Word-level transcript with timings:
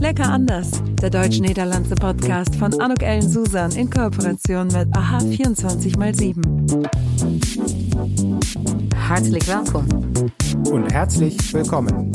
Lecker 0.00 0.30
anders, 0.30 0.82
der 1.02 1.10
deutsch-niederlandse 1.10 1.94
Podcast 1.94 2.56
von 2.56 2.72
Anuk 2.80 3.02
Ellen 3.02 3.28
Susan 3.28 3.70
in 3.72 3.90
Kooperation 3.90 4.68
mit 4.68 4.88
AHA 4.96 5.18
24x7. 5.18 6.88
Hartelijk 8.96 9.46
welkom. 9.46 9.86
Und 10.72 10.90
herzlich 10.90 11.36
willkommen. 11.52 12.12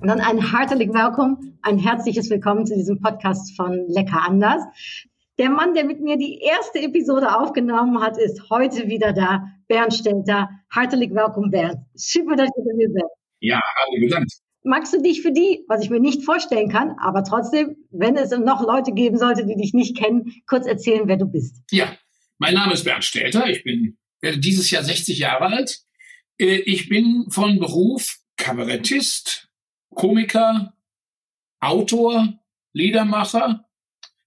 Und 0.00 0.08
dann 0.08 0.20
ein 0.20 0.52
hartelijk 0.52 0.92
welkom, 0.92 1.54
ein 1.62 1.78
herzliches 1.78 2.28
Willkommen 2.30 2.66
zu 2.66 2.74
diesem 2.74 3.00
Podcast 3.00 3.56
von 3.56 3.86
Lecker 3.86 4.22
anders. 4.26 4.60
Der 5.38 5.50
Mann, 5.50 5.74
der 5.74 5.84
mit 5.84 6.00
mir 6.00 6.16
die 6.16 6.40
erste 6.40 6.80
Episode 6.80 7.38
aufgenommen 7.38 8.00
hat, 8.00 8.18
ist 8.18 8.50
heute 8.50 8.88
wieder 8.88 9.12
da. 9.12 9.53
Bernd 9.68 9.94
Stelter. 9.94 10.48
Hartelijk 10.70 11.12
welkom, 11.14 11.50
Bernd. 11.50 11.76
Super, 11.94 12.36
dass 12.36 12.48
du 12.56 12.62
hier 12.76 12.88
bist. 12.88 13.04
Ja, 13.40 13.60
hartelijk 13.80 14.08
bedankt. 14.08 14.32
Magst 14.62 14.94
du 14.94 15.02
dich 15.02 15.20
für 15.20 15.32
die, 15.32 15.64
was 15.68 15.82
ich 15.84 15.90
mir 15.90 16.00
nicht 16.00 16.24
vorstellen 16.24 16.70
kann, 16.70 16.96
aber 16.98 17.22
trotzdem, 17.22 17.76
wenn 17.90 18.16
es 18.16 18.30
noch 18.30 18.62
Leute 18.62 18.92
geben 18.92 19.18
sollte, 19.18 19.44
die 19.44 19.56
dich 19.56 19.74
nicht 19.74 19.96
kennen, 19.96 20.32
kurz 20.46 20.66
erzählen, 20.66 21.06
wer 21.06 21.18
du 21.18 21.26
bist? 21.26 21.56
Ja, 21.70 21.94
mein 22.38 22.54
Name 22.54 22.72
ist 22.72 22.84
Bernd 22.84 23.04
Stelter. 23.04 23.46
Ich 23.48 23.62
bin 23.62 23.98
werde 24.24 24.38
dieses 24.38 24.70
Jahr 24.70 24.82
60 24.82 25.18
Jahre 25.18 25.46
alt. 25.46 25.80
Äh, 26.38 26.56
Ich 26.66 26.88
bin 26.88 27.26
von 27.28 27.60
Beruf 27.60 28.18
Kabarettist, 28.36 29.48
Komiker, 29.94 30.74
Autor, 31.60 32.34
Liedermacher. 32.72 33.68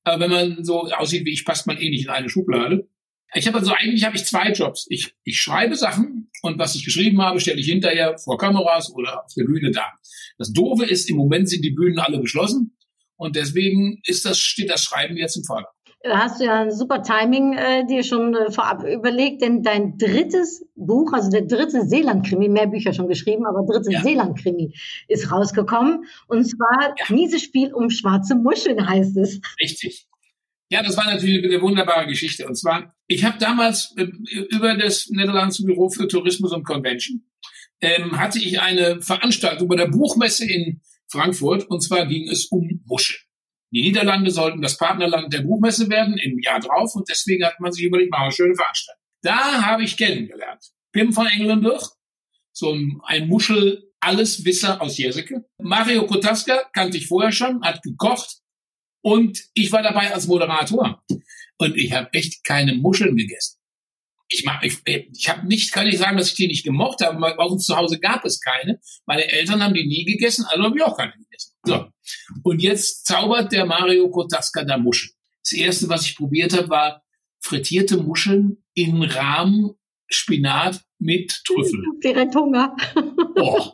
Aber 0.03 0.21
wenn 0.21 0.31
man 0.31 0.63
so 0.63 0.83
aussieht 0.83 1.25
wie 1.25 1.33
ich, 1.33 1.43
passt 1.43 1.67
man 1.67 1.77
eh 1.77 1.89
nicht 1.89 2.05
in 2.05 2.11
eine 2.11 2.29
Schublade. 2.29 2.87
Ich 3.33 3.47
habe 3.47 3.57
also 3.57 3.73
eigentlich 3.73 4.03
habe 4.05 4.15
ich 4.15 4.25
zwei 4.25 4.51
Jobs. 4.51 4.85
Ich, 4.89 5.13
ich 5.23 5.39
schreibe 5.39 5.75
Sachen 5.75 6.29
und 6.41 6.57
was 6.57 6.75
ich 6.75 6.85
geschrieben 6.85 7.21
habe, 7.21 7.39
stelle 7.39 7.59
ich 7.59 7.67
hinterher 7.67 8.17
vor 8.17 8.37
Kameras 8.37 8.93
oder 8.93 9.25
auf 9.25 9.33
der 9.35 9.43
Bühne 9.43 9.71
dar. 9.71 9.93
Das 10.37 10.53
Doofe 10.53 10.85
ist, 10.85 11.09
im 11.09 11.17
Moment 11.17 11.49
sind 11.49 11.63
die 11.63 11.71
Bühnen 11.71 11.99
alle 11.99 12.21
geschlossen 12.21 12.77
und 13.17 13.35
deswegen 13.35 13.99
ist 14.05 14.25
das, 14.25 14.39
steht 14.39 14.69
das 14.69 14.83
Schreiben 14.83 15.17
jetzt 15.17 15.35
im 15.35 15.43
Vordergrund. 15.43 15.73
Da 16.03 16.19
hast 16.19 16.39
du 16.39 16.45
ja 16.45 16.61
ein 16.61 16.71
super 16.71 17.01
Timing 17.01 17.53
äh, 17.53 17.85
dir 17.85 18.03
schon 18.03 18.35
äh, 18.35 18.51
vorab 18.51 18.83
überlegt, 18.83 19.41
denn 19.41 19.63
dein 19.63 19.97
drittes 19.97 20.63
Buch, 20.75 21.11
also 21.11 21.29
der 21.29 21.41
dritte 21.41 21.85
Seeland-Krimi, 21.87 22.49
mehr 22.49 22.67
Bücher 22.67 22.93
schon 22.93 23.07
geschrieben, 23.07 23.45
aber 23.45 23.65
dritte 23.65 23.91
Ja. 23.91 24.03
Seeland-Krimi 24.03 24.73
ist 25.07 25.31
rausgekommen. 25.31 26.05
Und 26.27 26.45
zwar 26.45 26.93
Ja. 26.97 27.05
Miese 27.09 27.39
Spiel 27.39 27.73
um 27.73 27.89
schwarze 27.89 28.35
Muscheln 28.35 28.87
heißt 28.87 29.17
es. 29.17 29.41
Richtig. 29.59 30.07
Ja, 30.69 30.83
das 30.83 30.97
war 30.97 31.05
natürlich 31.05 31.43
eine 31.45 31.61
wunderbare 31.61 32.07
Geschichte. 32.07 32.45
Und 32.45 32.55
zwar, 32.55 32.93
ich 33.07 33.23
habe 33.23 33.37
damals 33.37 33.93
äh, 33.97 34.03
über 34.49 34.75
das 34.75 35.07
Niederlandse 35.07 35.63
Büro 35.63 35.89
für 35.89 36.07
Tourismus 36.07 36.51
und 36.51 36.65
Convention 36.65 37.23
ähm, 37.79 38.17
hatte 38.17 38.39
ich 38.39 38.59
eine 38.59 39.01
Veranstaltung 39.01 39.67
bei 39.67 39.75
der 39.75 39.87
Buchmesse 39.87 40.45
in 40.45 40.81
Frankfurt. 41.09 41.69
Und 41.69 41.81
zwar 41.81 42.05
ging 42.05 42.27
es 42.29 42.45
um 42.47 42.81
Muscheln. 42.85 43.21
Die 43.71 43.81
Niederlande 43.81 44.31
sollten 44.31 44.61
das 44.61 44.77
Partnerland 44.77 45.33
der 45.33 45.41
Buchmesse 45.41 45.89
werden 45.89 46.17
im 46.17 46.39
Jahr 46.39 46.59
drauf. 46.59 46.95
Und 46.95 47.09
deswegen 47.09 47.45
hat 47.45 47.59
man 47.59 47.71
sich 47.71 47.83
überlegt, 47.83 48.11
machen 48.11 48.21
wir 48.21 48.25
eine 48.25 48.33
schöne 48.33 48.55
Veranstaltung. 48.55 49.03
Da 49.21 49.65
habe 49.65 49.83
ich 49.83 49.97
kennengelernt. 49.97 50.63
Pim 50.91 51.11
von 51.11 51.27
Engelenburg, 51.27 51.81
so 52.53 52.73
ein, 52.73 52.99
ein 53.03 53.27
Muschel-Alleswisser 53.27 54.81
aus 54.81 54.97
Jerseke. 54.97 55.45
Mario 55.61 56.05
Kotaska 56.05 56.63
kannte 56.73 56.97
ich 56.97 57.07
vorher 57.07 57.31
schon, 57.31 57.61
hat 57.63 57.81
gekocht. 57.83 58.37
Und 59.07 59.41
ich 59.53 59.71
war 59.71 59.81
dabei 59.81 60.13
als 60.13 60.27
Moderator. 60.27 61.01
Und 61.59 61.77
ich 61.77 61.93
habe 61.93 62.11
echt 62.11 62.43
keine 62.43 62.75
Muscheln 62.75 63.15
gegessen. 63.15 63.57
Ich, 64.27 64.43
mag- 64.43 64.61
ich, 64.65 64.79
ich 64.85 65.29
habe 65.29 65.47
nicht, 65.47 65.71
kann 65.71 65.87
ich 65.87 65.97
sagen, 65.97 66.17
dass 66.17 66.27
ich 66.31 66.35
die 66.35 66.47
nicht 66.47 66.65
gemocht 66.65 66.99
habe. 67.01 67.17
Bei 67.17 67.45
uns 67.45 67.65
zu 67.65 67.77
Hause 67.77 67.99
gab 67.99 68.25
es 68.25 68.41
keine. 68.41 68.81
Meine 69.05 69.31
Eltern 69.31 69.63
haben 69.63 69.73
die 69.73 69.87
nie 69.87 70.03
gegessen, 70.03 70.43
also 70.49 70.61
habe 70.61 70.75
ich 70.77 70.83
auch 70.83 70.97
keine 70.97 71.13
gegessen. 71.13 71.53
So. 71.63 71.87
Und 72.43 72.61
jetzt 72.61 73.05
zaubert 73.05 73.53
der 73.53 73.65
Mario 73.65 74.09
Kotaska 74.09 74.65
da 74.65 74.77
Muscheln. 74.77 75.13
Das 75.41 75.53
erste, 75.53 75.87
was 75.87 76.05
ich 76.05 76.17
probiert 76.17 76.51
habe, 76.51 76.69
war 76.69 77.03
frittierte 77.39 77.95
Muscheln 77.95 78.61
in 78.73 79.03
Rahm 79.03 79.75
Spinat 80.09 80.81
mit 80.99 81.31
Trüffel. 81.45 81.81
Direkt 82.03 82.35
Hunger. 82.35 82.75
Oh. 83.37 83.71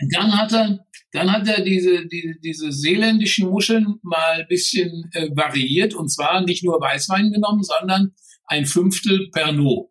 Und 0.00 0.12
Dann 0.12 0.36
hat 0.36 0.52
er, 0.52 0.84
dann 1.12 1.30
hat 1.30 1.46
er 1.46 1.62
diese, 1.62 2.06
diese, 2.06 2.34
diese 2.42 2.72
seeländischen 2.72 3.48
Muscheln 3.50 3.98
mal 4.02 4.40
ein 4.40 4.48
bisschen 4.48 5.10
äh, 5.12 5.28
variiert 5.34 5.94
und 5.94 6.08
zwar 6.08 6.42
nicht 6.42 6.64
nur 6.64 6.80
Weißwein 6.80 7.30
genommen, 7.32 7.62
sondern 7.62 8.14
ein 8.46 8.66
Fünftel 8.66 9.30
Pernod. 9.30 9.90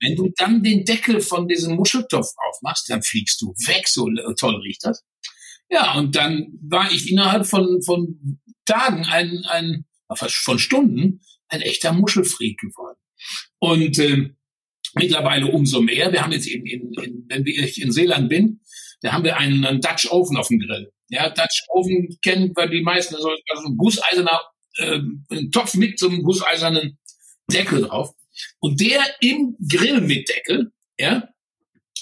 Wenn 0.00 0.16
du 0.16 0.30
dann 0.36 0.62
den 0.62 0.84
Deckel 0.84 1.20
von 1.20 1.48
diesem 1.48 1.76
Muscheltopf 1.76 2.28
aufmachst, 2.48 2.88
dann 2.88 3.02
fliegst 3.02 3.40
du 3.42 3.48
weg, 3.66 3.88
so 3.88 4.08
toll 4.38 4.56
riecht 4.56 4.84
das. 4.84 5.04
Ja, 5.70 5.94
und 5.94 6.14
dann 6.14 6.58
war 6.62 6.90
ich 6.92 7.10
innerhalb 7.10 7.46
von, 7.46 7.82
von 7.82 8.40
Tagen 8.64 9.04
ein, 9.04 9.44
ein, 9.48 9.84
von 10.14 10.58
Stunden, 10.58 11.20
ein 11.48 11.62
echter 11.62 11.92
Muschelfreak 11.92 12.58
geworden. 12.58 12.98
Und 13.58 13.98
ähm, 13.98 14.36
mittlerweile 14.94 15.46
umso 15.46 15.80
mehr. 15.80 16.12
Wir 16.12 16.22
haben 16.22 16.32
jetzt 16.32 16.46
in, 16.46 16.66
in, 16.66 16.92
in 17.02 17.24
wenn 17.28 17.46
ich 17.46 17.80
in 17.80 17.92
Seeland 17.92 18.28
bin, 18.28 18.60
da 19.04 19.12
haben 19.12 19.24
wir 19.24 19.36
einen, 19.36 19.64
einen 19.64 19.80
Dutch 19.80 20.10
Oven 20.10 20.36
auf 20.38 20.48
dem 20.48 20.60
Grill. 20.60 20.90
Ja, 21.10 21.28
Dutch 21.28 21.62
Oven 21.68 22.18
kennen 22.22 22.52
wir 22.56 22.66
die 22.68 22.82
meisten, 22.82 23.14
also, 23.14 23.28
also 23.28 23.68
ein 23.68 23.76
gusseiserner 23.76 24.40
ähm, 24.78 25.24
ein 25.30 25.50
Topf 25.50 25.74
mit 25.74 25.98
so 25.98 26.08
einem 26.08 26.22
gusseisernen 26.22 26.98
Deckel 27.50 27.82
drauf. 27.82 28.14
Und 28.58 28.80
der 28.80 29.00
im 29.20 29.56
Grill 29.68 30.00
mit 30.00 30.28
Deckel, 30.28 30.72
ja, 30.98 31.28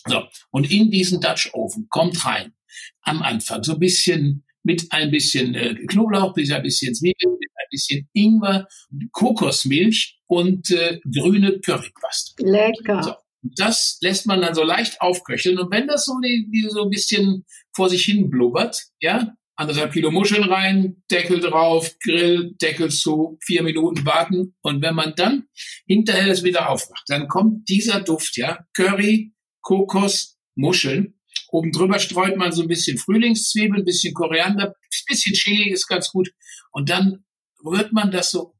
so, 0.07 0.23
und 0.51 0.71
in 0.71 0.91
diesen 0.91 1.21
Dutch 1.21 1.51
Oven 1.53 1.87
kommt 1.91 2.25
rein 2.25 2.55
am 3.03 3.23
Anfang 3.23 3.63
so 3.63 3.75
ein 3.75 3.79
bisschen 3.79 4.45
mit 4.65 4.87
ein 4.91 5.11
bisschen 5.11 5.55
äh, 5.55 5.75
Knoblauch, 5.75 6.35
bis 6.35 6.53
ein 6.53 6.63
bisschen 6.63 6.95
Zwiebeln, 6.95 7.37
mit 7.39 7.51
ein 7.51 7.67
bisschen 7.71 8.09
Ingwer, 8.13 8.69
Kokosmilch 9.11 10.21
und 10.27 10.71
äh, 10.71 11.01
grüne 11.13 11.59
Currypaste. 11.61 12.45
Lecker. 12.45 13.03
So. 13.03 13.15
Das 13.43 13.99
lässt 14.01 14.27
man 14.27 14.41
dann 14.41 14.55
so 14.55 14.63
leicht 14.63 15.01
aufköcheln. 15.01 15.59
Und 15.59 15.73
wenn 15.73 15.89
das 15.89 16.05
so, 16.05 16.15
die, 16.25 16.49
die 16.53 16.69
so 16.71 16.85
ein 16.85 16.91
bisschen 16.91 17.45
vor 17.75 17.89
sich 17.89 18.05
hin 18.05 18.31
blubbert, 18.31 18.81
ja, 19.01 19.35
anderthalb 19.57 19.93
Kilo 19.93 20.11
Muscheln 20.11 20.45
rein, 20.45 21.03
Deckel 21.11 21.41
drauf, 21.41 21.97
Grill, 22.03 22.55
Deckel 22.61 22.91
zu, 22.91 23.39
vier 23.45 23.63
Minuten 23.63 24.05
warten. 24.07 24.55
Und 24.63 24.83
wenn 24.83 24.95
man 24.95 25.15
dann 25.17 25.47
hinterher 25.87 26.29
es 26.29 26.45
wieder 26.45 26.71
aufmacht, 26.71 27.05
dann 27.09 27.29
kommt 27.29 27.69
dieser 27.69 28.01
Duft, 28.01 28.37
ja, 28.37 28.61
Curry, 28.75 29.33
Kokos, 29.61 30.39
Muscheln. 30.55 31.19
Oben 31.49 31.73
drüber 31.73 31.99
streut 31.99 32.37
man 32.37 32.53
so 32.53 32.63
ein 32.63 32.69
bisschen 32.69 32.99
Frühlingszwiebeln, 32.99 33.83
ein 33.83 33.85
bisschen 33.85 34.15
Koriander, 34.15 34.69
ein 34.69 35.05
bisschen 35.07 35.35
Chili 35.35 35.71
ist 35.71 35.87
ganz 35.87 36.11
gut. 36.11 36.31
Und 36.73 36.91
dann 36.91 37.25
rührt 37.65 37.93
man 37.93 38.11
das 38.11 38.31
so. 38.31 38.55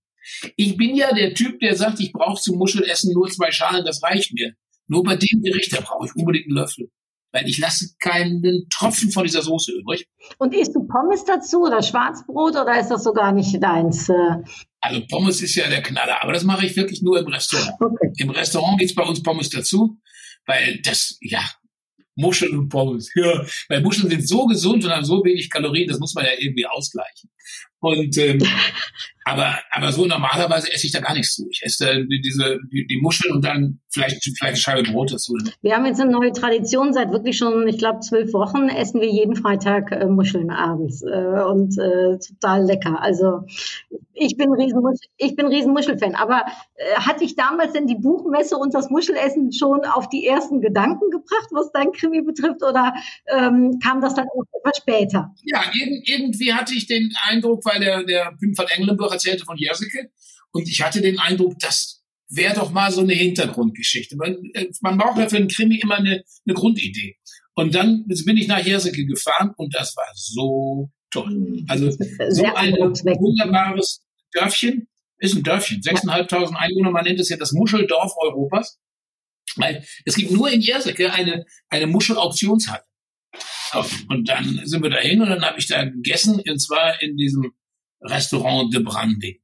Ich 0.57 0.77
bin 0.77 0.95
ja 0.95 1.13
der 1.15 1.35
Typ, 1.35 1.59
der 1.61 1.77
sagt, 1.77 2.01
ich 2.01 2.13
brauche 2.13 2.41
zum 2.41 2.59
Muschelessen 2.59 3.13
nur 3.13 3.29
zwei 3.29 3.51
Schalen, 3.51 3.85
das 3.85 4.03
reicht 4.03 4.33
mir. 4.33 4.55
Nur 4.93 5.05
bei 5.05 5.17
dem 5.17 5.43
Gericht, 5.43 5.73
da 5.73 5.81
brauche 5.81 6.07
ich 6.07 6.15
unbedingt 6.15 6.49
einen 6.49 6.57
Löffel. 6.57 6.91
Weil 7.33 7.49
ich 7.49 7.57
lasse 7.57 7.95
keinen 7.99 8.67
Tropfen 8.69 9.11
von 9.11 9.25
dieser 9.25 9.41
Soße 9.41 9.73
übrig. 9.73 10.07
Und 10.37 10.55
isst 10.55 10.75
du 10.75 10.87
Pommes 10.87 11.25
dazu 11.25 11.63
oder 11.63 11.83
Schwarzbrot 11.83 12.57
oder 12.57 12.79
ist 12.79 12.89
das 12.89 13.03
so 13.05 13.15
gar 13.15 13.33
nicht 13.33 13.63
deins? 13.63 14.11
äh? 14.11 14.37
Also 14.83 15.01
Pommes 15.07 15.41
ist 15.41 15.55
ja 15.55 15.67
der 15.71 15.83
Knaller, 15.83 16.23
aber 16.23 16.35
das 16.35 16.45
mache 16.45 16.67
ich 16.67 16.77
wirklich 16.77 17.01
nur 17.01 17.19
im 17.19 17.27
Restaurant. 17.27 17.73
Okay. 17.81 18.13
Im 18.19 18.31
Restaurant 18.31 18.79
gibt's 18.79 18.95
bei 18.95 19.03
uns 19.03 19.23
Pommes 19.23 19.49
dazu, 19.49 19.97
weil 20.45 20.83
das, 20.83 21.17
ja, 21.23 21.41
Muscheln 22.15 22.59
und 22.59 22.69
Pommes. 22.69 23.11
Ja, 23.17 23.47
weil 23.71 23.81
Muscheln 23.81 24.11
sind 24.11 24.29
so 24.29 24.45
gesund 24.45 24.85
und 24.85 24.91
haben 24.91 25.07
so 25.07 25.25
wenig 25.25 25.49
Kalorien, 25.49 25.89
das 25.89 26.01
muss 26.01 26.13
man 26.15 26.27
ja 26.27 26.33
irgendwie 26.39 26.67
ausgleichen. 26.67 27.31
Und 27.81 28.17
ähm, 28.19 28.39
aber 29.25 29.59
aber 29.73 29.93
so 29.93 30.07
normalerweise 30.07 30.73
esse 30.73 30.87
ich 30.87 30.93
da 30.93 31.01
gar 31.01 31.15
nichts 31.15 31.35
zu. 31.35 31.47
Ich 31.51 31.63
esse 31.63 31.85
da 31.85 31.95
die- 31.95 32.21
diese 32.21 32.59
die, 32.73 32.87
die 32.87 33.01
Muscheln 33.01 33.35
und 33.35 33.45
dann 33.45 33.81
vielleicht 33.91 34.23
vielleicht 34.23 34.43
eine 34.43 34.57
Scheibe 34.57 34.91
Brot 34.93 35.13
dazu. 35.13 35.35
Wir 35.63 35.75
haben 35.77 35.87
jetzt 35.87 36.01
eine 36.01 36.11
neue 36.13 36.33
Tradition. 36.33 36.93
Seit 36.93 37.11
wirklich 37.13 37.37
schon, 37.37 37.67
ich 37.69 37.79
glaube, 37.79 38.01
zwölf 38.01 38.33
Wochen 38.33 38.69
essen 38.69 39.01
wir 39.01 39.09
jeden 39.11 39.35
Freitag 39.37 39.91
äh, 39.93 40.07
Muscheln 40.07 40.51
abends. 40.51 41.03
Äh, 41.03 41.43
und 41.45 41.77
äh, 41.79 42.19
total 42.19 42.65
lecker. 42.65 43.01
Also 43.03 43.43
ich 44.15 44.37
bin 44.37 44.53
riesen, 44.53 44.81
ich 45.17 45.35
bin 45.37 45.47
riesen 45.47 45.73
Muschelfan. 45.73 46.15
Aber 46.15 46.45
äh, 46.77 46.95
hat 46.97 47.21
dich 47.21 47.35
damals 47.35 47.73
denn 47.73 47.87
die 47.87 47.97
Buchmesse 47.97 48.57
und 48.57 48.75
das 48.75 48.91
Muschelessen 48.91 49.53
schon 49.53 49.81
auf 49.85 50.09
die 50.09 50.27
ersten 50.27 50.61
Gedanken 50.61 51.11
gebracht, 51.11 51.49
was 51.51 51.71
dein 51.73 51.93
Krimi 51.93 52.23
betrifft? 52.23 52.63
Oder 52.63 52.95
ähm, 53.37 53.79
kam 53.83 54.01
das 54.01 54.15
dann 54.15 54.27
auch 54.29 54.45
etwas 54.59 54.77
später? 54.79 55.35
Ja, 55.45 55.63
irgend, 55.73 56.09
irgendwie 56.09 56.53
hatte 56.55 56.75
ich 56.75 56.87
den 56.87 57.13
Eindruck, 57.33 57.65
weil 57.65 57.81
der, 57.81 58.05
der 58.05 58.37
Pim 58.39 58.57
van 58.57 58.67
Engelenburg 58.69 59.13
erzählte 59.13 59.45
von 59.45 59.57
Jerseke, 59.57 60.11
und 60.53 60.69
ich 60.69 60.83
hatte 60.83 61.01
den 61.01 61.19
Eindruck, 61.19 61.59
das 61.61 62.03
wäre 62.29 62.55
doch 62.55 62.73
mal 62.73 62.91
so 62.93 63.01
eine 63.01 63.15
Hintergrundgeschichte. 63.15 64.17
Man, 64.17 64.37
äh, 64.55 64.69
man 64.81 64.99
braucht 64.99 65.19
ja 65.19 65.29
für 65.29 65.37
einen 65.37 65.49
Krimi 65.49 65.77
immer 65.77 65.97
eine, 65.97 66.23
eine 66.47 66.55
Grundidee. 66.55 67.17
Und 67.55 67.75
dann 67.75 68.07
bin 68.07 68.37
ich 68.37 68.49
nach 68.49 68.65
Jerseke 68.65 69.05
gefahren 69.05 69.53
und 69.57 69.75
das 69.75 69.95
war 69.97 70.07
so 70.15 70.91
toll. 71.11 71.65
Also 71.69 71.91
so 71.91 72.45
ein 72.55 72.75
wunderbares 72.75 74.03
Dörfchen, 74.33 74.89
ist 75.19 75.37
ein 75.37 75.43
Dörfchen, 75.43 75.81
6.500 75.81 76.55
Einwohner, 76.55 76.91
man 76.91 77.05
nennt 77.05 77.21
es 77.21 77.29
ja 77.29 77.37
das 77.37 77.53
Muscheldorf 77.53 78.13
Europas. 78.19 78.79
Weil 79.57 79.85
es 80.07 80.15
gibt 80.15 80.31
nur 80.31 80.51
in 80.51 80.63
Jerseke 80.63 81.13
eine, 81.13 81.45
eine 81.69 81.87
Muschelauktionshalle. 81.87 82.83
Und 84.09 84.29
dann 84.29 84.61
sind 84.65 84.83
wir 84.83 84.91
dahin 84.91 85.23
und 85.23 85.31
dann 85.31 85.45
habe 85.45 85.59
ich 85.59 85.67
da 85.67 85.85
gegessen, 85.85 86.43
und 86.47 86.59
zwar 86.59 87.01
in 87.01 87.17
diesem 87.17 87.53
Restaurant 88.03 88.73
de 88.75 88.83
Branding. 88.83 89.39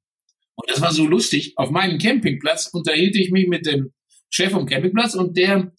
Und 0.55 0.70
das 0.70 0.81
war 0.81 0.93
so 0.93 1.06
lustig. 1.06 1.55
Auf 1.56 1.70
meinem 1.70 1.99
Campingplatz 1.99 2.67
unterhielt 2.67 3.17
ich 3.17 3.31
mich 3.31 3.46
mit 3.46 3.64
dem 3.64 3.93
Chef 4.29 4.50
vom 4.50 4.67
Campingplatz 4.67 5.14
und 5.14 5.37
der 5.37 5.73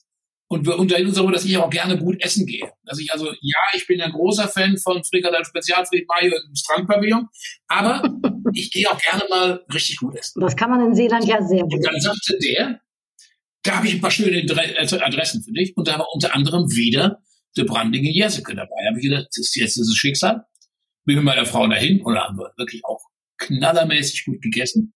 und 0.51 0.65
wir 0.65 0.79
unterhalten 0.79 1.09
uns 1.09 1.15
darüber, 1.15 1.33
dass 1.33 1.45
ich 1.45 1.55
auch 1.57 1.69
gerne 1.69 1.95
gut 1.99 2.19
essen 2.23 2.47
gehe. 2.47 2.71
Dass 2.83 2.99
ich 2.99 3.13
also, 3.13 3.27
ja, 3.27 3.59
ich 3.75 3.85
bin 3.85 4.01
ein 4.01 4.11
großer 4.11 4.47
Fan 4.47 4.77
von 4.77 5.03
Frikadelle 5.03 5.45
Spezialfried 5.45 6.07
Mayo 6.07 6.33
im 6.35 6.55
Strandpavillon, 6.55 7.27
aber 7.67 8.01
ich 8.53 8.71
gehe 8.71 8.89
auch 8.89 8.97
gerne 8.97 9.25
mal 9.29 9.63
richtig 9.71 9.97
gut 9.97 10.17
essen. 10.17 10.39
Das 10.41 10.55
kann 10.55 10.71
man 10.71 10.87
in 10.87 10.95
Seeland 10.95 11.25
ja 11.25 11.39
sehr 11.43 11.61
gut. 11.61 11.75
Und 11.75 11.85
dann 11.85 12.01
sagte 12.01 12.39
der, 12.39 12.81
da 13.61 13.75
habe 13.75 13.87
ich 13.87 13.93
ein 13.93 14.01
paar 14.01 14.09
schöne 14.09 14.41
Adressen 14.41 15.43
für 15.43 15.51
dich 15.51 15.77
und 15.77 15.87
da 15.87 15.99
war 15.99 16.07
unter 16.13 16.33
anderem 16.33 16.71
wieder 16.71 17.21
der 17.57 17.63
Brandige 17.65 18.09
Jerseke 18.09 18.55
dabei. 18.55 18.75
Da 18.83 18.89
habe 18.89 18.99
ich 18.99 19.09
gedacht, 19.09 19.27
das 19.27 19.37
ist 19.37 19.55
jetzt 19.55 19.75
dieses 19.75 19.95
Schicksal. 19.95 20.45
Bin 21.05 21.15
mit 21.17 21.25
meiner 21.25 21.45
Frau 21.45 21.67
dahin 21.67 22.01
und 22.01 22.13
da 22.13 22.27
haben 22.27 22.37
wir 22.37 22.51
wirklich 22.57 22.83
auch 22.85 23.01
knallermäßig 23.37 24.25
gut 24.25 24.41
gegessen. 24.41 24.93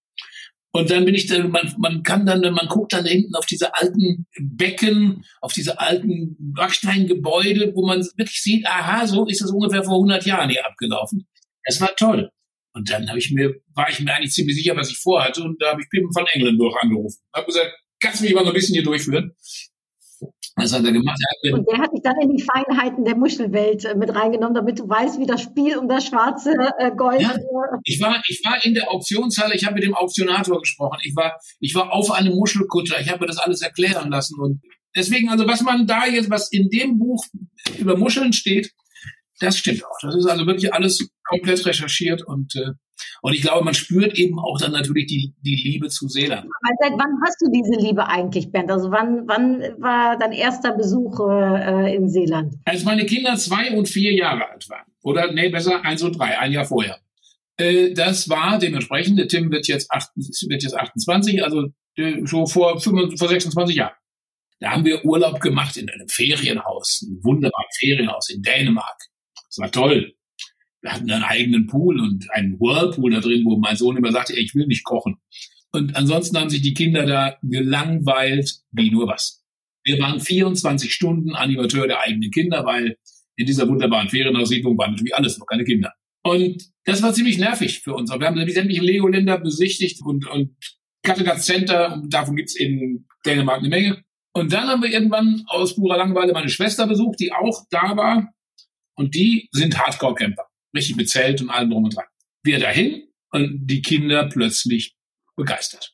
Und 0.75 0.89
dann 0.89 1.05
bin 1.05 1.13
ich 1.13 1.27
da, 1.27 1.47
man, 1.47 1.73
man 1.77 2.01
kann 2.01 2.25
dann, 2.25 2.41
man 2.41 2.67
guckt 2.67 2.93
dann 2.93 3.05
hinten 3.05 3.35
auf 3.35 3.45
diese 3.45 3.75
alten 3.75 4.25
Becken, 4.39 5.23
auf 5.39 5.53
diese 5.53 5.79
alten 5.79 6.35
Backsteingebäude, 6.39 7.73
wo 7.75 7.85
man 7.85 7.99
wirklich 8.17 8.41
sieht, 8.41 8.65
aha, 8.65 9.05
so 9.05 9.27
ist 9.27 9.41
es 9.41 9.51
ungefähr 9.51 9.83
vor 9.83 9.95
100 9.95 10.25
Jahren 10.25 10.49
hier 10.49 10.65
abgelaufen. 10.65 11.27
Es 11.63 11.79
war 11.79 11.95
toll. 11.95 12.31
Und 12.75 12.89
dann 12.89 13.07
habe 13.07 13.19
ich 13.19 13.31
mir, 13.31 13.53
war 13.75 13.87
ich 13.89 13.99
mir 13.99 14.15
eigentlich 14.15 14.33
ziemlich 14.33 14.55
sicher, 14.55 14.75
was 14.75 14.89
ich 14.89 14.97
vorhatte. 14.97 15.43
Und 15.43 15.61
da 15.61 15.71
habe 15.71 15.81
ich 15.81 15.89
Pim 15.89 16.11
von 16.11 16.25
England 16.33 16.59
durch 16.59 16.75
angerufen. 16.81 17.19
Habe 17.35 17.45
gesagt, 17.45 17.71
kannst 17.99 18.21
du 18.21 18.25
mich 18.25 18.33
mal 18.33 18.43
so 18.43 18.49
ein 18.49 18.55
bisschen 18.55 18.73
hier 18.73 18.83
durchführen? 18.83 19.35
Was 20.55 20.71
hat 20.71 20.85
er 20.85 20.91
gemacht? 20.91 21.19
Er 21.41 21.53
und 21.53 21.67
der 21.67 21.79
hat 21.79 21.91
dich 21.91 22.01
dann 22.03 22.19
in 22.21 22.35
die 22.35 22.43
Feinheiten 22.43 23.05
der 23.05 23.15
Muschelwelt 23.15 23.85
äh, 23.85 23.95
mit 23.95 24.13
reingenommen, 24.13 24.53
damit 24.53 24.79
du 24.79 24.87
weißt, 24.87 25.19
wie 25.19 25.25
das 25.25 25.41
Spiel 25.41 25.77
um 25.77 25.87
das 25.87 26.05
schwarze 26.05 26.53
äh, 26.77 26.91
Gold. 26.95 27.21
Ja, 27.21 27.31
äh, 27.31 27.39
ich 27.83 27.99
war, 27.99 28.21
ich 28.27 28.41
war 28.45 28.63
in 28.63 28.75
der 28.75 28.91
Auktionshalle, 28.91 29.55
ich 29.55 29.65
habe 29.65 29.75
mit 29.75 29.83
dem 29.83 29.95
Auktionator 29.95 30.59
gesprochen, 30.59 30.99
ich 31.03 31.15
war, 31.15 31.39
ich 31.59 31.73
war 31.73 31.91
auf 31.91 32.11
einem 32.11 32.35
Muschelkutter, 32.35 32.99
ich 33.01 33.09
habe 33.09 33.21
mir 33.21 33.27
das 33.27 33.39
alles 33.39 33.61
erklären 33.61 34.11
lassen 34.11 34.39
und 34.39 34.61
deswegen, 34.95 35.29
also 35.29 35.47
was 35.47 35.61
man 35.61 35.87
da 35.87 36.05
jetzt, 36.05 36.29
was 36.29 36.51
in 36.51 36.69
dem 36.69 36.99
Buch 36.99 37.25
über 37.79 37.97
Muscheln 37.97 38.31
steht, 38.31 38.71
das 39.39 39.57
stimmt 39.57 39.83
auch. 39.83 39.97
Das 40.01 40.15
ist 40.15 40.27
also 40.27 40.45
wirklich 40.45 40.73
alles 40.73 41.09
komplett 41.23 41.65
recherchiert 41.65 42.23
und 42.25 42.55
äh, 42.55 42.71
und 43.21 43.33
ich 43.33 43.41
glaube, 43.41 43.63
man 43.63 43.73
spürt 43.73 44.17
eben 44.17 44.37
auch 44.37 44.59
dann 44.59 44.71
natürlich 44.71 45.07
die, 45.07 45.33
die 45.41 45.55
Liebe 45.55 45.89
zu 45.89 46.07
Seeland. 46.07 46.49
Seit 46.81 46.91
wann 46.91 47.21
hast 47.25 47.41
du 47.41 47.49
diese 47.51 47.79
Liebe 47.79 48.07
eigentlich, 48.07 48.51
Bernd? 48.51 48.69
Also 48.69 48.91
wann, 48.91 49.27
wann 49.27 49.61
war 49.81 50.17
dein 50.17 50.33
erster 50.33 50.75
Besuch 50.75 51.19
äh, 51.29 51.95
in 51.95 52.09
Seeland? 52.09 52.55
Als 52.65 52.83
meine 52.83 53.05
Kinder 53.05 53.35
zwei 53.37 53.75
und 53.77 53.87
vier 53.87 54.13
Jahre 54.13 54.49
alt 54.49 54.69
waren. 54.69 54.85
Oder 55.03 55.31
nee, 55.31 55.49
besser 55.49 55.83
eins 55.85 56.03
und 56.03 56.19
drei, 56.19 56.37
ein 56.37 56.51
Jahr 56.51 56.65
vorher. 56.65 56.99
Äh, 57.57 57.93
das 57.93 58.29
war 58.29 58.59
dementsprechend, 58.59 59.17
der 59.17 59.27
Tim 59.27 59.51
wird 59.51 59.67
jetzt, 59.67 59.89
acht, 59.91 60.09
wird 60.15 60.63
jetzt 60.63 60.75
28, 60.75 61.43
also 61.43 61.67
äh, 61.95 62.25
schon 62.25 62.47
vor, 62.47 62.79
25, 62.79 63.19
vor 63.19 63.29
26 63.29 63.75
Jahren. 63.77 63.95
Da 64.59 64.71
haben 64.71 64.85
wir 64.85 65.03
Urlaub 65.05 65.39
gemacht 65.39 65.77
in 65.77 65.89
einem 65.89 66.07
Ferienhaus, 66.07 67.03
ein 67.03 67.23
wunderbares 67.23 67.77
Ferienhaus 67.79 68.29
in 68.29 68.41
Dänemark. 68.41 68.97
Das 69.47 69.59
war 69.59 69.71
toll 69.71 70.13
wir 70.83 70.91
hatten 70.91 71.09
einen 71.09 71.23
eigenen 71.23 71.65
Pool 71.65 71.99
und 71.99 72.29
einen 72.31 72.59
Whirlpool 72.59 73.11
da 73.11 73.21
drin, 73.21 73.45
wo 73.45 73.57
mein 73.57 73.77
Sohn 73.77 73.95
immer 73.95 74.11
sagte, 74.11 74.35
ey, 74.35 74.43
ich 74.43 74.53
will 74.53 74.67
nicht 74.67 74.83
kochen. 74.83 75.15
Und 75.71 75.95
ansonsten 75.95 76.37
haben 76.37 76.49
sich 76.49 76.61
die 76.61 76.73
Kinder 76.73 77.05
da 77.05 77.37
gelangweilt 77.41 78.59
wie 78.71 78.91
nur 78.91 79.07
was. 79.07 79.41
Wir 79.85 79.97
waren 79.99 80.19
24 80.19 80.93
Stunden 80.93 81.35
Animateur 81.35 81.87
der 81.87 82.01
eigenen 82.01 82.31
Kinder, 82.31 82.65
weil 82.65 82.97
in 83.37 83.45
dieser 83.45 83.67
wunderbaren 83.67 84.09
Ferienaussiedlung 84.09 84.77
waren 84.77 84.91
natürlich 84.91 85.15
alles 85.15 85.37
noch 85.39 85.47
keine 85.47 85.63
Kinder. 85.63 85.93
Und 86.21 86.63
das 86.83 87.01
war 87.01 87.13
ziemlich 87.13 87.37
nervig 87.37 87.79
für 87.79 87.93
uns. 87.93 88.11
Wir 88.11 88.27
haben 88.27 88.37
sämtliche 88.49 88.81
Lego-Länder 88.81 89.39
besichtigt 89.39 90.01
und, 90.03 90.27
und 90.27 90.55
Kattegat 91.01 91.41
Center, 91.41 91.93
und 91.93 92.13
davon 92.13 92.35
gibt's 92.35 92.55
in 92.55 93.07
Dänemark 93.25 93.59
eine 93.59 93.69
Menge. 93.69 94.03
Und 94.33 94.51
dann 94.51 94.67
haben 94.67 94.83
wir 94.83 94.91
irgendwann 94.91 95.43
aus 95.47 95.75
purer 95.75 95.97
Langeweile 95.97 96.33
meine 96.33 96.49
Schwester 96.49 96.87
besucht, 96.87 97.19
die 97.19 97.31
auch 97.31 97.65
da 97.69 97.95
war. 97.95 98.33
Und 98.95 99.15
die 99.15 99.49
sind 99.51 99.77
Hardcore-Camper 99.77 100.43
richtig 100.75 100.95
mit 100.95 101.09
Zelt 101.09 101.41
und 101.41 101.49
allem 101.49 101.69
drum 101.69 101.83
und 101.83 101.95
dran. 101.95 102.05
Wir 102.43 102.59
dahin 102.59 103.07
und 103.31 103.67
die 103.67 103.81
Kinder 103.81 104.27
plötzlich 104.29 104.95
begeistert. 105.35 105.93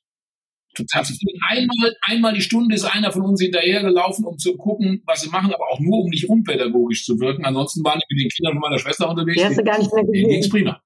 Total 0.76 1.04
zufrieden. 1.04 1.40
Einmal, 1.48 1.96
einmal 2.02 2.34
die 2.34 2.42
Stunde 2.42 2.76
ist 2.76 2.86
einer 2.86 3.12
von 3.12 3.24
uns 3.24 3.42
hinterhergelaufen, 3.42 4.26
um 4.26 4.38
zu 4.38 4.56
gucken, 4.56 5.02
was 5.06 5.22
sie 5.22 5.30
machen, 5.30 5.54
aber 5.54 5.68
auch 5.72 5.80
nur, 5.80 6.04
um 6.04 6.10
nicht 6.10 6.30
unpädagogisch 6.30 7.06
zu 7.06 7.20
wirken. 7.20 7.44
Ansonsten 7.44 7.84
waren 7.84 8.00
die 8.00 8.16
mit 8.16 8.24
den 8.24 8.30
Kindern 8.30 8.54
von 8.54 8.62
meiner 8.62 8.80
Schwester 8.80 9.10
unterwegs. 9.10 9.38
Die 9.38 9.46
hast 9.46 9.58
du 9.58 9.64
gar 9.64 9.80
nicht 9.80 9.94
mehr 9.94 10.04
gesehen. 10.06 10.30
Ging's 10.30 10.50
prima. 10.50 10.82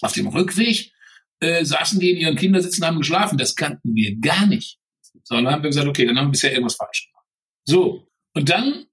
Auf 0.00 0.12
dem 0.12 0.28
Rückweg 0.28 0.92
äh, 1.40 1.64
saßen 1.64 2.00
die 2.00 2.10
in 2.10 2.16
ihren 2.16 2.36
Kindersitzen, 2.36 2.84
haben 2.84 2.98
geschlafen. 2.98 3.36
Das 3.36 3.54
kannten 3.54 3.94
wir 3.94 4.16
gar 4.18 4.46
nicht. 4.46 4.78
Sondern 5.22 5.52
haben 5.52 5.62
wir 5.62 5.70
gesagt, 5.70 5.86
okay, 5.86 6.06
dann 6.06 6.18
haben 6.18 6.28
wir 6.28 6.32
bisher 6.32 6.52
irgendwas 6.52 6.76
falsch 6.76 7.08
gemacht. 7.10 7.26
So. 7.64 8.08
Und 8.34 8.48
dann 8.48 8.86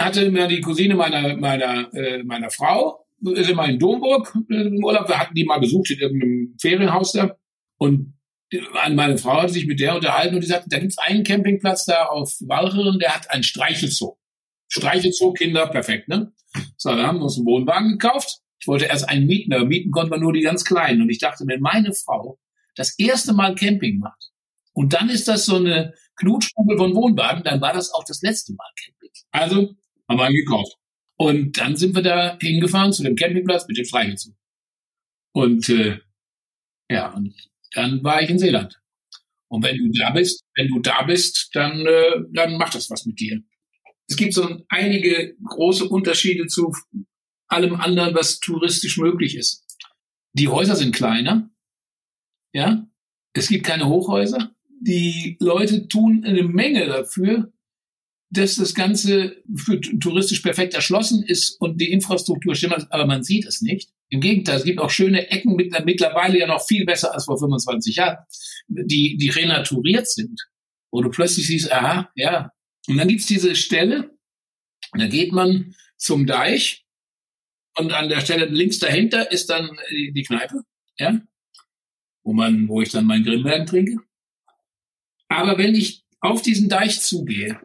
hatte 0.00 0.30
mir 0.30 0.46
die 0.46 0.60
Cousine 0.60 0.94
meiner, 0.94 1.36
meiner, 1.36 1.92
äh, 1.92 2.22
meiner 2.22 2.50
Frau 2.50 2.99
sind 3.20 3.56
wir 3.56 3.68
in 3.68 3.78
Domburg 3.78 4.36
im 4.48 4.82
Urlaub, 4.82 5.08
wir 5.08 5.18
hatten 5.18 5.34
die 5.34 5.44
mal 5.44 5.60
besucht 5.60 5.90
in 5.90 5.98
irgendeinem 5.98 6.56
Ferienhaus 6.60 7.12
da. 7.12 7.36
Und 7.78 8.14
meine 8.92 9.18
Frau 9.18 9.42
hat 9.42 9.50
sich 9.50 9.66
mit 9.66 9.78
der 9.80 9.94
unterhalten 9.94 10.34
und 10.34 10.40
die 10.42 10.48
sagte, 10.48 10.68
da 10.68 10.78
gibt's 10.78 10.98
einen 10.98 11.22
Campingplatz 11.22 11.84
da 11.84 12.06
auf 12.06 12.34
Walcheren, 12.40 12.98
der 12.98 13.14
hat 13.14 13.30
einen 13.30 13.42
Streichelzoo. 13.42 14.16
Streichelzoo, 14.68 15.32
Kinder, 15.32 15.66
perfekt, 15.66 16.08
ne? 16.08 16.32
So, 16.76 16.90
wir 16.90 17.06
haben 17.06 17.22
uns 17.22 17.36
einen 17.36 17.46
Wohnwagen 17.46 17.92
gekauft. 17.98 18.40
Ich 18.58 18.66
wollte 18.66 18.86
erst 18.86 19.08
einen 19.08 19.26
mieten, 19.26 19.52
aber 19.52 19.64
mieten 19.64 19.90
konnte 19.90 20.10
man 20.10 20.20
nur 20.20 20.32
die 20.32 20.42
ganz 20.42 20.64
kleinen. 20.64 21.02
Und 21.02 21.10
ich 21.10 21.18
dachte, 21.18 21.44
wenn 21.46 21.60
meine 21.60 21.92
Frau 21.92 22.38
das 22.74 22.98
erste 22.98 23.32
Mal 23.32 23.54
Camping 23.54 23.98
macht 23.98 24.30
und 24.72 24.92
dann 24.92 25.08
ist 25.08 25.28
das 25.28 25.46
so 25.46 25.56
eine 25.56 25.94
Knutschkugel 26.16 26.76
von 26.76 26.94
Wohnwagen, 26.94 27.42
dann 27.44 27.60
war 27.60 27.72
das 27.72 27.92
auch 27.92 28.04
das 28.04 28.20
letzte 28.22 28.52
Mal 28.54 28.68
Camping. 28.84 29.10
Also 29.30 29.74
haben 30.08 30.18
wir 30.18 30.24
einen 30.24 30.34
gekauft. 30.34 30.76
Und 31.20 31.58
dann 31.58 31.76
sind 31.76 31.94
wir 31.94 32.00
da 32.00 32.38
hingefahren 32.40 32.94
zu 32.94 33.02
dem 33.02 33.14
Campingplatz 33.14 33.68
mit 33.68 33.76
dem 33.76 33.84
Streichelzug. 33.84 34.34
Und 35.34 35.68
äh, 35.68 35.98
ja, 36.90 37.12
und 37.12 37.34
dann 37.74 38.02
war 38.02 38.22
ich 38.22 38.30
in 38.30 38.38
Seeland. 38.38 38.80
Und 39.48 39.62
wenn 39.62 39.76
du 39.76 39.90
da 39.98 40.12
bist, 40.12 40.42
wenn 40.54 40.68
du 40.68 40.78
da 40.78 41.02
bist, 41.02 41.50
dann, 41.52 41.84
äh, 41.84 42.22
dann 42.32 42.56
macht 42.56 42.74
das 42.74 42.88
was 42.88 43.04
mit 43.04 43.20
dir. 43.20 43.42
Es 44.08 44.16
gibt 44.16 44.32
so 44.32 44.64
einige 44.70 45.36
große 45.44 45.90
Unterschiede 45.90 46.46
zu 46.46 46.72
allem 47.48 47.74
anderen, 47.74 48.14
was 48.14 48.40
touristisch 48.40 48.96
möglich 48.96 49.36
ist. 49.36 49.66
Die 50.32 50.48
Häuser 50.48 50.74
sind 50.74 50.94
kleiner. 50.94 51.50
Ja, 52.54 52.88
es 53.34 53.48
gibt 53.48 53.66
keine 53.66 53.88
Hochhäuser. 53.88 54.54
Die 54.80 55.36
Leute 55.38 55.86
tun 55.86 56.24
eine 56.24 56.44
Menge 56.44 56.86
dafür, 56.86 57.52
dass 58.30 58.56
das 58.56 58.74
Ganze 58.74 59.42
für 59.56 59.80
touristisch 59.80 60.40
perfekt 60.40 60.74
erschlossen 60.74 61.24
ist 61.24 61.60
und 61.60 61.80
die 61.80 61.90
Infrastruktur 61.90 62.54
stimmt, 62.54 62.86
aber 62.90 63.06
man 63.06 63.24
sieht 63.24 63.44
es 63.44 63.60
nicht. 63.60 63.90
Im 64.08 64.20
Gegenteil, 64.20 64.58
es 64.58 64.64
gibt 64.64 64.78
auch 64.78 64.90
schöne 64.90 65.30
Ecken 65.30 65.56
mit, 65.56 65.72
mittlerweile 65.84 66.38
ja 66.38 66.46
noch 66.46 66.64
viel 66.64 66.84
besser 66.84 67.12
als 67.12 67.24
vor 67.24 67.38
25 67.38 67.96
Jahren, 67.96 68.18
die, 68.68 69.16
die 69.16 69.30
renaturiert 69.30 70.08
sind, 70.08 70.40
wo 70.92 71.02
du 71.02 71.10
plötzlich 71.10 71.46
siehst, 71.48 71.72
aha, 71.72 72.10
ja. 72.14 72.52
Und 72.86 72.98
dann 72.98 73.08
gibt's 73.08 73.26
diese 73.26 73.56
Stelle, 73.56 74.16
da 74.92 75.06
geht 75.06 75.32
man 75.32 75.74
zum 75.96 76.26
Deich 76.26 76.84
und 77.76 77.92
an 77.92 78.08
der 78.08 78.20
Stelle 78.20 78.46
links 78.46 78.78
dahinter 78.78 79.30
ist 79.32 79.50
dann 79.50 79.76
die, 79.90 80.12
die 80.12 80.22
Kneipe, 80.22 80.62
ja, 80.98 81.20
wo 82.22 82.32
man, 82.32 82.68
wo 82.68 82.80
ich 82.80 82.90
dann 82.90 83.06
mein 83.06 83.24
Grimbergen 83.24 83.66
trinke. 83.66 83.96
Aber 85.28 85.58
wenn 85.58 85.74
ich 85.74 86.04
auf 86.20 86.42
diesen 86.42 86.68
Deich 86.68 87.00
zugehe, 87.00 87.60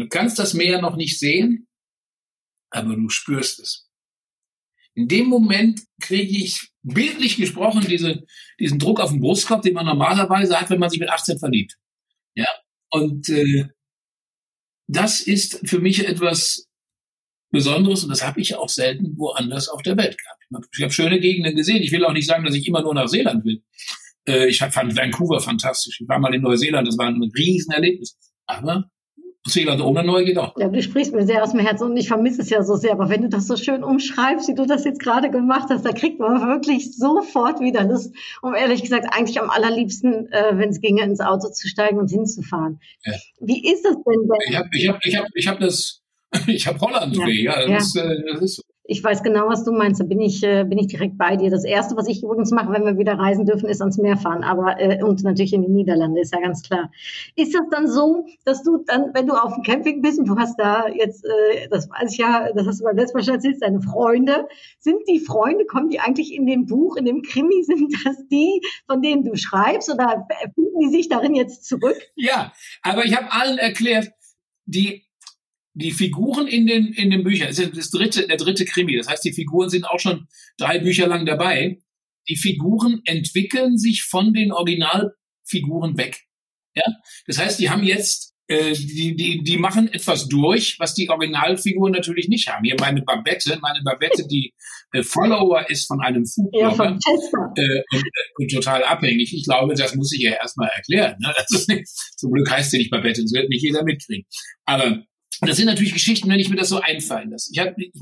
du 0.00 0.08
kannst 0.08 0.38
das 0.38 0.54
Meer 0.54 0.80
noch 0.80 0.96
nicht 0.96 1.18
sehen, 1.18 1.68
aber 2.70 2.96
du 2.96 3.08
spürst 3.08 3.60
es. 3.60 3.88
In 4.94 5.08
dem 5.08 5.26
Moment 5.26 5.82
kriege 6.00 6.36
ich 6.36 6.70
bildlich 6.82 7.36
gesprochen 7.36 7.84
diese, 7.88 8.24
diesen 8.60 8.78
Druck 8.78 9.00
auf 9.00 9.10
den 9.10 9.20
Brustkorb, 9.20 9.62
den 9.62 9.74
man 9.74 9.86
normalerweise 9.86 10.60
hat, 10.60 10.70
wenn 10.70 10.78
man 10.78 10.90
sich 10.90 11.00
mit 11.00 11.08
18 11.08 11.38
verliebt. 11.38 11.76
Ja, 12.36 12.46
und 12.90 13.28
äh, 13.28 13.68
das 14.86 15.20
ist 15.20 15.68
für 15.68 15.80
mich 15.80 16.06
etwas 16.06 16.68
Besonderes 17.50 18.02
und 18.02 18.10
das 18.10 18.24
habe 18.24 18.40
ich 18.40 18.54
auch 18.56 18.68
selten 18.68 19.16
woanders 19.16 19.68
auf 19.68 19.82
der 19.82 19.96
Welt 19.96 20.16
gehabt. 20.18 20.68
Ich 20.76 20.82
habe 20.82 20.92
schöne 20.92 21.20
Gegenden 21.20 21.56
gesehen. 21.56 21.82
Ich 21.82 21.92
will 21.92 22.04
auch 22.04 22.12
nicht 22.12 22.26
sagen, 22.26 22.44
dass 22.44 22.54
ich 22.54 22.66
immer 22.66 22.82
nur 22.82 22.94
nach 22.94 23.08
Seeland 23.08 23.44
will. 23.44 23.62
Äh, 24.26 24.48
ich 24.48 24.58
fand 24.58 24.96
Vancouver 24.96 25.40
fantastisch. 25.40 26.00
Ich 26.00 26.08
war 26.08 26.18
mal 26.18 26.34
in 26.34 26.42
Neuseeland, 26.42 26.86
das 26.86 26.98
war 26.98 27.06
ein 27.06 27.22
Riesenerlebnis. 27.22 28.16
Aber 28.46 28.90
Seeland 29.46 29.82
ohne 29.82 30.02
Neu 30.02 30.24
geht 30.24 30.38
auch. 30.38 30.54
Ja, 30.58 30.68
du 30.68 30.82
sprichst 30.82 31.14
mir 31.14 31.26
sehr 31.26 31.42
aus 31.42 31.50
dem 31.50 31.60
Herzen 31.60 31.90
und 31.90 31.96
ich 31.98 32.08
vermisse 32.08 32.40
es 32.40 32.48
ja 32.48 32.62
so 32.62 32.76
sehr. 32.76 32.92
Aber 32.92 33.10
wenn 33.10 33.22
du 33.22 33.28
das 33.28 33.46
so 33.46 33.56
schön 33.56 33.84
umschreibst, 33.84 34.48
wie 34.48 34.54
du 34.54 34.66
das 34.66 34.84
jetzt 34.84 35.00
gerade 35.00 35.30
gemacht 35.30 35.68
hast, 35.68 35.84
da 35.84 35.92
kriegt 35.92 36.18
man 36.18 36.40
wirklich 36.48 36.96
sofort 36.96 37.60
wieder 37.60 37.84
Lust, 37.84 38.14
um 38.40 38.54
ehrlich 38.54 38.82
gesagt 38.82 39.06
eigentlich 39.12 39.38
am 39.40 39.50
allerliebsten, 39.50 40.32
äh, 40.32 40.56
wenn 40.56 40.70
es 40.70 40.80
ginge, 40.80 41.02
ins 41.02 41.20
Auto 41.20 41.50
zu 41.50 41.68
steigen 41.68 41.98
und 41.98 42.10
hinzufahren. 42.10 42.80
Ja. 43.04 43.12
Wie 43.40 43.70
ist 43.70 43.84
das 43.84 43.96
denn? 43.96 44.28
denn? 44.28 44.38
Ich 44.48 44.56
habe 44.56 44.68
ich 44.72 44.88
hab, 44.88 45.04
ich 45.04 45.16
hab, 45.16 45.26
ich 45.34 45.48
hab 45.48 45.60
das, 45.60 46.02
ich 46.46 46.66
habe 46.66 46.80
Holland 46.80 47.14
ja. 47.14 47.28
ja, 47.28 47.68
das, 47.68 47.92
ja. 47.94 48.04
Äh, 48.04 48.22
das 48.32 48.40
ist 48.40 48.56
so. 48.56 48.62
Ich 48.86 49.02
weiß 49.02 49.22
genau, 49.22 49.48
was 49.48 49.64
du 49.64 49.72
meinst. 49.72 49.98
Da 49.98 50.04
bin 50.04 50.20
ich, 50.20 50.42
äh, 50.42 50.64
bin 50.64 50.76
ich 50.76 50.88
direkt 50.88 51.16
bei 51.16 51.36
dir. 51.36 51.50
Das 51.50 51.64
Erste, 51.64 51.96
was 51.96 52.06
ich 52.06 52.22
übrigens 52.22 52.50
mache, 52.50 52.70
wenn 52.70 52.84
wir 52.84 52.98
wieder 52.98 53.18
reisen 53.18 53.46
dürfen, 53.46 53.66
ist 53.66 53.80
ans 53.80 53.96
Meer 53.96 54.18
fahren. 54.18 54.44
Aber 54.44 54.78
äh, 54.78 55.02
und 55.02 55.24
natürlich 55.24 55.54
in 55.54 55.62
die 55.62 55.70
Niederlande, 55.70 56.20
ist 56.20 56.34
ja 56.34 56.40
ganz 56.40 56.62
klar. 56.62 56.90
Ist 57.34 57.54
das 57.54 57.62
dann 57.70 57.88
so, 57.88 58.26
dass 58.44 58.62
du 58.62 58.84
dann, 58.86 59.14
wenn 59.14 59.26
du 59.26 59.32
auf 59.32 59.54
dem 59.54 59.62
Camping 59.62 60.02
bist 60.02 60.18
und 60.18 60.28
du 60.28 60.36
hast 60.36 60.58
da 60.58 60.88
jetzt, 60.88 61.24
äh, 61.24 61.68
das 61.70 61.88
weiß 61.88 62.12
ich 62.12 62.18
ja, 62.18 62.52
das 62.52 62.66
hast 62.66 62.80
du 62.80 62.84
beim 62.84 62.96
letzten 62.96 63.16
Mal 63.16 63.24
schon 63.24 63.34
erzählt, 63.34 63.56
deine 63.62 63.80
Freunde, 63.80 64.48
sind 64.80 64.98
die 65.08 65.18
Freunde, 65.18 65.64
kommen 65.64 65.88
die 65.88 66.00
eigentlich 66.00 66.34
in 66.34 66.44
dem 66.44 66.66
Buch, 66.66 66.96
in 66.96 67.06
dem 67.06 67.22
Krimi, 67.22 67.62
sind 67.64 67.90
das 68.04 68.16
die, 68.28 68.60
von 68.86 69.00
denen 69.00 69.24
du 69.24 69.34
schreibst 69.34 69.90
oder 69.90 70.26
finden 70.54 70.80
die 70.80 70.90
sich 70.90 71.08
darin 71.08 71.34
jetzt 71.34 71.64
zurück? 71.64 71.96
Ja, 72.16 72.52
aber 72.82 73.06
ich 73.06 73.16
habe 73.16 73.32
allen 73.32 73.56
erklärt, 73.56 74.10
die 74.66 75.03
die 75.74 75.90
Figuren 75.90 76.46
in 76.46 76.66
den, 76.66 76.92
in 76.92 77.10
den 77.10 77.24
Büchern, 77.24 77.48
das 77.48 77.58
ist 77.58 77.76
das 77.76 77.90
dritte, 77.90 78.26
der 78.26 78.36
dritte 78.36 78.64
Krimi, 78.64 78.96
das 78.96 79.08
heißt, 79.08 79.24
die 79.24 79.32
Figuren 79.32 79.68
sind 79.68 79.84
auch 79.84 79.98
schon 79.98 80.28
drei 80.56 80.78
Bücher 80.78 81.06
lang 81.06 81.26
dabei. 81.26 81.78
Die 82.28 82.36
Figuren 82.36 83.02
entwickeln 83.04 83.76
sich 83.76 84.02
von 84.04 84.32
den 84.32 84.52
Originalfiguren 84.52 85.98
weg. 85.98 86.22
Ja, 86.74 86.84
das 87.26 87.38
heißt, 87.38 87.60
die 87.60 87.70
haben 87.70 87.82
jetzt, 87.82 88.34
äh, 88.46 88.72
die, 88.72 89.14
die, 89.14 89.42
die 89.42 89.56
machen 89.58 89.92
etwas 89.92 90.28
durch, 90.28 90.76
was 90.78 90.94
die 90.94 91.08
Originalfiguren 91.10 91.92
natürlich 91.92 92.28
nicht 92.28 92.48
haben. 92.48 92.64
Hier 92.64 92.76
meine 92.80 93.02
Babette, 93.02 93.58
meine 93.60 93.82
Babette, 93.84 94.26
die 94.26 94.54
äh, 94.92 95.02
Follower 95.02 95.68
ist 95.68 95.86
von 95.86 96.00
einem 96.00 96.24
Foodblogger 96.24 96.84
ja, 96.84 96.90
äh, 96.90 97.82
und, 97.92 98.06
äh, 98.06 98.12
und, 98.38 98.50
total 98.50 98.84
abhängig. 98.84 99.34
Ich 99.34 99.44
glaube, 99.44 99.74
das 99.74 99.94
muss 99.94 100.12
ich 100.12 100.22
ja 100.22 100.32
erstmal 100.32 100.68
erklären. 100.68 101.16
Ne? 101.20 101.32
Nicht, 101.68 101.88
zum 102.16 102.32
Glück 102.32 102.50
heißt 102.50 102.70
sie 102.70 102.78
nicht 102.78 102.90
Babette, 102.90 103.22
das 103.22 103.32
wird 103.32 103.48
nicht 103.48 103.62
jeder 103.62 103.84
mitkriegen. 103.84 104.24
Aber 104.64 105.04
das 105.40 105.56
sind 105.56 105.66
natürlich 105.66 105.92
Geschichten, 105.92 106.28
wenn 106.28 106.40
ich 106.40 106.48
mir 106.48 106.56
das 106.56 106.68
so 106.68 106.80
einfallen 106.80 107.30
lasse. 107.30 107.50
Ich, 107.52 107.58
hab, 107.58 107.78
ich 107.78 107.92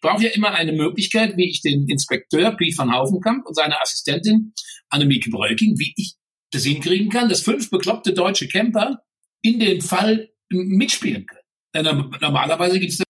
brauche 0.00 0.24
ja 0.24 0.30
immer 0.30 0.52
eine 0.52 0.72
Möglichkeit, 0.72 1.36
wie 1.36 1.48
ich 1.48 1.60
den 1.60 1.88
Inspekteur 1.88 2.56
Piet 2.56 2.76
van 2.76 2.92
Hauvenkamp 2.92 3.46
und 3.46 3.54
seine 3.54 3.80
Assistentin 3.80 4.52
Annemieke 4.88 5.30
Breuking, 5.30 5.78
wie 5.78 5.94
ich 5.96 6.14
das 6.50 6.64
hinkriegen 6.64 7.08
kann, 7.08 7.28
dass 7.28 7.42
fünf 7.42 7.70
bekloppte 7.70 8.12
deutsche 8.12 8.46
Camper 8.46 9.02
in 9.42 9.58
dem 9.58 9.80
Fall 9.80 10.30
mitspielen 10.50 11.26
können. 11.26 11.40
Denn 11.74 11.84
normalerweise 12.20 12.78
gibt 12.78 12.92
es 12.92 13.02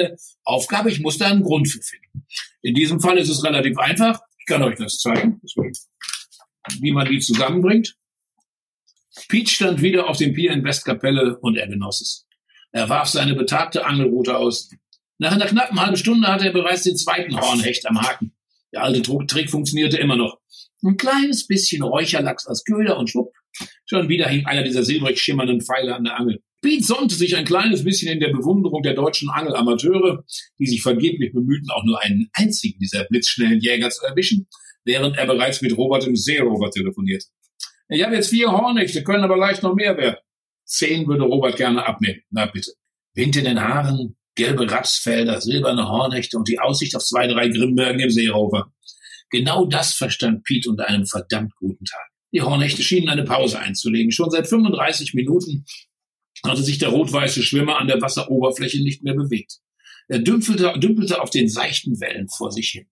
eine 0.00 0.16
Aufgabe, 0.44 0.90
ich 0.90 1.00
muss 1.00 1.18
da 1.18 1.26
einen 1.26 1.42
Grund 1.42 1.68
für 1.68 1.82
finden. 1.82 2.26
In 2.62 2.74
diesem 2.74 3.00
Fall 3.00 3.18
ist 3.18 3.28
es 3.28 3.44
relativ 3.44 3.76
einfach. 3.78 4.20
Ich 4.38 4.46
kann 4.46 4.62
euch 4.62 4.76
das 4.76 4.98
zeigen, 4.98 5.40
wie 6.80 6.92
man 6.92 7.06
die 7.06 7.20
zusammenbringt. 7.20 7.96
Pete 9.28 9.50
stand 9.50 9.82
wieder 9.82 10.08
auf 10.08 10.16
dem 10.16 10.34
Pier 10.34 10.52
in 10.52 10.64
Westkapelle 10.64 11.38
und 11.38 11.56
er 11.56 11.68
genoss 11.68 12.00
es. 12.00 12.26
Er 12.72 12.88
warf 12.88 13.08
seine 13.08 13.34
betagte 13.34 13.84
Angelrute 13.84 14.36
aus. 14.36 14.70
Nach 15.18 15.32
einer 15.32 15.46
knappen 15.46 15.80
halben 15.80 15.96
Stunde 15.96 16.28
hatte 16.28 16.46
er 16.46 16.52
bereits 16.52 16.84
den 16.84 16.96
zweiten 16.96 17.38
Hornhecht 17.38 17.86
am 17.86 18.00
Haken. 18.00 18.32
Der 18.72 18.84
alte 18.84 19.02
Trick 19.02 19.50
funktionierte 19.50 19.98
immer 19.98 20.16
noch. 20.16 20.38
Ein 20.82 20.96
kleines 20.96 21.46
bisschen 21.46 21.82
Räucherlachs 21.82 22.46
als 22.46 22.64
Köder 22.64 22.96
und 22.96 23.10
schwupp. 23.10 23.32
Schon 23.84 24.08
wieder 24.08 24.28
hing 24.28 24.46
einer 24.46 24.62
dieser 24.62 24.84
silbrig 24.84 25.20
schimmernden 25.20 25.60
Pfeile 25.60 25.94
an 25.94 26.04
der 26.04 26.18
Angel. 26.18 26.40
Pete 26.62 26.84
sonnte 26.84 27.14
sich 27.14 27.36
ein 27.36 27.44
kleines 27.44 27.84
bisschen 27.84 28.12
in 28.12 28.20
der 28.20 28.28
Bewunderung 28.28 28.82
der 28.82 28.94
deutschen 28.94 29.30
Angelamateure, 29.30 30.24
die 30.58 30.66
sich 30.66 30.82
vergeblich 30.82 31.32
bemühten, 31.32 31.70
auch 31.70 31.84
nur 31.84 32.00
einen 32.02 32.28
einzigen 32.34 32.78
dieser 32.78 33.04
blitzschnellen 33.04 33.60
Jäger 33.60 33.90
zu 33.90 34.04
erwischen, 34.04 34.46
während 34.84 35.16
er 35.16 35.26
bereits 35.26 35.62
mit 35.62 35.76
Robert 35.76 36.06
im 36.06 36.16
Seerover 36.16 36.70
telefonierte. 36.70 37.26
Ich 37.90 38.04
habe 38.04 38.14
jetzt 38.14 38.30
vier 38.30 38.52
Hornichte, 38.52 39.02
können 39.02 39.24
aber 39.24 39.36
leicht 39.36 39.62
noch 39.62 39.74
mehr 39.74 39.96
werden. 39.96 40.16
Zehn 40.64 41.08
würde 41.08 41.24
Robert 41.24 41.56
gerne 41.56 41.84
abnehmen. 41.84 42.22
Na 42.30 42.46
bitte. 42.46 42.72
Wind 43.14 43.34
in 43.36 43.44
den 43.44 43.60
Haaren, 43.60 44.16
gelbe 44.36 44.70
Rapsfelder, 44.70 45.40
silberne 45.40 45.88
Hornichte 45.88 46.38
und 46.38 46.46
die 46.46 46.60
Aussicht 46.60 46.94
auf 46.94 47.04
zwei, 47.04 47.26
drei 47.26 47.48
Grimbergen 47.48 48.00
im 48.00 48.10
Seerover. 48.10 48.72
Genau 49.30 49.66
das 49.66 49.94
verstand 49.94 50.44
Pete 50.44 50.70
unter 50.70 50.86
einem 50.86 51.04
verdammt 51.04 51.54
guten 51.56 51.84
Tag. 51.84 52.08
Die 52.32 52.42
Hornichte 52.42 52.82
schienen 52.82 53.08
eine 53.08 53.24
Pause 53.24 53.58
einzulegen. 53.58 54.12
Schon 54.12 54.30
seit 54.30 54.46
35 54.46 55.14
Minuten 55.14 55.64
hatte 56.44 56.62
sich 56.62 56.78
der 56.78 56.90
rot-weiße 56.90 57.42
Schwimmer 57.42 57.78
an 57.78 57.88
der 57.88 58.00
Wasseroberfläche 58.00 58.82
nicht 58.82 59.02
mehr 59.02 59.14
bewegt. 59.14 59.58
Er 60.06 60.20
dümpelte, 60.20 60.78
dümpelte 60.78 61.20
auf 61.20 61.30
den 61.30 61.48
seichten 61.48 62.00
Wellen 62.00 62.28
vor 62.28 62.52
sich 62.52 62.70
hin. 62.70 62.86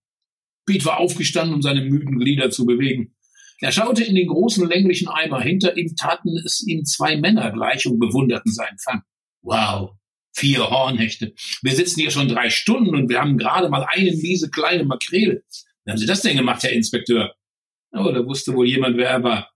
Pete 0.66 0.84
war 0.84 0.98
aufgestanden, 0.98 1.54
um 1.54 1.62
seine 1.62 1.82
müden 1.82 2.18
Glieder 2.18 2.50
zu 2.50 2.66
bewegen. 2.66 3.14
Er 3.60 3.72
schaute 3.72 4.04
in 4.04 4.14
den 4.14 4.28
großen 4.28 4.68
länglichen 4.68 5.08
Eimer. 5.08 5.40
Hinter 5.40 5.76
ihm 5.76 5.94
taten 5.96 6.36
es 6.44 6.64
ihm 6.66 6.84
zwei 6.84 7.16
Männer 7.16 7.50
gleich 7.50 7.86
und 7.86 7.98
bewunderten 7.98 8.52
seinen 8.52 8.78
Fang. 8.78 9.02
Wow, 9.42 9.96
vier 10.32 10.70
Hornhechte. 10.70 11.34
Wir 11.62 11.74
sitzen 11.74 12.00
hier 12.00 12.10
schon 12.10 12.28
drei 12.28 12.50
Stunden 12.50 12.94
und 12.94 13.08
wir 13.08 13.20
haben 13.20 13.36
gerade 13.36 13.68
mal 13.68 13.84
eine 13.88 14.12
miese 14.12 14.50
kleine 14.50 14.84
Makrele. 14.84 15.42
Wie 15.84 15.90
haben 15.90 15.98
Sie 15.98 16.06
das 16.06 16.22
denn 16.22 16.36
gemacht, 16.36 16.62
Herr 16.62 16.72
Inspekteur? 16.72 17.34
Oh, 17.92 18.12
da 18.12 18.24
wusste 18.24 18.54
wohl 18.54 18.68
jemand, 18.68 18.96
wer 18.96 19.10
er 19.10 19.22
war. 19.22 19.50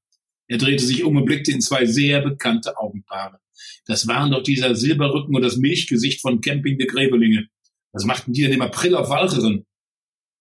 Er 0.49 0.59
drehte 0.59 0.85
sich 0.85 1.04
um 1.04 1.16
und 1.16 1.25
blickte 1.25 1.52
in 1.52 1.61
zwei 1.61 1.87
sehr 1.87 2.21
bekannte 2.23 2.76
Augenpaare. 2.78 3.38
Das 3.87 4.06
waren 4.09 4.32
doch 4.32 4.42
dieser 4.42 4.75
Silberrücken 4.75 5.35
und 5.35 5.42
das 5.42 5.56
Milchgesicht 5.56 6.21
von 6.21 6.40
Camping 6.40 6.78
de 6.78 6.87
Gräbelinge. 6.87 7.49
Was 7.92 8.04
machten 8.04 8.32
die 8.32 8.42
denn 8.42 8.52
im 8.52 8.62
April 8.62 8.94
auf 8.94 9.11
Walcheren? 9.11 9.66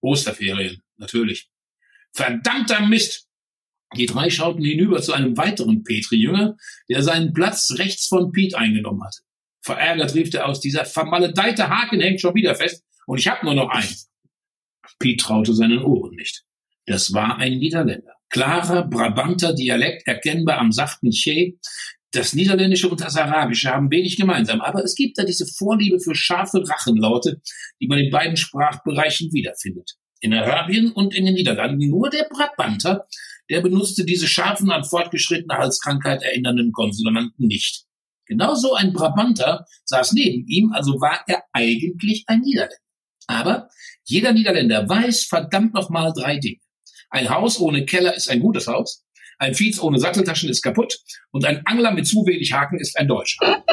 Osterferien, 0.02 0.82
natürlich. 0.98 1.50
Verdammter 2.14 2.86
Mist! 2.88 3.28
Die 3.98 4.06
drei 4.06 4.30
schauten 4.30 4.64
hinüber 4.64 5.02
zu 5.02 5.14
einem 5.14 5.36
weiteren 5.38 5.84
Petri-Jünger, 5.84 6.56
der 6.90 7.04
seinen 7.04 7.34
Platz 7.34 7.74
rechts 7.78 8.08
von 8.08 8.32
Pete 8.32 8.58
eingenommen 8.58 9.04
hatte. 9.04 9.20
Verärgert 9.62 10.16
rief 10.16 10.34
er 10.34 10.48
aus, 10.48 10.60
dieser 10.60 10.86
vermaledeite 10.86 11.70
Haken 11.70 12.02
hängt 12.02 12.22
schon 12.22 12.34
wieder 12.34 12.56
fest 12.56 12.84
und 13.06 13.20
ich 13.20 13.28
habe 13.28 13.46
nur 13.46 13.56
noch 13.56 13.70
einen. 13.70 13.96
Pete 15.00 15.24
traute 15.24 15.54
seinen 15.54 15.84
Ohren 15.84 16.16
nicht. 16.16 16.44
Das 16.86 17.14
war 17.14 17.38
ein 17.38 17.58
Niederländer. 17.60 18.14
Klarer 18.30 18.88
Brabanter 18.88 19.54
Dialekt, 19.54 20.08
erkennbar 20.08 20.58
am 20.58 20.72
sachten 20.72 21.12
Che. 21.12 21.60
Das 22.12 22.34
Niederländische 22.34 22.90
und 22.90 23.02
das 23.02 23.16
Arabische 23.16 23.70
haben 23.70 23.92
wenig 23.92 24.18
gemeinsam, 24.18 24.62
aber 24.62 24.84
es 24.84 24.96
gibt 24.96 25.18
da 25.18 25.24
diese 25.24 25.46
Vorliebe 25.46 26.00
für 26.00 26.16
scharfe 26.16 26.68
Rachenlaute, 26.68 27.42
die 27.80 27.88
man 27.88 28.00
in 28.00 28.12
beiden 28.12 28.36
Sprachbereichen 28.36 29.32
wiederfindet. 29.32 29.98
In 30.22 30.34
Arabien 30.34 30.92
und 30.92 31.14
in 31.14 31.26
den 31.26 31.34
Niederlanden 31.34 31.90
nur 31.90 32.10
der 32.10 32.28
Brabanter 32.30 33.08
der 33.52 33.62
benutzte 33.62 34.06
diese 34.06 34.28
scharfen, 34.30 34.72
an 34.72 34.86
fortgeschrittene 34.86 35.58
Halskrankheit 35.58 36.24
erinnernden 36.24 36.72
Konsonanten 36.72 37.48
nicht. 37.48 37.84
Genauso 38.26 38.76
ein 38.76 38.94
Brabanter 38.94 39.66
saß 39.84 40.14
neben 40.14 40.48
ihm, 40.48 40.72
also 40.72 41.02
war 41.02 41.20
er 41.28 41.44
eigentlich 41.52 42.24
ein 42.28 42.40
Niederländer. 42.40 42.78
Aber 43.28 43.68
jeder 44.06 44.32
Niederländer 44.32 44.88
weiß 44.88 45.26
verdammt 45.26 45.74
nochmal 45.74 46.14
drei 46.16 46.38
Dinge. 46.38 46.62
Ein 47.10 47.30
Haus 47.30 47.60
ohne 47.60 47.84
Keller 47.86 48.16
ist 48.16 48.30
ein 48.30 48.40
gutes 48.40 48.68
Haus, 48.68 49.04
ein 49.38 49.54
Fiets 49.54 49.82
ohne 49.82 50.00
Satteltaschen 50.00 50.50
ist 50.50 50.62
kaputt 50.62 51.00
und 51.32 51.46
ein 51.46 51.66
Angler 51.66 51.92
mit 51.92 52.08
zu 52.08 52.26
wenig 52.26 52.54
Haken 52.54 52.80
ist 52.80 52.98
ein 52.98 53.10
Deutscher. 53.10 53.66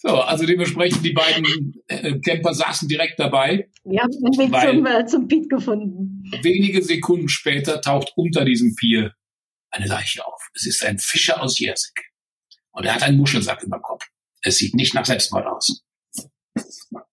So, 0.00 0.10
also 0.10 0.46
dementsprechend 0.46 1.04
die 1.04 1.12
beiden 1.12 1.74
äh, 1.88 2.20
Camper 2.20 2.54
saßen 2.54 2.88
direkt 2.88 3.18
dabei. 3.18 3.68
Wir 3.84 4.00
haben 4.00 4.12
den 4.12 4.38
Weg 4.38 4.60
zum, 4.60 4.86
äh, 4.86 5.06
zum 5.06 5.26
Piet 5.26 5.50
gefunden. 5.50 6.22
Wenige 6.42 6.82
Sekunden 6.82 7.28
später 7.28 7.80
taucht 7.80 8.12
unter 8.14 8.44
diesem 8.44 8.76
Pier 8.76 9.12
eine 9.70 9.86
Leiche 9.86 10.24
auf. 10.24 10.48
Es 10.54 10.66
ist 10.66 10.84
ein 10.84 10.98
Fischer 10.98 11.42
aus 11.42 11.58
Jersek. 11.58 12.12
Und 12.70 12.84
er 12.84 12.94
hat 12.94 13.02
einen 13.02 13.18
Muschelsack 13.18 13.64
über 13.64 13.78
dem 13.78 13.82
Kopf. 13.82 14.06
Es 14.42 14.58
sieht 14.58 14.74
nicht 14.76 14.94
nach 14.94 15.04
Selbstmord 15.04 15.46
aus. 15.46 15.82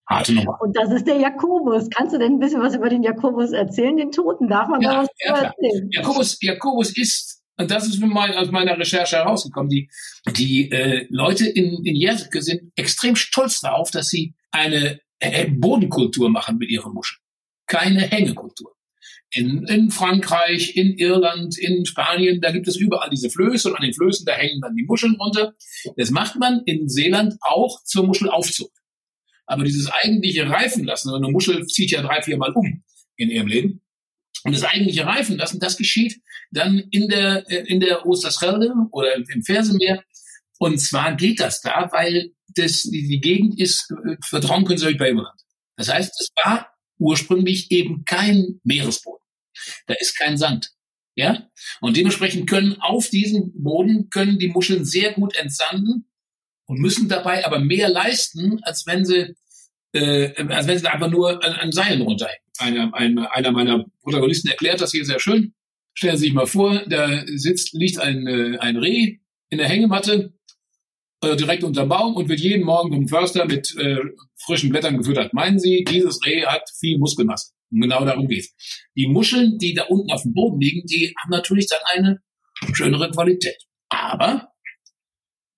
Harte 0.08 0.34
Nummer. 0.34 0.60
Und 0.62 0.78
das 0.78 0.92
ist 0.92 1.08
der 1.08 1.18
Jakobus. 1.18 1.90
Kannst 1.90 2.14
du 2.14 2.20
denn 2.20 2.34
ein 2.34 2.40
bisschen 2.40 2.62
was 2.62 2.76
über 2.76 2.90
den 2.90 3.02
Jakobus 3.02 3.52
erzählen? 3.52 3.98
Den 3.98 4.12
Toten 4.12 4.48
darf 4.48 4.68
man 4.68 4.80
ja, 4.82 4.92
da 4.92 5.02
was 5.02 5.08
ja, 5.26 5.36
erzählen? 5.42 5.90
Jakobus, 5.92 6.38
Jakobus 6.40 6.96
ist 6.96 7.35
und 7.58 7.72
das 7.72 7.88
ist 7.88 8.00
mein, 8.02 8.34
aus 8.34 8.52
meiner 8.52 8.78
Recherche 8.78 9.18
herausgekommen. 9.18 9.70
Die, 9.70 9.90
die 10.36 10.72
äh, 10.72 11.08
Leute 11.10 11.48
in, 11.48 11.84
in 11.86 11.96
Jerseke 11.96 12.42
sind 12.42 12.72
extrem 12.76 13.16
stolz 13.16 13.62
darauf, 13.62 13.92
dass 13.92 14.10
sie 14.10 14.36
eine 14.52 15.00
äh, 15.20 15.48
Bodenkultur 15.50 16.30
machen 16.30 16.58
mit 16.58 16.70
ihren 16.70 16.94
Muscheln. 16.94 17.22
Keine 17.68 18.02
Hängekultur. 18.02 18.76
In, 19.32 19.66
in 19.68 19.90
Frankreich, 19.90 20.76
in 20.76 20.98
Irland, 20.98 21.58
in 21.58 21.86
Spanien, 21.86 22.42
da 22.42 22.52
gibt 22.52 22.68
es 22.68 22.76
überall 22.76 23.10
diese 23.10 23.30
Flöße 23.30 23.70
und 23.70 23.76
an 23.76 23.84
den 23.84 23.94
Flößen, 23.94 24.26
da 24.26 24.34
hängen 24.34 24.62
dann 24.62 24.76
die 24.76 24.84
Muscheln 24.84 25.16
runter. 25.16 25.54
Das 25.98 26.12
macht 26.12 26.38
man 26.38 26.62
in 26.66 26.88
Seeland 26.88 27.36
auch 27.42 27.84
zur 27.84 28.06
Muschelaufzucht. 28.06 28.72
Aber 29.46 29.64
dieses 29.64 29.90
eigentliche 30.04 30.50
Reifen 30.50 30.86
lassen, 30.86 31.14
eine 31.14 31.30
Muschel 31.30 31.66
zieht 31.68 31.92
ja 31.92 32.02
drei, 32.02 32.22
vier 32.22 32.38
Mal 32.38 32.52
um 32.54 32.84
in 33.18 33.30
ihrem 33.30 33.48
Leben, 33.48 33.82
Und 34.46 34.54
das 34.54 34.64
eigentliche 34.64 35.06
Reifen 35.06 35.38
lassen, 35.38 35.60
das 35.60 35.76
geschieht 35.76 36.22
dann 36.52 36.78
in 36.92 37.10
der, 37.10 37.50
äh, 37.50 37.66
in 37.68 37.80
der 37.80 38.06
Osterschelde 38.06 38.72
oder 38.92 39.16
im 39.16 39.44
Fersenmeer. 39.44 40.04
Und 40.60 40.78
zwar 40.78 41.16
geht 41.16 41.40
das 41.40 41.62
da, 41.62 41.90
weil 41.92 42.32
das, 42.50 42.84
die, 42.84 43.20
Gegend 43.20 43.60
ist 43.60 43.92
äh, 43.92 44.18
vertrunken 44.24 44.78
durch 44.78 45.00
Babylon. 45.00 45.26
Das 45.78 45.92
heißt, 45.92 46.14
es 46.22 46.30
war 46.44 46.70
ursprünglich 47.00 47.72
eben 47.72 48.06
kein 48.06 48.62
Meeresboden. 48.64 49.26
Da 49.88 49.96
ist 50.00 50.16
kein 50.18 50.38
Sand. 50.38 50.70
Ja? 51.16 51.50
Und 51.82 51.98
dementsprechend 51.98 52.48
können 52.48 52.80
auf 52.82 53.10
diesem 53.10 53.52
Boden 53.64 54.12
können 54.12 54.38
die 54.38 54.50
Muscheln 54.50 54.86
sehr 54.86 55.14
gut 55.14 55.36
entsanden 55.36 56.08
und 56.68 56.80
müssen 56.80 57.10
dabei 57.10 57.46
aber 57.48 57.58
mehr 57.58 57.90
leisten, 57.90 58.64
als 58.64 58.86
wenn 58.86 59.06
sie, 59.06 59.36
äh, 59.94 60.36
als 60.50 60.68
wenn 60.68 60.78
sie 60.78 60.88
einfach 60.88 61.10
nur 61.10 61.44
an, 61.44 61.54
an 61.54 61.72
Seilen 61.72 62.04
runterhängen. 62.04 62.45
Einer, 62.58 62.94
einer, 62.94 63.36
einer 63.36 63.52
meiner 63.52 63.86
Protagonisten 64.02 64.50
erklärt 64.50 64.82
das 64.82 64.92
hier 64.92 65.06
sehr 65.06 65.20
schön. 65.20 65.54
Stellen 65.94 66.18
Sie 66.18 66.26
sich 66.26 66.34
mal 66.34 66.48
vor, 66.48 66.84
da 66.88 67.24
sitzt, 67.28 67.74
liegt 67.74 68.00
ein, 68.00 68.28
äh, 68.28 68.58
ein 68.60 68.78
Reh 68.78 69.18
in 69.50 69.58
der 69.58 69.68
Hängematte 69.68 70.34
äh, 71.22 71.36
direkt 71.36 71.64
unterm 71.64 71.90
Baum 71.90 72.16
und 72.16 72.30
wird 72.30 72.40
jeden 72.40 72.66
Morgen 72.66 72.94
vom 72.94 73.08
Förster 73.08 73.46
mit 73.46 73.76
äh, 73.78 73.98
frischen 74.36 74.70
Blättern 74.70 74.98
gefüttert. 74.98 75.34
Meinen 75.34 75.60
Sie, 75.60 75.84
dieses 75.84 76.20
Reh 76.26 76.46
hat 76.46 76.64
viel 76.80 76.98
Muskelmasse? 76.98 77.54
Und 77.72 77.82
genau 77.82 78.06
darum 78.06 78.28
geht's. 78.28 78.54
Die 78.96 79.08
Muscheln, 79.08 79.58
die 79.58 79.74
da 79.74 79.84
unten 79.84 80.12
auf 80.12 80.24
dem 80.24 80.34
Boden 80.34 80.60
liegen, 80.60 80.86
die 80.86 81.14
haben 81.22 81.32
natürlich 81.32 81.68
dann 81.68 81.80
eine 81.94 82.22
schönere 82.74 83.10
Qualität. 83.12 83.58
Aber 83.90 84.50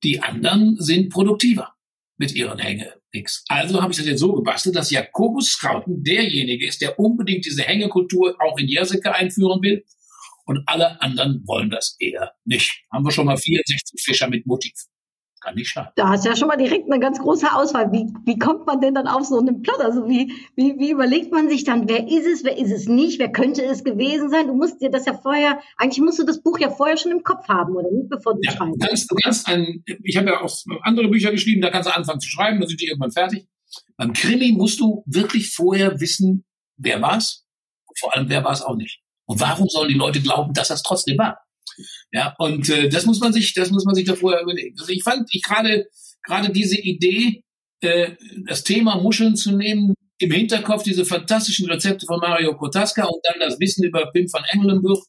die 0.04 0.22
anderen 0.22 0.78
sind 0.80 1.10
produktiver 1.10 1.74
mit 2.18 2.34
ihren 2.34 2.60
Hänge-X. 3.14 3.44
Also 3.48 3.82
habe 3.82 3.92
ich 3.92 3.98
das 3.98 4.08
jetzt 4.08 4.20
so 4.20 4.34
gebastelt, 4.34 4.76
dass 4.76 4.92
Jakobus 4.92 5.52
Scouten 5.52 6.04
derjenige 6.04 6.68
ist, 6.68 6.82
der 6.82 7.00
unbedingt 7.00 7.46
diese 7.46 7.64
Hängekultur 7.64 8.36
auch 8.40 8.58
in 8.58 8.68
Jerseke 8.68 9.14
einführen 9.14 9.62
will. 9.62 9.84
Und 10.46 10.64
alle 10.66 11.02
anderen 11.02 11.44
wollen 11.46 11.70
das 11.70 11.98
eher 12.00 12.34
nicht. 12.46 12.86
Haben 12.92 13.04
wir 13.04 13.12
schon 13.12 13.26
mal 13.26 13.38
64 13.38 14.02
Fischer 14.02 14.30
mit 14.30 14.46
Motiv 14.46 14.74
kann 15.48 15.56
nicht 15.56 15.70
schaden. 15.70 15.92
Da 15.96 16.10
hast 16.10 16.26
du 16.26 16.30
ja 16.30 16.36
schon 16.36 16.48
mal 16.48 16.58
direkt 16.58 16.92
eine 16.92 17.00
ganz 17.00 17.20
große 17.20 17.54
Auswahl. 17.54 17.92
Wie, 17.92 18.06
wie 18.26 18.38
kommt 18.38 18.68
man 18.68 18.82
denn 18.82 18.94
dann 18.94 19.08
auf 19.08 19.26
so 19.26 19.40
einen 19.40 19.62
Plot? 19.62 19.80
Also 19.80 20.08
wie, 20.08 20.34
wie, 20.56 20.78
wie 20.78 20.92
überlegt 20.92 21.32
man 21.32 21.50
sich 21.50 21.64
dann, 21.64 21.88
wer 21.88 22.08
ist 22.08 22.26
es, 22.26 22.44
wer 22.44 22.58
ist 22.58 22.72
es 22.72 22.88
nicht, 22.88 23.20
wer 23.20 23.32
könnte 23.32 23.64
es 23.64 23.84
gewesen 23.84 24.30
sein? 24.30 24.48
Du 24.48 24.54
musst 24.54 24.82
dir 24.82 24.90
das 24.90 25.06
ja 25.06 25.14
vorher, 25.14 25.60
eigentlich 25.78 26.02
musst 26.02 26.20
du 26.20 26.26
das 26.26 26.42
Buch 26.42 26.60
ja 26.60 26.70
vorher 26.70 26.98
schon 26.98 27.12
im 27.12 27.24
Kopf 27.24 27.48
haben, 27.48 27.76
oder 27.76 27.90
nicht, 27.90 28.10
bevor 28.10 28.34
du 28.34 28.42
ja, 28.44 28.52
schreibst. 28.52 28.82
Kannst, 28.82 29.12
du 29.12 29.16
kannst 29.24 29.48
ein, 29.48 29.84
ich 30.04 30.18
habe 30.18 30.28
ja 30.28 30.42
auch 30.42 30.54
andere 30.82 31.08
Bücher 31.08 31.32
geschrieben, 31.32 31.62
da 31.62 31.70
kannst 31.70 31.90
du 31.90 31.96
anfangen 31.96 32.20
zu 32.20 32.30
schreiben, 32.30 32.60
dann 32.60 32.68
sind 32.68 32.82
die 32.82 32.88
irgendwann 32.88 33.12
fertig. 33.12 33.48
Beim 33.96 34.14
Krimi 34.14 34.52
musst 34.52 34.80
du 34.80 35.04
wirklich 35.06 35.54
vorher 35.54 36.00
wissen, 36.00 36.46
wer 36.78 37.02
war 37.02 37.18
es, 37.18 37.46
vor 37.98 38.16
allem 38.16 38.30
wer 38.30 38.44
war 38.44 38.52
es 38.52 38.62
auch 38.62 38.76
nicht. 38.76 39.02
Und 39.26 39.40
warum 39.40 39.68
sollen 39.68 39.90
die 39.90 39.96
Leute 39.96 40.22
glauben, 40.22 40.54
dass 40.54 40.70
das 40.70 40.84
trotzdem 40.84 41.18
war? 41.18 41.40
Ja, 42.12 42.36
und 42.40 42.70
äh, 42.70 42.90
das 42.90 43.06
muss 43.06 43.20
man 43.20 43.34
sich, 43.34 43.54
das 43.54 43.72
muss 43.72 43.86
man 43.86 43.96
sich 43.96 44.06
da 44.06 44.16
vorher 44.16 44.42
überlegen. 44.42 44.76
Also 44.80 44.92
ich 44.92 45.04
fand, 45.04 45.28
ich 45.32 45.44
gerade 45.44 45.86
gerade 46.24 46.52
diese 46.52 46.80
Idee, 46.80 47.44
äh, 47.82 48.12
das 48.46 48.64
Thema 48.64 48.98
Muscheln 49.02 49.36
zu 49.36 49.52
nehmen, 49.56 49.94
im 50.20 50.32
Hinterkopf 50.32 50.84
diese 50.84 51.06
fantastischen 51.06 51.70
Rezepte 51.70 52.06
von 52.06 52.20
Mario 52.20 52.56
Kotaska 52.56 53.06
und 53.06 53.22
dann 53.24 53.40
das 53.40 53.60
Wissen 53.60 53.84
über 53.84 54.12
Pim 54.12 54.26
van 54.32 54.44
Engelenburg. 54.52 55.04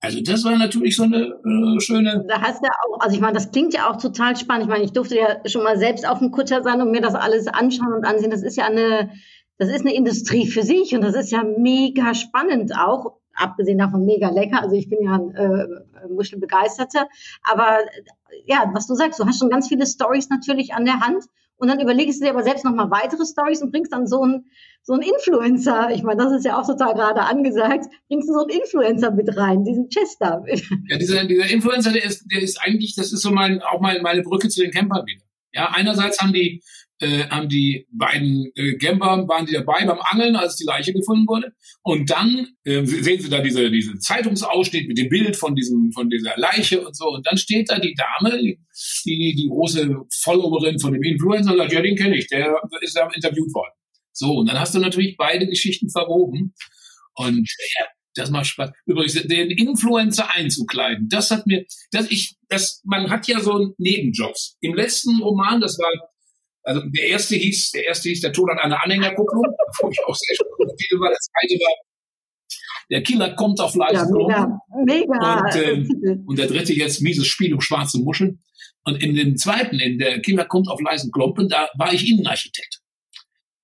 Also 0.00 0.20
das 0.20 0.44
war 0.44 0.56
natürlich 0.56 0.96
so 0.96 1.04
eine 1.04 1.26
äh, 1.26 1.80
schöne. 1.80 2.24
Da 2.28 2.40
hast 2.40 2.62
ja 2.62 2.70
auch, 2.70 3.00
also 3.00 3.14
ich 3.14 3.20
meine, 3.20 3.34
das 3.34 3.50
klingt 3.50 3.74
ja 3.74 3.90
auch 3.90 4.00
total 4.00 4.36
spannend. 4.36 4.64
Ich 4.64 4.70
meine, 4.70 4.84
ich 4.84 4.92
durfte 4.92 5.16
ja 5.16 5.40
schon 5.46 5.62
mal 5.62 5.78
selbst 5.78 6.06
auf 6.06 6.18
dem 6.18 6.30
Kutter 6.30 6.62
sein 6.62 6.80
und 6.80 6.90
mir 6.90 7.00
das 7.00 7.14
alles 7.14 7.48
anschauen 7.48 7.92
und 7.94 8.04
ansehen. 8.04 8.30
Das 8.30 8.42
ist 8.42 8.56
ja 8.56 8.66
eine, 8.66 9.10
das 9.58 9.68
ist 9.68 9.80
eine 9.80 9.94
Industrie 9.94 10.46
für 10.46 10.62
sich 10.62 10.94
und 10.94 11.02
das 11.02 11.14
ist 11.14 11.32
ja 11.32 11.42
mega 11.44 12.14
spannend 12.14 12.72
auch 12.76 13.16
abgesehen 13.36 13.78
davon 13.78 14.04
mega 14.04 14.30
lecker. 14.30 14.62
Also 14.62 14.74
ich 14.74 14.88
bin 14.88 15.02
ja 15.02 15.14
ein 15.14 15.34
äh, 15.34 15.66
Muschelbegeisterter. 16.14 17.08
Aber 17.42 17.78
ja, 18.46 18.70
was 18.74 18.86
du 18.86 18.94
sagst, 18.94 19.18
du 19.20 19.26
hast 19.26 19.38
schon 19.38 19.50
ganz 19.50 19.68
viele 19.68 19.86
Stories 19.86 20.28
natürlich 20.28 20.74
an 20.74 20.84
der 20.84 21.00
Hand. 21.00 21.24
Und 21.58 21.68
dann 21.68 21.80
überlegst 21.80 22.20
du 22.20 22.24
dir 22.24 22.32
aber 22.32 22.42
selbst 22.42 22.66
nochmal 22.66 22.90
weitere 22.90 23.24
Stories 23.24 23.62
und 23.62 23.70
bringst 23.70 23.92
dann 23.92 24.06
so 24.06 24.20
einen 24.20 24.50
so 24.82 24.94
Influencer, 24.94 25.90
ich 25.90 26.02
meine, 26.02 26.22
das 26.22 26.32
ist 26.32 26.44
ja 26.44 26.60
auch 26.60 26.66
total 26.66 26.94
gerade 26.94 27.22
angesagt, 27.22 27.86
bringst 28.08 28.28
du 28.28 28.34
so 28.34 28.40
einen 28.40 28.60
Influencer 28.60 29.10
mit 29.10 29.34
rein, 29.36 29.64
diesen 29.64 29.88
Chester. 29.88 30.44
Ja, 30.88 30.98
dieser, 30.98 31.24
dieser 31.24 31.50
Influencer, 31.50 31.92
der 31.92 32.04
ist, 32.04 32.26
der 32.30 32.42
ist 32.42 32.60
eigentlich, 32.60 32.94
das 32.94 33.12
ist 33.12 33.22
so 33.22 33.30
mein, 33.30 33.62
auch 33.62 33.80
mein, 33.80 34.02
meine 34.02 34.22
Brücke 34.22 34.48
zu 34.48 34.60
den 34.60 34.70
Campern 34.70 35.06
wieder. 35.06 35.24
Ja, 35.52 35.70
einerseits 35.74 36.20
haben 36.20 36.34
die 36.34 36.62
äh, 37.00 37.24
haben 37.28 37.48
die 37.48 37.86
beiden 37.90 38.50
äh, 38.54 38.76
Camper, 38.78 39.28
waren 39.28 39.46
die 39.46 39.52
dabei 39.52 39.84
beim 39.84 39.98
Angeln, 40.00 40.36
als 40.36 40.56
die 40.56 40.64
Leiche 40.64 40.92
gefunden 40.92 41.26
wurde. 41.26 41.52
Und 41.82 42.10
dann 42.10 42.48
äh, 42.64 42.84
sehen 42.84 43.20
Sie 43.20 43.28
da 43.28 43.40
diese, 43.40 43.70
diese 43.70 43.98
Zeitungsausschnitt 43.98 44.88
mit 44.88 44.98
dem 44.98 45.08
Bild 45.08 45.36
von 45.36 45.54
diesem, 45.54 45.92
von 45.92 46.08
dieser 46.08 46.34
Leiche 46.36 46.86
und 46.86 46.96
so. 46.96 47.08
Und 47.08 47.26
dann 47.26 47.36
steht 47.36 47.70
da 47.70 47.78
die 47.78 47.94
Dame, 47.94 48.40
die, 48.40 48.56
die 49.04 49.48
große 49.48 49.94
Followerin 50.22 50.78
von 50.78 50.92
dem 50.92 51.02
Influencer 51.02 51.52
und 51.52 51.58
sagt, 51.58 51.72
ja, 51.72 51.82
den 51.82 51.96
kenne 51.96 52.16
ich, 52.16 52.28
der 52.28 52.56
ist 52.80 52.96
da 52.96 53.08
interviewt 53.14 53.52
worden. 53.54 53.72
So, 54.12 54.38
und 54.38 54.48
dann 54.48 54.58
hast 54.58 54.74
du 54.74 54.78
natürlich 54.78 55.16
beide 55.18 55.46
Geschichten 55.46 55.90
verwoben. 55.90 56.54
Und 57.14 57.48
ja, 57.78 57.86
das 58.14 58.30
macht 58.30 58.46
Spaß. 58.46 58.70
Übrigens, 58.86 59.14
den 59.14 59.50
Influencer 59.50 60.30
einzukleiden, 60.30 61.08
das 61.08 61.30
hat 61.30 61.46
mir, 61.46 61.66
das 61.90 62.10
ich, 62.10 62.36
das, 62.48 62.80
man 62.84 63.10
hat 63.10 63.28
ja 63.28 63.40
so 63.40 63.74
Nebenjobs. 63.76 64.56
Im 64.60 64.74
letzten 64.74 65.20
Roman, 65.20 65.60
das 65.60 65.78
war 65.78 65.90
also 66.66 66.82
der 66.84 67.06
erste 67.06 67.36
hieß, 67.36 67.70
der 67.70 67.86
erste 67.86 68.08
hieß 68.08 68.20
der 68.20 68.32
Tod 68.32 68.50
an 68.50 68.58
einer 68.58 68.82
Anhängerkupplung, 68.82 69.44
wo 69.80 69.90
ich 69.90 69.98
auch 70.06 70.14
sehr 70.14 70.36
viel 70.36 70.98
war. 71.00 71.10
Der 71.10 71.18
zweite 71.18 71.54
war 71.60 71.74
der 72.90 73.02
Killer 73.02 73.34
kommt 73.34 73.60
auf 73.60 73.74
Leisten. 73.74 74.14
Ja, 74.30 74.60
mega, 74.84 75.06
mega. 75.06 75.40
Und, 75.40 76.04
äh, 76.04 76.16
und 76.24 76.38
der 76.38 76.46
dritte 76.46 76.72
jetzt 76.72 77.00
mieses 77.00 77.26
Spiel 77.26 77.52
um 77.52 77.60
schwarze 77.60 77.98
Muscheln. 77.98 78.42
Und 78.84 79.02
in 79.02 79.14
dem 79.16 79.36
zweiten, 79.36 79.80
in 79.80 79.98
der 79.98 80.20
Killer 80.20 80.44
kommt 80.44 80.68
auf 80.68 80.80
leisen 80.80 81.10
Klompen, 81.10 81.48
da 81.48 81.68
war 81.74 81.92
ich 81.92 82.08
Innenarchitekt. 82.08 82.80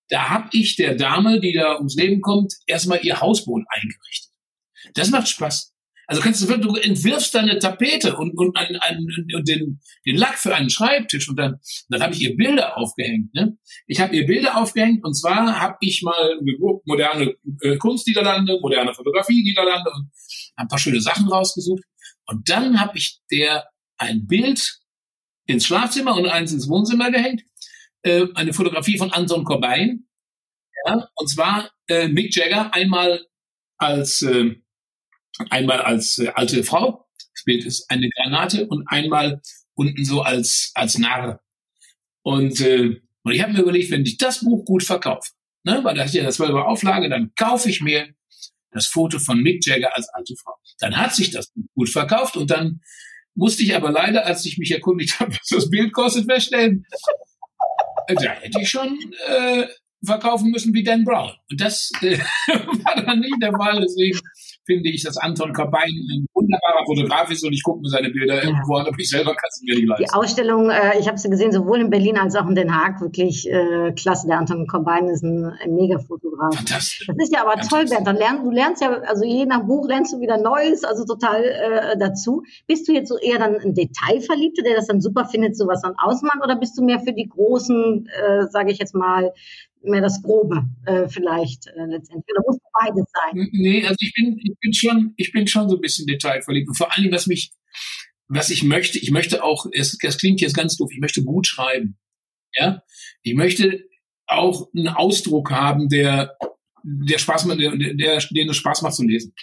Da 0.09 0.29
habe 0.29 0.49
ich 0.53 0.77
der 0.77 0.97
Dame, 0.97 1.41
die 1.41 1.53
da 1.53 1.77
ums 1.77 1.95
Leben 1.95 2.21
kommt, 2.21 2.55
erstmal 2.67 3.05
ihr 3.05 3.21
Hausboot 3.21 3.62
eingerichtet. 3.69 4.33
Das 4.95 5.11
macht 5.11 5.29
Spaß. 5.29 5.71
Also 6.12 6.20
kannst 6.20 6.46
du, 6.46 6.57
du 6.59 6.77
entwirfst 6.77 7.35
deine 7.35 7.59
Tapete 7.59 8.14
und, 8.18 8.37
und, 8.37 8.55
ein, 8.55 8.77
ein, 8.77 8.98
und 9.35 9.48
den, 9.48 9.81
den 10.05 10.16
Lack 10.18 10.37
für 10.37 10.55
einen 10.55 10.68
Schreibtisch 10.68 11.27
und 11.27 11.37
dann, 11.37 11.59
dann 11.88 12.03
habe 12.03 12.12
ich 12.12 12.20
ihr 12.20 12.37
Bilder 12.37 12.77
aufgehängt. 12.77 13.33
Ne? 13.33 13.57
Ich 13.87 13.98
habe 13.98 14.14
ihr 14.14 14.27
Bilder 14.27 14.59
aufgehängt 14.59 15.03
und 15.07 15.14
zwar 15.14 15.59
habe 15.59 15.79
ich 15.81 16.03
mal 16.03 16.38
moderne 16.85 17.35
äh, 17.62 17.79
Kunst 17.79 18.07
Niederlande, 18.07 18.59
moderne 18.61 18.92
Fotografie 18.92 19.42
Niederlande 19.42 19.90
und 19.90 20.11
ein 20.57 20.68
paar 20.68 20.79
schöne 20.79 21.01
Sachen 21.01 21.29
rausgesucht. 21.29 21.83
Und 22.27 22.46
dann 22.51 22.79
habe 22.79 22.98
ich 22.98 23.22
der 23.31 23.64
ein 23.96 24.27
Bild 24.27 24.81
ins 25.46 25.64
Schlafzimmer 25.64 26.14
und 26.14 26.27
eins 26.27 26.53
ins 26.53 26.68
Wohnzimmer 26.68 27.11
gehängt. 27.11 27.42
Äh, 28.03 28.27
eine 28.35 28.53
Fotografie 28.53 28.98
von 28.98 29.11
Anton 29.14 29.44
Cobain. 29.44 30.07
Ja, 30.85 31.09
und 31.14 31.31
zwar 31.31 31.70
äh, 31.88 32.07
Mick 32.09 32.37
Jagger 32.37 32.75
einmal 32.75 33.25
als 33.79 34.20
äh, 34.20 34.57
Einmal 35.51 35.81
als 35.81 36.18
äh, 36.18 36.29
alte 36.35 36.62
Frau, 36.64 37.07
Bild 37.45 37.64
ist 37.64 37.90
eine 37.90 38.09
Granate, 38.11 38.66
und 38.66 38.87
einmal 38.87 39.40
unten 39.75 40.05
so 40.05 40.23
als, 40.23 40.71
als 40.75 40.99
Narr. 40.99 41.40
Und, 42.23 42.61
äh, 42.61 43.01
und 43.23 43.33
ich 43.33 43.42
habe 43.42 43.53
mir 43.53 43.62
überlegt, 43.62 43.90
wenn 43.90 44.05
ich 44.05 44.16
das 44.16 44.40
Buch 44.40 44.64
gut 44.64 44.85
verkaufe, 44.85 45.31
ne, 45.64 45.81
weil 45.83 45.97
das 45.97 46.07
ist 46.07 46.14
ja 46.14 46.25
das 46.25 46.38
war 46.38 46.49
über 46.49 46.68
Auflage, 46.68 47.09
dann 47.09 47.33
kaufe 47.35 47.68
ich 47.68 47.81
mir 47.81 48.14
das 48.71 48.87
Foto 48.87 49.18
von 49.18 49.42
Mick 49.42 49.66
Jagger 49.66 49.95
als 49.97 50.09
alte 50.11 50.35
Frau. 50.37 50.55
Dann 50.79 50.97
hat 50.97 51.14
sich 51.14 51.31
das 51.31 51.51
Buch 51.53 51.66
gut 51.75 51.90
verkauft 51.90 52.37
und 52.37 52.51
dann 52.51 52.81
musste 53.35 53.62
ich 53.62 53.75
aber 53.75 53.90
leider, 53.90 54.27
als 54.27 54.45
ich 54.47 54.59
mich 54.59 54.71
erkundigt 54.71 55.18
habe, 55.21 55.33
was 55.33 55.49
das 55.49 55.71
Bild 55.71 55.92
kostet, 55.92 56.27
feststellen, 56.27 56.85
äh, 58.07 58.14
da 58.14 58.33
hätte 58.33 58.61
ich 58.61 58.71
schon 58.71 58.99
äh, 59.27 59.66
verkaufen 60.05 60.51
müssen 60.51 60.75
wie 60.75 60.83
Dan 60.83 61.05
Brown. 61.05 61.33
Und 61.51 61.61
das 61.61 61.90
äh, 62.03 62.18
war 62.47 63.03
dann 63.03 63.21
nicht 63.21 63.37
der 63.40 63.53
Fall. 63.53 63.81
Deswegen 63.81 64.18
finde 64.64 64.90
ich, 64.90 65.03
dass 65.03 65.16
Anton 65.16 65.53
Kabain 65.53 65.88
ein 65.88 66.27
wunderbarer 66.35 66.85
Fotograf 66.87 67.31
ist 67.31 67.44
und 67.44 67.53
ich 67.53 67.62
gucke 67.62 67.81
mir 67.81 67.88
seine 67.88 68.11
Bilder 68.11 68.37
ja. 68.37 68.42
irgendwo 68.44 68.77
an, 68.77 68.87
aber 68.87 68.98
ich 68.98 69.09
selber 69.09 69.35
kann 69.35 69.48
es 69.48 69.62
mir 69.64 69.77
nicht 69.77 69.88
leisten. 69.88 70.05
Die 70.05 70.12
Ausstellung, 70.12 70.70
äh, 70.70 70.98
ich 70.98 71.09
habe 71.09 71.18
sie 71.18 71.31
gesehen, 71.31 71.53
sowohl 71.53 71.81
in 71.81 71.90
Berlin 71.90 72.18
als 72.18 72.37
auch 72.37 72.48
in 72.48 72.55
Den 72.55 72.75
Haag, 72.75 73.01
wirklich 73.01 73.48
äh, 73.48 73.92
klasse. 73.92 74.27
Der 74.29 74.38
Anton 74.38 74.66
Kabain 74.66 75.09
ist 75.09 75.22
ein, 75.22 75.44
ein 75.44 75.75
Mega-Fotograf. 75.75 76.55
Fantastisch. 76.55 77.07
Das 77.07 77.16
ist 77.18 77.35
ja 77.35 77.44
aber 77.44 77.61
toll, 77.61 77.87
Bernd. 77.87 78.07
Dann 78.07 78.16
lernst, 78.16 78.44
du 78.44 78.51
lernst 78.51 78.83
ja, 78.83 78.90
also 79.07 79.25
je 79.25 79.46
nach 79.46 79.64
Buch 79.64 79.87
lernst 79.88 80.12
du 80.12 80.20
wieder 80.20 80.38
Neues, 80.38 80.85
also 80.85 81.05
total 81.05 81.44
äh, 81.44 81.98
dazu. 81.98 82.42
Bist 82.66 82.88
du 82.88 82.92
jetzt 82.92 83.09
so 83.09 83.18
eher 83.18 83.38
dann 83.38 83.57
ein 83.57 83.75
Detailverliebter, 83.75 84.62
der 84.62 84.77
das 84.77 84.87
dann 84.87 85.01
super 85.01 85.25
findet, 85.25 85.57
sowas 85.57 85.83
dann 85.83 85.94
ausmacht, 85.98 86.38
oder 86.42 86.57
bist 86.57 86.79
du 86.79 86.85
mehr 86.85 87.01
für 87.01 87.12
die 87.12 87.29
großen, 87.29 88.07
äh, 88.07 88.46
sage 88.51 88.72
ich 88.72 88.79
jetzt 88.79 88.94
mal, 88.94 89.33
mehr 89.85 90.01
das 90.01 90.23
Grobe 90.23 90.64
äh, 90.87 91.09
vielleicht 91.09 91.66
äh, 91.66 91.87
letztendlich. 91.87 92.35
Oder 92.35 92.45
muss 92.47 92.59
beides 92.81 93.05
sein? 93.12 93.49
Nee, 93.53 93.85
also 93.85 93.97
ich 94.01 94.12
bin, 94.14 94.38
ich 94.38 94.59
bin 94.61 94.73
schon, 94.73 95.14
ich 95.16 95.33
bin 95.33 95.47
schon 95.47 95.68
so 95.68 95.77
ein 95.77 95.81
bisschen 95.81 96.07
detailverliebt. 96.07 96.68
Und 96.68 96.77
vor 96.77 96.97
allem, 96.97 97.12
was 97.12 97.27
mich, 97.27 97.53
was 98.29 98.51
ich 98.51 98.62
möchte, 98.62 98.99
ich 98.99 99.11
möchte 99.11 99.42
auch, 99.45 99.66
es, 99.73 99.99
das 99.99 100.18
klingt 100.18 100.40
jetzt 100.40 100.57
ganz 100.57 100.77
doof, 100.77 100.90
ich 100.92 101.01
möchte 101.01 101.25
gut 101.25 101.47
schreiben. 101.47 101.99
Ja, 102.55 102.83
ich 103.23 103.35
möchte 103.35 103.85
auch 104.27 104.68
einen 104.75 104.88
Ausdruck 104.88 105.51
haben, 105.51 105.88
der, 105.88 106.37
der 106.83 107.18
Spaß 107.18 107.47
macht, 107.47 107.61
der, 107.61 107.77
der, 107.77 108.21
der 108.21 108.53
Spaß 108.53 108.83
macht 108.83 108.95
zu 108.95 109.05
lesen. 109.05 109.35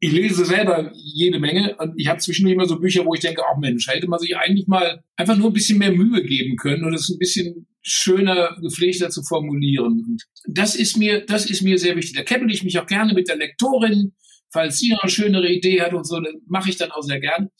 ich 0.00 0.12
lese 0.12 0.44
selber 0.44 0.92
jede 0.94 1.40
Menge 1.40 1.76
und 1.76 1.94
ich 1.96 2.06
habe 2.06 2.20
zwischendurch 2.20 2.54
immer 2.54 2.66
so 2.66 2.78
Bücher, 2.78 3.04
wo 3.04 3.14
ich 3.14 3.20
denke, 3.20 3.44
auch 3.44 3.58
Mensch, 3.58 3.88
hätte 3.88 4.08
man 4.08 4.20
sich 4.20 4.36
eigentlich 4.36 4.68
mal 4.68 5.02
einfach 5.16 5.36
nur 5.36 5.50
ein 5.50 5.52
bisschen 5.52 5.78
mehr 5.78 5.92
Mühe 5.92 6.22
geben 6.22 6.56
können 6.56 6.84
und 6.84 6.94
es 6.94 7.08
ein 7.08 7.18
bisschen 7.18 7.66
schöner, 7.90 8.56
gepflegter 8.60 9.10
zu 9.10 9.22
formulieren. 9.22 10.04
Und 10.06 10.22
das 10.46 10.74
ist 10.74 10.96
mir, 10.96 11.24
das 11.24 11.48
ist 11.48 11.62
mir 11.62 11.78
sehr 11.78 11.96
wichtig. 11.96 12.16
Da 12.16 12.22
keppel 12.22 12.50
ich 12.50 12.62
mich 12.62 12.78
auch 12.78 12.86
gerne 12.86 13.14
mit 13.14 13.28
der 13.28 13.36
Lektorin, 13.36 14.14
falls 14.52 14.78
sie 14.78 14.90
noch 14.90 15.02
eine 15.02 15.10
schönere 15.10 15.48
Idee 15.48 15.82
hat 15.82 15.94
und 15.94 16.06
so, 16.06 16.20
dann 16.20 16.34
mache 16.46 16.70
ich 16.70 16.76
dann 16.76 16.90
auch 16.90 17.02
sehr 17.02 17.20
gern. 17.20 17.50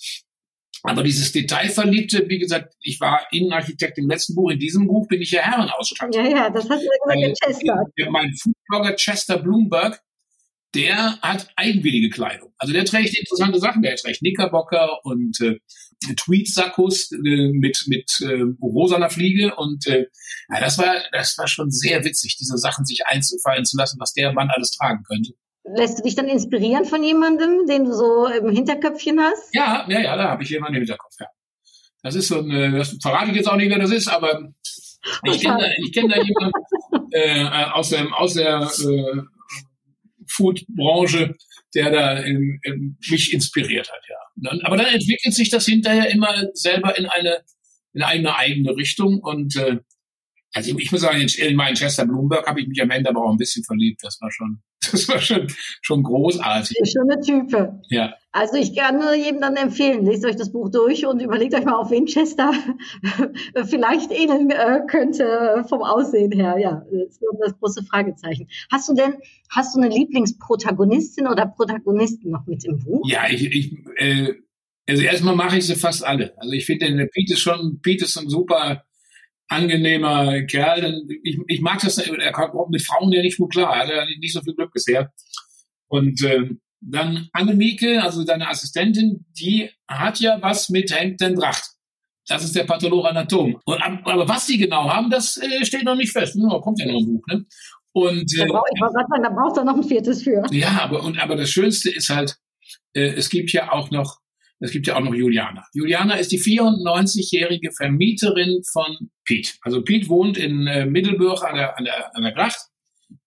Aber 0.85 1.03
dieses 1.03 1.33
Detailverliebte, 1.33 2.29
wie 2.29 2.39
gesagt, 2.39 2.75
ich 2.81 3.01
war 3.01 3.27
Innenarchitekt 3.33 3.99
im 3.99 4.09
letzten 4.09 4.35
Buch, 4.35 4.51
in 4.51 4.61
diesem 4.61 4.87
Buch 4.87 5.09
bin 5.09 5.21
ich 5.21 5.33
ja 5.33 5.43
Herrenausstatter. 5.43 6.23
Ja, 6.23 6.29
ja, 6.29 6.51
das 6.51 6.69
hat 6.71 6.81
ja 6.81 7.17
gesagt, 7.17 7.39
Chester. 7.45 8.11
Mein 8.11 8.33
Foodblogger 8.35 8.95
Chester 8.95 9.39
Bloomberg, 9.39 10.01
der 10.75 11.19
hat 11.21 11.49
eigenwillige 11.57 12.11
Kleidung. 12.11 12.53
Also 12.59 12.73
der 12.73 12.85
trägt 12.85 13.17
interessante 13.17 13.59
Sachen. 13.59 13.83
Der 13.83 13.97
trägt 13.97 14.19
Knickerbocker 14.19 15.05
und 15.05 15.41
äh, 15.41 15.59
Tweetsackos 16.15 17.11
äh, 17.13 17.53
mit 17.53 17.85
mit 17.87 18.11
äh, 18.21 18.45
rosaner 18.63 19.11
Fliege 19.11 19.55
und 19.57 19.87
äh, 19.87 20.07
ja, 20.53 20.61
das 20.61 20.79
war 20.79 20.95
das 21.13 21.37
war 21.39 21.49
schon 21.49 21.71
sehr 21.71 22.05
witzig, 22.05 22.37
diese 22.39 22.57
Sachen 22.57 22.85
sich 22.85 23.01
einzufallen 23.07 23.65
zu 23.65 23.77
lassen, 23.77 23.99
was 23.99 24.13
der 24.13 24.33
Mann 24.33 24.51
alles 24.51 24.71
tragen 24.73 25.03
könnte. 25.03 25.33
Lässt 25.65 25.99
du 25.99 26.03
dich 26.03 26.15
dann 26.15 26.29
inspirieren 26.29 26.85
von 26.85 27.03
jemandem, 27.03 27.67
den 27.67 27.85
du 27.85 27.93
so 27.93 28.27
im 28.27 28.51
Hinterköpfchen 28.51 29.21
hast? 29.21 29.55
Ja, 29.55 29.87
ja, 29.89 30.01
ja, 30.01 30.17
da 30.17 30.31
habe 30.31 30.43
ich 30.43 30.51
jemanden 30.51 30.77
im 30.77 30.83
Hinterkopf. 30.83 31.15
Ja. 31.21 31.27
Das 32.03 32.15
ist 32.15 32.29
so 32.29 32.39
ein, 32.39 32.51
äh, 32.51 32.73
das 32.73 32.97
verrate 33.03 33.31
ich 33.31 33.37
jetzt 33.37 33.49
auch 33.49 33.57
nicht, 33.57 33.71
wer 33.71 33.79
das 33.79 33.91
ist, 33.91 34.09
aber 34.09 34.51
ich 35.25 35.41
kenne 35.41 35.59
da, 35.59 35.67
ich 35.85 35.93
kenn 35.93 36.09
da 36.09 36.17
jemanden 36.17 36.53
äh, 37.13 37.45
aus, 37.73 37.91
dem, 37.91 38.13
aus 38.15 38.35
der 38.35 38.63
äh, 38.63 39.23
Food-Branche, 40.39 41.35
der 41.75 41.91
da 41.91 42.19
in, 42.19 42.61
in 42.63 42.97
mich 43.11 43.33
inspiriert 43.33 43.91
hat, 43.91 44.03
ja. 44.09 44.17
Dann, 44.37 44.61
aber 44.63 44.77
dann 44.77 44.87
entwickelt 44.87 45.35
sich 45.35 45.51
das 45.51 45.67
hinterher 45.67 46.11
immer 46.11 46.33
selber 46.55 46.97
in 46.97 47.07
eine, 47.07 47.39
in 47.93 48.03
eine 48.03 48.37
eigene 48.37 48.77
Richtung 48.77 49.19
und 49.21 49.57
äh, 49.57 49.79
also 50.55 50.79
ich 50.79 50.91
muss 50.91 51.03
sagen, 51.03 51.21
in 51.21 51.57
meinen 51.57 51.75
Chester 51.75 52.07
Bloomberg 52.07 52.47
habe 52.47 52.61
ich 52.61 52.69
mich 52.69 52.81
am 52.81 52.91
Ende 52.91 53.11
aber 53.11 53.23
auch 53.23 53.31
ein 53.31 53.37
bisschen 53.37 53.65
verliebt. 53.65 54.03
Das 54.03 54.19
war 54.21 54.31
schon, 54.33 54.63
das 54.91 55.09
war 55.09 55.21
schon, 55.21 55.47
schon 55.83 56.03
großartig. 56.03 56.77
Schöne 56.85 57.21
Type. 57.21 57.81
Ja. 57.91 58.15
Also 58.39 58.57
ich 58.57 58.77
kann 58.77 59.01
nur 59.01 59.15
jedem 59.15 59.41
dann 59.41 59.57
empfehlen, 59.57 60.05
lest 60.07 60.25
euch 60.25 60.37
das 60.37 60.53
Buch 60.53 60.71
durch 60.71 61.05
und 61.07 61.21
überlegt 61.21 61.55
euch 61.55 61.65
mal, 61.65 61.75
auf 61.75 61.91
wen 61.91 62.07
Chester 62.07 62.53
vielleicht 63.65 64.13
ähneln 64.13 64.51
äh, 64.51 64.83
könnte 64.89 65.65
vom 65.69 65.83
Aussehen 65.83 66.31
her. 66.31 66.57
Ja, 66.57 66.85
das 66.89 67.17
ist 67.17 67.23
das 67.41 67.59
große 67.59 67.83
Fragezeichen. 67.83 68.47
Hast 68.71 68.89
du 68.89 68.95
denn, 68.95 69.15
hast 69.51 69.75
du 69.75 69.81
eine 69.81 69.93
Lieblingsprotagonistin 69.93 71.27
oder 71.27 71.47
Protagonisten 71.47 72.31
noch 72.31 72.47
mit 72.47 72.65
im 72.65 72.79
Buch? 72.79 73.03
Ja, 73.09 73.25
ich, 73.29 73.53
ich 73.53 73.77
äh, 73.97 74.35
also 74.89 75.03
erstmal 75.03 75.35
mache 75.35 75.59
ich 75.59 75.67
sie 75.67 75.75
fast 75.75 76.05
alle. 76.05 76.33
Also 76.39 76.53
ich 76.53 76.65
finde, 76.65 77.07
Pete 77.07 77.33
ist 77.33 77.41
schon, 77.41 77.81
Pete 77.83 78.05
ist 78.05 78.17
ein 78.19 78.29
super 78.29 78.85
angenehmer 79.49 80.43
Kerl. 80.43 81.03
Ich, 81.25 81.41
ich 81.49 81.61
mag 81.61 81.81
das, 81.81 81.99
er 81.99 82.33
kommt 82.33 82.71
mit 82.71 82.83
Frauen 82.83 83.11
ja 83.11 83.21
nicht 83.21 83.39
gut 83.39 83.51
klar. 83.51 83.75
Er 83.75 83.83
hat 83.83 83.91
ja 83.91 84.05
nicht 84.05 84.33
so 84.33 84.43
viel 84.43 84.55
Glück 84.55 84.73
bisher. 84.73 85.13
Und 85.89 86.23
äh, 86.23 86.51
dann 86.81 87.29
Annemieke, 87.33 88.03
also 88.03 88.25
deine 88.25 88.49
Assistentin, 88.49 89.27
die 89.39 89.71
hat 89.89 90.21
ja 90.21 90.39
was 90.41 90.69
mit 90.69 90.95
Henk 90.95 91.19
den 91.19 91.35
Dracht. 91.35 91.65
Das 92.29 92.45
ist 92.45 92.55
der 92.55 92.65
Patholoanatom. 92.65 93.59
Und, 93.65 93.83
aber 93.83 94.29
was 94.29 94.47
die 94.47 94.59
genau 94.59 94.89
haben, 94.89 95.11
das 95.11 95.39
äh, 95.39 95.65
steht 95.65 95.85
noch 95.85 95.97
nicht 95.97 96.13
fest. 96.13 96.37
No, 96.37 96.61
kommt 96.61 96.79
ja 96.79 96.87
noch 96.87 96.99
ein 96.99 97.07
Buch. 97.07 97.27
Ne? 97.27 97.47
Und, 97.93 98.39
äh, 98.39 98.47
da, 98.47 98.53
brauch, 98.53 98.93
sagen, 98.93 99.23
da 99.23 99.31
braucht 99.31 99.57
er 99.57 99.65
noch 99.65 99.77
ein 99.77 99.83
viertes 99.83 100.23
für. 100.23 100.45
Ja, 100.51 100.83
aber, 100.83 101.03
und, 101.03 101.19
aber 101.19 101.37
das 101.37 101.51
Schönste 101.51 101.91
ist 101.91 102.11
halt, 102.11 102.37
äh, 102.93 103.15
es 103.15 103.31
gibt 103.31 103.51
ja 103.53 103.73
auch 103.73 103.91
noch 103.91 104.19
es 104.61 104.73
gibt 104.73 104.87
ja 104.89 104.97
auch 104.97 105.01
noch 105.01 105.15
Juliana. 105.15 105.65
Juliana 105.73 106.15
ist 106.15 106.33
die 106.33 106.41
94-jährige 106.41 107.71
Vermieterin 107.73 108.63
von 108.73 109.11
Pete. 109.25 109.53
Also 109.63 109.83
Pete 109.83 110.09
wohnt 110.09 110.37
in 110.37 110.67
äh, 110.67 110.85
Middelburg 110.85 111.45
an 111.45 111.55
der, 111.55 111.79
an 111.79 111.85
der, 111.85 112.17
an 112.17 112.23
der 112.23 112.33
Gracht. 112.33 112.59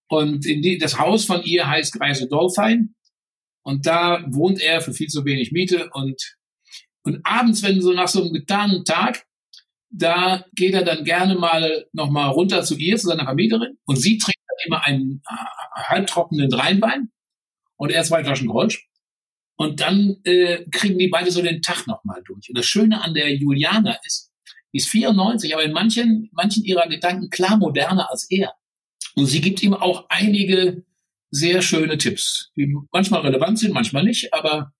Und 0.09 0.45
in 0.45 0.61
die, 0.61 0.77
das 0.77 0.99
Haus 0.99 1.23
von 1.23 1.41
ihr 1.43 1.69
heißt 1.69 1.93
Greise 1.93 2.27
Dolphin. 2.27 2.95
Und 3.63 3.85
da 3.85 4.23
wohnt 4.27 4.59
er 4.61 4.81
für 4.81 4.93
viel 4.93 5.07
zu 5.07 5.25
wenig 5.25 5.51
Miete. 5.51 5.89
Und, 5.93 6.37
und 7.03 7.19
abends, 7.23 7.63
wenn 7.63 7.81
so 7.81 7.93
nach 7.93 8.07
so 8.07 8.21
einem 8.21 8.33
getanen 8.33 8.85
Tag, 8.85 9.25
da 9.89 10.45
geht 10.55 10.73
er 10.73 10.83
dann 10.83 11.03
gerne 11.03 11.35
mal 11.35 11.85
nochmal 11.91 12.29
runter 12.29 12.63
zu 12.63 12.77
ihr, 12.77 12.97
zu 12.97 13.07
seiner 13.07 13.25
Vermieterin. 13.25 13.77
Und 13.85 13.97
sie 13.97 14.17
trinkt 14.17 14.39
dann 14.47 14.67
immer 14.67 14.85
einen 14.85 15.21
äh, 15.29 15.81
halbtrockenen 15.81 16.53
Rheinwein 16.53 17.11
und 17.75 17.91
er 17.91 18.03
zwei 18.03 18.23
Flaschen 18.23 18.47
Grolsch. 18.47 18.87
Und 19.57 19.79
dann 19.79 20.17
äh, 20.23 20.65
kriegen 20.71 20.97
die 20.97 21.09
beide 21.09 21.29
so 21.29 21.41
den 21.41 21.61
Tag 21.61 21.85
nochmal 21.85 22.21
durch. 22.25 22.49
Und 22.49 22.57
das 22.57 22.65
Schöne 22.65 23.01
an 23.03 23.13
der 23.13 23.35
Juliana 23.35 23.97
ist, 24.03 24.31
die 24.73 24.77
ist 24.77 24.89
94, 24.89 25.53
aber 25.53 25.63
in 25.63 25.73
manchen, 25.73 26.29
manchen 26.31 26.63
ihrer 26.63 26.87
Gedanken 26.87 27.29
klar 27.29 27.57
moderner 27.57 28.09
als 28.09 28.29
er. 28.31 28.53
Und 29.15 29.25
sie 29.25 29.41
gibt 29.41 29.61
ihm 29.61 29.73
auch 29.73 30.05
einige 30.09 30.83
sehr 31.31 31.61
schöne 31.61 31.97
Tipps, 31.97 32.51
die 32.55 32.75
manchmal 32.91 33.21
relevant 33.21 33.57
sind, 33.57 33.73
manchmal 33.73 34.03
nicht, 34.03 34.33
aber 34.33 34.73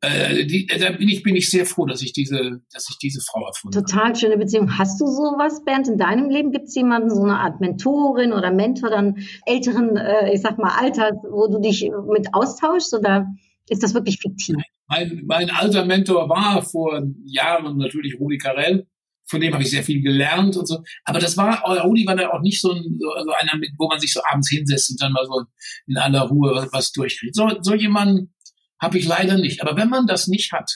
äh, 0.00 0.44
die, 0.46 0.66
da 0.66 0.90
bin 0.90 1.08
ich, 1.08 1.22
bin 1.22 1.36
ich 1.36 1.48
sehr 1.48 1.64
froh, 1.64 1.86
dass 1.86 2.02
ich 2.02 2.12
diese, 2.12 2.60
dass 2.72 2.88
ich 2.90 2.98
diese 2.98 3.20
Frau 3.20 3.46
erfunden 3.46 3.76
habe. 3.76 3.86
Total 3.86 4.16
schöne 4.16 4.36
Beziehung. 4.36 4.76
Hast 4.76 5.00
du 5.00 5.06
sowas, 5.06 5.64
Bernd, 5.64 5.86
in 5.86 5.96
deinem 5.96 6.28
Leben? 6.28 6.50
Gibt 6.50 6.66
es 6.66 6.74
jemanden, 6.74 7.08
so 7.08 7.22
eine 7.22 7.38
Art 7.38 7.60
Mentorin 7.60 8.32
oder 8.32 8.50
Mentor, 8.50 8.90
dann 8.90 9.18
älteren, 9.46 9.96
äh, 9.96 10.34
ich 10.34 10.42
sag 10.42 10.58
mal, 10.58 10.76
Alters, 10.76 11.14
wo 11.22 11.46
du 11.46 11.60
dich 11.60 11.88
mit 12.12 12.34
austauschst 12.34 12.94
oder? 12.94 13.28
Ist 13.68 13.84
das 13.84 13.94
wirklich 13.94 14.18
fiktiv? 14.18 14.56
Mein, 14.88 15.22
mein 15.24 15.48
alter 15.48 15.84
Mentor 15.84 16.28
war 16.28 16.62
vor 16.62 17.00
Jahren 17.24 17.78
natürlich 17.78 18.18
Rudi 18.18 18.38
Carell. 18.38 18.88
Von 19.26 19.40
dem 19.40 19.52
habe 19.52 19.62
ich 19.62 19.70
sehr 19.70 19.84
viel 19.84 20.02
gelernt 20.02 20.56
und 20.56 20.66
so. 20.66 20.82
Aber 21.04 21.18
das 21.18 21.36
war, 21.36 21.62
Rudi 21.84 22.06
war 22.06 22.16
da 22.16 22.30
auch 22.30 22.42
nicht 22.42 22.60
so, 22.60 22.72
ein, 22.72 22.98
so 22.98 23.12
einer, 23.12 23.60
wo 23.78 23.88
man 23.88 24.00
sich 24.00 24.12
so 24.12 24.20
abends 24.30 24.50
hinsetzt 24.50 24.90
und 24.90 25.00
dann 25.00 25.12
mal 25.12 25.24
so 25.26 25.44
in 25.86 25.96
aller 25.96 26.22
Ruhe 26.22 26.54
was, 26.54 26.72
was 26.72 26.92
durchkriegt. 26.92 27.34
So, 27.34 27.50
so 27.62 27.74
jemanden 27.74 28.34
habe 28.80 28.98
ich 28.98 29.06
leider 29.06 29.38
nicht. 29.38 29.62
Aber 29.62 29.76
wenn 29.76 29.88
man 29.88 30.06
das 30.06 30.26
nicht 30.26 30.52
hat, 30.52 30.70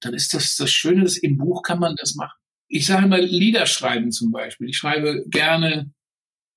dann 0.00 0.14
ist 0.14 0.34
das 0.34 0.56
das 0.56 0.70
Schöne, 0.70 1.04
dass 1.04 1.16
im 1.16 1.38
Buch 1.38 1.62
kann 1.62 1.78
man 1.78 1.94
das 1.96 2.14
machen. 2.14 2.36
Ich 2.68 2.86
sage 2.86 3.06
mal 3.06 3.22
Lieder 3.22 3.66
schreiben 3.66 4.10
zum 4.10 4.32
Beispiel. 4.32 4.68
Ich 4.68 4.76
schreibe 4.76 5.24
gerne 5.28 5.92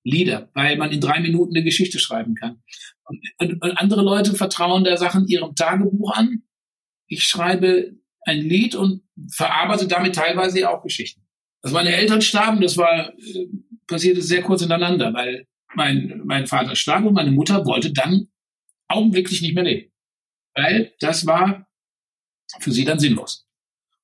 Lieder, 0.04 0.50
weil 0.54 0.78
man 0.78 0.92
in 0.92 1.02
drei 1.02 1.20
Minuten 1.20 1.56
eine 1.56 1.64
Geschichte 1.64 2.00
schreiben 2.00 2.36
kann. 2.36 2.64
Und, 3.06 3.20
und, 3.38 3.62
und 3.62 3.72
andere 3.78 4.02
Leute 4.02 4.34
vertrauen 4.34 4.84
der 4.84 4.98
Sachen 4.98 5.28
ihrem 5.28 5.56
Tagebuch 5.56 6.12
an. 6.14 6.44
Ich 7.08 7.24
schreibe 7.24 7.96
ein 8.26 8.40
Lied 8.40 8.76
und 8.76 9.04
verarbeite 9.32 9.88
damit 9.88 10.16
teilweise 10.16 10.70
auch 10.70 10.84
Geschichten. 10.84 11.22
Als 11.62 11.74
meine 11.74 11.96
Eltern 11.96 12.22
starben, 12.22 12.62
das 12.62 12.78
war 12.78 13.14
äh, 13.18 13.48
passierte 13.88 14.22
sehr 14.22 14.42
kurz 14.42 14.62
hintereinander, 14.62 15.14
weil 15.14 15.48
mein, 15.76 16.22
mein 16.26 16.48
Vater 16.48 16.76
starb 16.76 17.06
und 17.06 17.14
meine 17.14 17.32
Mutter 17.32 17.66
wollte 17.66 17.94
dann 17.94 18.28
augenblicklich 18.88 19.42
nicht 19.42 19.56
mehr 19.56 19.64
leben. 19.64 19.92
Weil 20.54 20.94
das 21.00 21.26
war 21.26 21.68
für 22.60 22.72
sie 22.72 22.86
dann 22.86 23.00
sinnlos. 23.00 23.48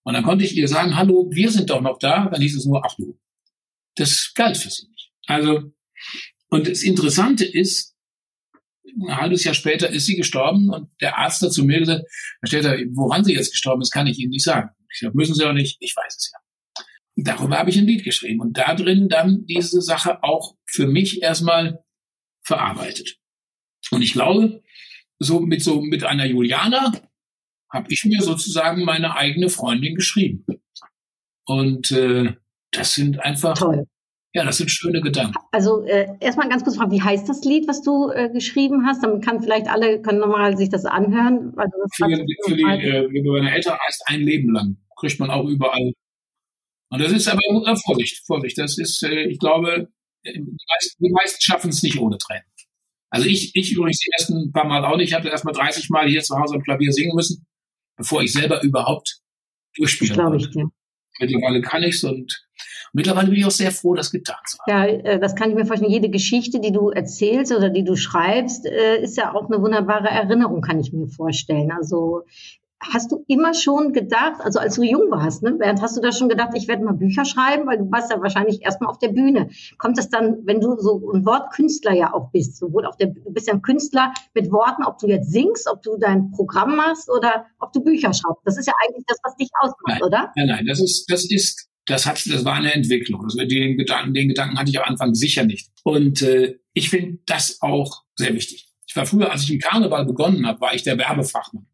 Und 0.03 0.13
dann 0.13 0.23
konnte 0.23 0.43
ich 0.43 0.55
ihr 0.55 0.67
sagen, 0.67 0.95
hallo, 0.95 1.29
wir 1.31 1.51
sind 1.51 1.69
doch 1.69 1.81
noch 1.81 1.99
da. 1.99 2.27
Dann 2.29 2.41
hieß 2.41 2.57
es 2.57 2.65
nur, 2.65 2.83
ach 2.83 2.95
du. 2.95 3.19
Das 3.95 4.33
galt 4.33 4.57
für 4.57 4.69
sie 4.69 4.87
nicht. 4.87 5.11
Also 5.27 5.71
und 6.49 6.67
das 6.67 6.83
Interessante 6.83 7.45
ist, 7.45 7.90
ein 8.99 9.17
halbes 9.17 9.43
Jahr 9.43 9.53
später 9.53 9.89
ist 9.89 10.05
sie 10.05 10.15
gestorben 10.15 10.69
und 10.69 10.89
der 11.01 11.17
Arzt 11.17 11.41
hat 11.41 11.53
zu 11.53 11.63
mir 11.63 11.79
gesagt, 11.79 12.03
Herr 12.41 12.47
Städter, 12.47 12.77
woran 12.93 13.23
sie 13.23 13.33
jetzt 13.33 13.51
gestorben 13.51 13.81
ist, 13.81 13.91
kann 13.91 14.07
ich 14.07 14.19
Ihnen 14.19 14.31
nicht 14.31 14.43
sagen. 14.43 14.69
Ich 14.91 14.99
sage, 14.99 15.15
müssen 15.15 15.35
Sie 15.35 15.45
auch 15.45 15.53
nicht, 15.53 15.77
ich 15.79 15.95
weiß 15.95 16.15
es 16.15 16.31
ja. 16.33 16.39
Darüber 17.15 17.57
habe 17.57 17.69
ich 17.69 17.77
ein 17.77 17.85
Lied 17.85 18.03
geschrieben 18.03 18.41
und 18.41 18.57
da 18.57 18.73
drin 18.73 19.09
dann 19.09 19.45
diese 19.45 19.81
Sache 19.81 20.23
auch 20.23 20.55
für 20.65 20.87
mich 20.87 21.21
erstmal 21.21 21.83
verarbeitet. 22.43 23.17
Und 23.91 24.01
ich 24.01 24.13
glaube, 24.13 24.63
so 25.19 25.39
mit 25.39 25.61
so 25.61 25.81
mit 25.81 26.03
einer 26.03 26.25
Juliana 26.25 26.91
habe 27.71 27.91
ich 27.91 28.03
mir 28.05 28.21
sozusagen 28.21 28.83
meine 28.83 29.15
eigene 29.15 29.49
Freundin 29.49 29.95
geschrieben. 29.95 30.45
Und 31.45 31.91
äh, 31.91 32.33
das 32.71 32.93
sind 32.93 33.19
einfach 33.19 33.57
Toll. 33.57 33.87
Ja, 34.33 34.45
das 34.45 34.57
sind 34.57 34.71
schöne 34.71 35.01
Gedanken. 35.01 35.35
Also 35.51 35.83
äh, 35.85 36.07
erstmal 36.21 36.47
ganz 36.47 36.63
kurz 36.63 36.77
fragen, 36.77 36.91
wie 36.91 37.01
heißt 37.01 37.27
das 37.27 37.43
Lied, 37.43 37.67
was 37.67 37.81
du 37.81 38.09
äh, 38.11 38.29
geschrieben 38.29 38.85
hast? 38.85 39.03
Dann 39.03 39.19
kann 39.19 39.41
vielleicht 39.41 39.67
alle 39.67 40.01
können 40.01 40.19
nochmal 40.19 40.55
sich 40.55 40.69
das 40.69 40.85
anhören. 40.85 41.53
Also 41.57 41.77
das 41.81 41.91
für, 41.95 42.07
die, 42.07 42.37
für 42.45 42.55
die, 42.55 42.63
äh, 42.63 43.09
wenn 43.11 43.25
meine 43.25 43.53
Eltern 43.53 43.77
heißt 43.85 44.03
ein 44.05 44.21
Leben 44.21 44.53
lang, 44.53 44.77
kriegt 44.95 45.19
man 45.19 45.29
auch 45.29 45.45
überall. 45.45 45.91
Und 46.89 47.01
das 47.01 47.11
ist 47.11 47.27
aber 47.27 47.39
äh, 47.39 47.75
Vorsicht, 47.75 48.25
Vorsicht. 48.25 48.57
Das 48.57 48.77
ist, 48.77 49.03
äh, 49.03 49.23
ich 49.23 49.39
glaube, 49.39 49.89
äh, 50.23 50.33
die 50.33 50.39
meisten, 50.39 51.03
die 51.03 51.11
meisten 51.11 51.41
schaffen 51.41 51.69
es 51.69 51.83
nicht 51.83 51.99
ohne 51.99 52.17
Tränen. 52.17 52.45
Also 53.09 53.27
ich, 53.27 53.53
ich 53.55 53.73
übrigens 53.73 53.99
die 53.99 54.09
ersten 54.17 54.51
paar 54.53 54.65
Mal 54.65 54.85
auch 54.85 54.95
nicht. 54.95 55.09
Ich 55.09 55.13
hatte 55.13 55.27
erst 55.27 55.43
mal 55.43 55.51
30 55.51 55.89
Mal 55.89 56.07
hier 56.07 56.21
zu 56.21 56.37
Hause 56.37 56.55
am 56.55 56.63
Klavier 56.63 56.93
singen 56.93 57.13
müssen, 57.13 57.45
bevor 57.97 58.21
ich 58.23 58.31
selber 58.31 58.63
überhaupt 58.63 59.19
durchspielen 59.75 60.15
konnte. 60.15 60.47
Ich, 60.47 60.55
ja. 60.55 60.63
Mittlerweile 61.19 61.61
kann 61.61 61.83
ich's 61.83 62.03
und 62.05 62.47
Mittlerweile 62.93 63.29
bin 63.29 63.37
ich 63.37 63.45
auch 63.45 63.51
sehr 63.51 63.71
froh, 63.71 63.93
das 63.93 64.11
getan 64.11 64.35
zu 64.45 64.57
haben. 64.59 64.69
Ja, 64.69 64.85
äh, 64.85 65.19
das 65.19 65.35
kann 65.35 65.49
ich 65.49 65.55
mir 65.55 65.65
vorstellen. 65.65 65.91
Jede 65.91 66.09
Geschichte, 66.09 66.59
die 66.59 66.71
du 66.71 66.89
erzählst 66.89 67.53
oder 67.53 67.69
die 67.69 67.83
du 67.83 67.95
schreibst, 67.95 68.65
äh, 68.65 69.01
ist 69.01 69.17
ja 69.17 69.33
auch 69.33 69.49
eine 69.49 69.61
wunderbare 69.61 70.09
Erinnerung, 70.09 70.61
kann 70.61 70.79
ich 70.79 70.91
mir 70.91 71.07
vorstellen. 71.07 71.71
Also 71.71 72.23
Hast 72.83 73.11
du 73.11 73.23
immer 73.27 73.53
schon 73.53 73.93
gedacht, 73.93 74.41
also 74.41 74.57
als 74.57 74.75
du 74.75 74.81
jung 74.81 75.11
warst, 75.11 75.43
ne, 75.43 75.51
Bernd, 75.51 75.83
hast 75.83 75.97
du 75.97 76.01
da 76.01 76.11
schon 76.11 76.29
gedacht, 76.29 76.49
ich 76.55 76.67
werde 76.67 76.83
mal 76.83 76.93
Bücher 76.93 77.25
schreiben, 77.25 77.67
weil 77.67 77.77
du 77.77 77.91
warst 77.91 78.09
ja 78.09 78.19
wahrscheinlich 78.19 78.63
erstmal 78.63 78.89
auf 78.89 78.97
der 78.97 79.09
Bühne. 79.09 79.49
Kommt 79.77 79.99
das 79.99 80.09
dann, 80.09 80.39
wenn 80.47 80.59
du 80.59 80.75
so 80.79 81.11
ein 81.13 81.23
Wortkünstler 81.23 81.93
ja 81.93 82.11
auch 82.11 82.31
bist, 82.31 82.57
sowohl 82.57 82.87
auf 82.87 82.97
der, 82.97 83.09
du 83.09 83.31
bist 83.31 83.47
ja 83.47 83.53
ein 83.53 83.61
Künstler 83.61 84.11
mit 84.33 84.51
Worten, 84.51 84.83
ob 84.83 84.97
du 84.97 85.05
jetzt 85.07 85.31
singst, 85.31 85.69
ob 85.71 85.83
du 85.83 85.97
dein 85.97 86.31
Programm 86.31 86.75
machst 86.75 87.07
oder 87.11 87.45
ob 87.59 87.71
du 87.71 87.83
Bücher 87.83 88.13
schreibst. 88.13 88.41
Das 88.45 88.57
ist 88.57 88.65
ja 88.65 88.73
eigentlich 88.83 89.05
das, 89.07 89.19
was 89.23 89.35
dich 89.35 89.49
ausmacht, 89.61 89.83
nein, 89.87 90.01
oder? 90.01 90.31
Nein, 90.35 90.47
nein, 90.47 90.65
das 90.65 90.79
ist, 90.81 91.05
das 91.11 91.29
ist, 91.29 91.69
das 91.91 92.05
hat, 92.05 92.25
das 92.25 92.45
war 92.45 92.55
eine 92.55 92.73
Entwicklung. 92.73 93.23
Also 93.23 93.37
den 93.43 93.77
Gedanken, 93.77 94.13
den 94.13 94.29
Gedanken 94.29 94.57
hatte 94.57 94.69
ich 94.69 94.79
am 94.79 94.89
Anfang 94.89 95.13
sicher 95.13 95.43
nicht. 95.43 95.69
Und 95.83 96.21
äh, 96.21 96.55
ich 96.73 96.89
finde 96.89 97.19
das 97.25 97.61
auch 97.61 98.03
sehr 98.15 98.33
wichtig. 98.33 98.69
Ich 98.87 98.95
war 98.95 99.05
früher, 99.05 99.31
als 99.31 99.43
ich 99.43 99.51
im 99.51 99.59
Karneval 99.59 100.05
begonnen 100.05 100.45
habe, 100.45 100.59
war 100.61 100.73
ich 100.73 100.83
der 100.83 100.97
Werbefachmann. 100.97 101.67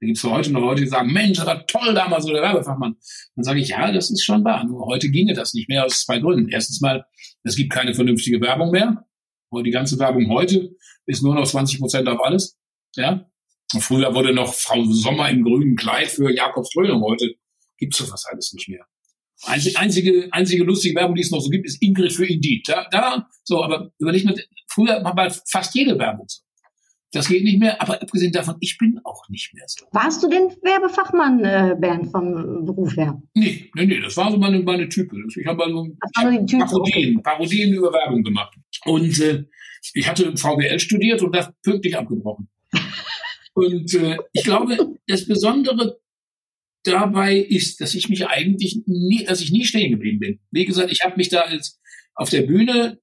Da 0.00 0.06
gibt 0.06 0.18
es 0.18 0.24
heute 0.24 0.52
noch 0.52 0.60
Leute, 0.60 0.82
die 0.82 0.88
sagen, 0.88 1.12
Mensch, 1.12 1.38
das 1.38 1.46
war 1.46 1.66
toll 1.66 1.92
damals 1.92 2.24
so 2.24 2.32
der 2.32 2.42
Werbefachmann. 2.42 2.96
Dann 3.34 3.44
sage 3.44 3.60
ich, 3.60 3.68
ja, 3.68 3.90
das 3.90 4.10
ist 4.10 4.22
schon 4.22 4.44
wahr. 4.44 4.64
Nur 4.64 4.86
heute 4.86 5.10
ginge 5.10 5.34
das 5.34 5.54
nicht 5.54 5.68
mehr 5.68 5.84
aus 5.84 6.04
zwei 6.04 6.20
Gründen. 6.20 6.48
Erstens 6.48 6.80
mal, 6.80 7.04
es 7.42 7.56
gibt 7.56 7.72
keine 7.72 7.94
vernünftige 7.94 8.40
Werbung 8.40 8.70
mehr. 8.70 9.04
Und 9.50 9.64
die 9.64 9.70
ganze 9.70 9.98
Werbung 9.98 10.28
heute 10.30 10.70
ist 11.06 11.22
nur 11.22 11.34
noch 11.34 11.46
20 11.46 11.80
Prozent 11.80 12.08
auf 12.08 12.22
alles. 12.22 12.56
Ja. 12.96 13.28
Und 13.74 13.80
früher 13.80 14.14
wurde 14.14 14.32
noch 14.32 14.54
Frau 14.54 14.84
Sommer 14.84 15.30
im 15.30 15.42
grünen 15.42 15.74
Kleid 15.76 16.08
für 16.08 16.32
Jakobs 16.32 16.70
Dröhnung. 16.70 17.02
Heute 17.02 17.34
gibt 17.76 17.94
es 17.94 18.06
sowas 18.06 18.24
alles 18.30 18.52
nicht 18.52 18.68
mehr. 18.68 18.86
Einzige, 19.44 19.78
einzige, 19.78 20.28
einzige 20.32 20.64
lustige 20.64 20.96
Werbung, 20.96 21.14
die 21.14 21.22
es 21.22 21.30
noch 21.30 21.40
so 21.40 21.48
gibt, 21.48 21.66
ist 21.66 21.80
Ingrid 21.80 22.12
für 22.12 22.26
Indeed. 22.26 22.68
Da, 22.68 22.86
da, 22.90 23.28
so, 23.44 23.62
aber 23.62 23.92
überleg 23.98 24.24
mal, 24.24 24.34
früher 24.68 25.02
war 25.04 25.30
fast 25.46 25.74
jede 25.74 25.98
Werbung 25.98 26.26
so. 26.28 26.42
Das 27.12 27.26
geht 27.26 27.42
nicht 27.42 27.58
mehr, 27.58 27.80
aber 27.80 28.02
abgesehen 28.02 28.32
davon, 28.32 28.56
ich 28.60 28.76
bin 28.76 29.00
auch 29.02 29.26
nicht 29.30 29.54
mehr 29.54 29.64
so. 29.66 29.86
Warst 29.92 30.22
du 30.22 30.28
denn 30.28 30.48
Werbefachmann, 30.62 31.42
äh, 31.42 31.74
Bernd, 31.80 32.10
vom 32.10 32.66
Beruf 32.66 32.94
her? 32.96 33.20
Nee, 33.32 33.70
nee, 33.74 33.86
nee, 33.86 34.00
das 34.00 34.14
war 34.18 34.30
so 34.30 34.36
meine, 34.36 34.58
meine 34.58 34.88
Type. 34.90 35.16
Ich 35.34 35.46
habe 35.46 35.64
also 35.64 35.86
Parodien, 36.14 37.16
okay. 37.16 37.18
Parodien 37.22 37.72
über 37.72 37.92
Werbung 37.94 38.22
gemacht. 38.22 38.54
Und 38.84 39.18
äh, 39.20 39.44
ich 39.94 40.06
hatte 40.06 40.36
VWL 40.36 40.78
studiert 40.78 41.22
und 41.22 41.34
das 41.34 41.50
pünktlich 41.62 41.96
abgebrochen. 41.96 42.50
und 43.54 43.94
äh, 43.94 44.18
ich 44.34 44.44
glaube, 44.44 44.76
das 45.06 45.26
Besondere 45.26 45.98
dabei 46.88 47.36
ist, 47.36 47.80
dass 47.80 47.94
ich 47.94 48.08
mich 48.08 48.26
eigentlich 48.26 48.82
nie, 48.86 49.24
dass 49.24 49.40
ich 49.40 49.50
nie 49.50 49.64
stehen 49.64 49.90
geblieben 49.92 50.18
bin. 50.18 50.40
Wie 50.50 50.64
gesagt, 50.64 50.90
ich 50.90 51.02
habe 51.04 51.16
mich 51.16 51.28
da 51.28 51.42
als 51.42 51.80
auf 52.14 52.30
der 52.30 52.42
Bühne 52.42 53.00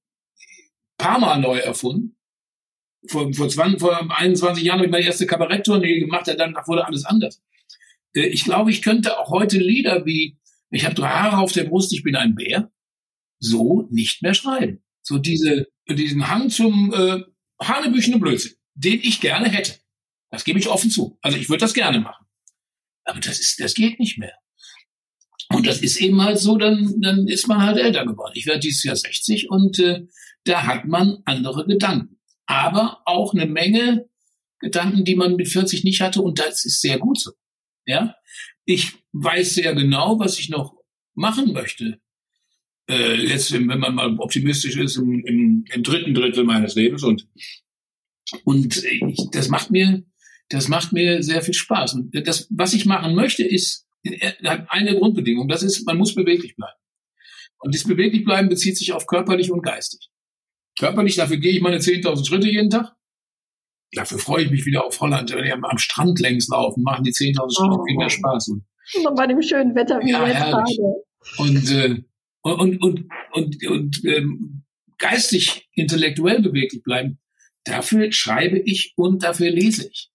paar 0.98 1.18
Mal 1.18 1.40
neu 1.40 1.58
erfunden 1.58 2.16
vor, 3.08 3.32
vor, 3.32 3.48
20, 3.48 3.80
vor 3.80 4.18
21 4.18 4.64
Jahren 4.64 4.78
habe 4.78 4.86
ich 4.86 4.92
meine 4.92 5.04
erste 5.04 5.26
Kabaretttournee 5.26 6.00
gemacht, 6.00 6.28
dann 6.38 6.54
wurde 6.66 6.86
alles 6.86 7.04
anders. 7.04 7.42
Äh, 8.14 8.26
ich 8.26 8.44
glaube, 8.44 8.70
ich 8.70 8.82
könnte 8.82 9.18
auch 9.18 9.30
heute 9.30 9.58
Lieder 9.58 10.06
wie 10.06 10.38
Ich 10.70 10.84
habe 10.84 10.94
drei 10.94 11.08
Haare 11.08 11.38
auf 11.38 11.52
der 11.52 11.64
Brust, 11.64 11.92
ich 11.92 12.02
bin 12.02 12.16
ein 12.16 12.34
Bär, 12.34 12.70
so 13.38 13.86
nicht 13.90 14.22
mehr 14.22 14.34
schreiben. 14.34 14.82
So 15.02 15.18
diese, 15.18 15.68
diesen 15.88 16.28
Hang 16.28 16.50
zum 16.50 16.92
äh, 16.92 17.22
Hanebüchen 17.60 18.18
Blödsinn, 18.18 18.54
den 18.74 19.00
ich 19.00 19.20
gerne 19.20 19.48
hätte. 19.48 19.74
Das 20.30 20.44
gebe 20.44 20.58
ich 20.58 20.68
offen 20.68 20.90
zu. 20.90 21.18
Also 21.22 21.38
ich 21.38 21.48
würde 21.48 21.60
das 21.60 21.74
gerne 21.74 22.00
machen. 22.00 22.25
Aber 23.06 23.20
das 23.20 23.40
ist, 23.40 23.60
das 23.60 23.74
geht 23.74 23.98
nicht 23.98 24.18
mehr. 24.18 24.34
Und 25.48 25.66
das 25.66 25.80
ist 25.80 26.00
eben 26.00 26.20
halt 26.22 26.38
so, 26.38 26.56
dann, 26.58 27.00
dann 27.00 27.28
ist 27.28 27.46
man 27.46 27.62
halt 27.62 27.78
älter 27.78 28.04
geworden. 28.04 28.32
Ich 28.34 28.46
werde 28.46 28.60
dieses 28.60 28.82
Jahr 28.84 28.96
60 28.96 29.48
und 29.50 29.78
äh, 29.78 30.06
da 30.44 30.66
hat 30.66 30.84
man 30.86 31.18
andere 31.24 31.66
Gedanken 31.66 32.16
aber 32.46 33.02
auch 33.04 33.34
eine 33.34 33.46
Menge 33.46 34.08
Gedanken, 34.58 35.04
die 35.04 35.16
man 35.16 35.36
mit 35.36 35.48
40 35.48 35.84
nicht 35.84 36.00
hatte 36.00 36.22
und 36.22 36.38
das 36.38 36.64
ist 36.64 36.80
sehr 36.80 36.98
gut 36.98 37.20
so. 37.20 37.32
Ja, 37.84 38.16
ich 38.64 38.94
weiß 39.12 39.54
sehr 39.54 39.74
genau, 39.74 40.18
was 40.18 40.38
ich 40.38 40.48
noch 40.48 40.74
machen 41.14 41.52
möchte. 41.52 42.00
Äh, 42.88 43.26
jetzt, 43.26 43.52
wenn 43.52 43.66
man 43.66 43.94
mal 43.94 44.18
optimistisch 44.18 44.76
ist, 44.76 44.96
im, 44.96 45.24
im, 45.26 45.64
im 45.70 45.82
dritten 45.82 46.14
Drittel 46.14 46.44
meines 46.44 46.74
Lebens 46.74 47.02
und 47.02 47.28
und 48.44 48.82
ich, 48.84 49.30
das 49.30 49.48
macht 49.48 49.70
mir 49.70 50.04
das 50.48 50.68
macht 50.68 50.92
mir 50.92 51.22
sehr 51.22 51.42
viel 51.42 51.54
Spaß. 51.54 51.94
Und 51.94 52.26
das, 52.26 52.46
was 52.50 52.72
ich 52.72 52.86
machen 52.86 53.14
möchte, 53.14 53.44
ist 53.44 53.86
hat 54.44 54.66
eine 54.68 54.96
Grundbedingung. 54.96 55.48
Das 55.48 55.62
ist, 55.62 55.84
man 55.86 55.98
muss 55.98 56.14
beweglich 56.14 56.56
bleiben. 56.56 56.78
Und 57.58 57.74
das 57.74 57.84
beweglich 57.84 58.24
bleiben 58.24 58.48
bezieht 58.48 58.76
sich 58.76 58.92
auf 58.92 59.06
körperlich 59.06 59.50
und 59.50 59.62
geistig. 59.62 60.08
Körperlich, 60.78 61.16
dafür 61.16 61.38
gehe 61.38 61.52
ich 61.52 61.60
meine 61.60 61.78
10.000 61.78 62.26
Schritte 62.26 62.48
jeden 62.48 62.70
Tag. 62.70 62.94
Dafür 63.92 64.18
freue 64.18 64.44
ich 64.44 64.50
mich 64.50 64.66
wieder 64.66 64.84
auf 64.84 65.00
Holland, 65.00 65.32
wenn 65.32 65.44
wir 65.44 65.54
am 65.54 65.78
Strand 65.78 66.20
längs 66.20 66.48
laufen, 66.48 66.82
machen 66.82 67.04
die 67.04 67.12
10.000 67.12 67.56
Schritte 67.56 67.82
viel 67.86 67.96
mehr 67.96 68.10
Spaß. 68.10 68.48
Und, 68.48 68.64
und 69.06 69.14
bei 69.16 69.26
dem 69.26 69.40
schönen 69.40 69.74
Wetter 69.74 70.00
wie 70.00 70.10
ja, 70.10 70.26
jetzt 70.26 70.36
herrlich. 70.36 70.78
gerade. 70.78 71.04
Und, 71.38 71.72
äh, 71.72 72.02
und, 72.42 72.82
und, 72.82 73.10
und, 73.32 73.66
und 73.66 74.04
ähm, 74.04 74.64
geistig, 74.98 75.68
intellektuell 75.72 76.42
beweglich 76.42 76.82
bleiben, 76.82 77.18
dafür 77.64 78.12
schreibe 78.12 78.58
ich 78.58 78.92
und 78.96 79.22
dafür 79.22 79.50
lese 79.50 79.88
ich. 79.90 80.10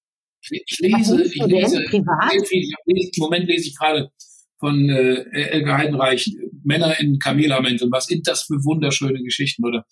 Ich, 0.49 0.63
ich 0.65 0.79
lese, 0.79 1.23
ich 1.23 1.45
lese 1.45 1.83
privat? 1.83 2.31
sehr 2.31 2.45
viel. 2.45 2.69
Im 2.85 3.09
Moment 3.17 3.47
lese 3.47 3.69
ich 3.69 3.77
gerade 3.77 4.11
von 4.59 4.89
äh, 4.89 5.23
Elke 5.31 5.77
Heidenreich, 5.77 6.35
Männer 6.63 6.99
in 6.99 7.19
Kamelhamänteln. 7.19 7.91
Was 7.91 8.05
sind 8.05 8.27
das 8.27 8.43
für 8.43 8.63
wunderschöne 8.63 9.21
Geschichten? 9.23 9.65
Oder 9.65 9.85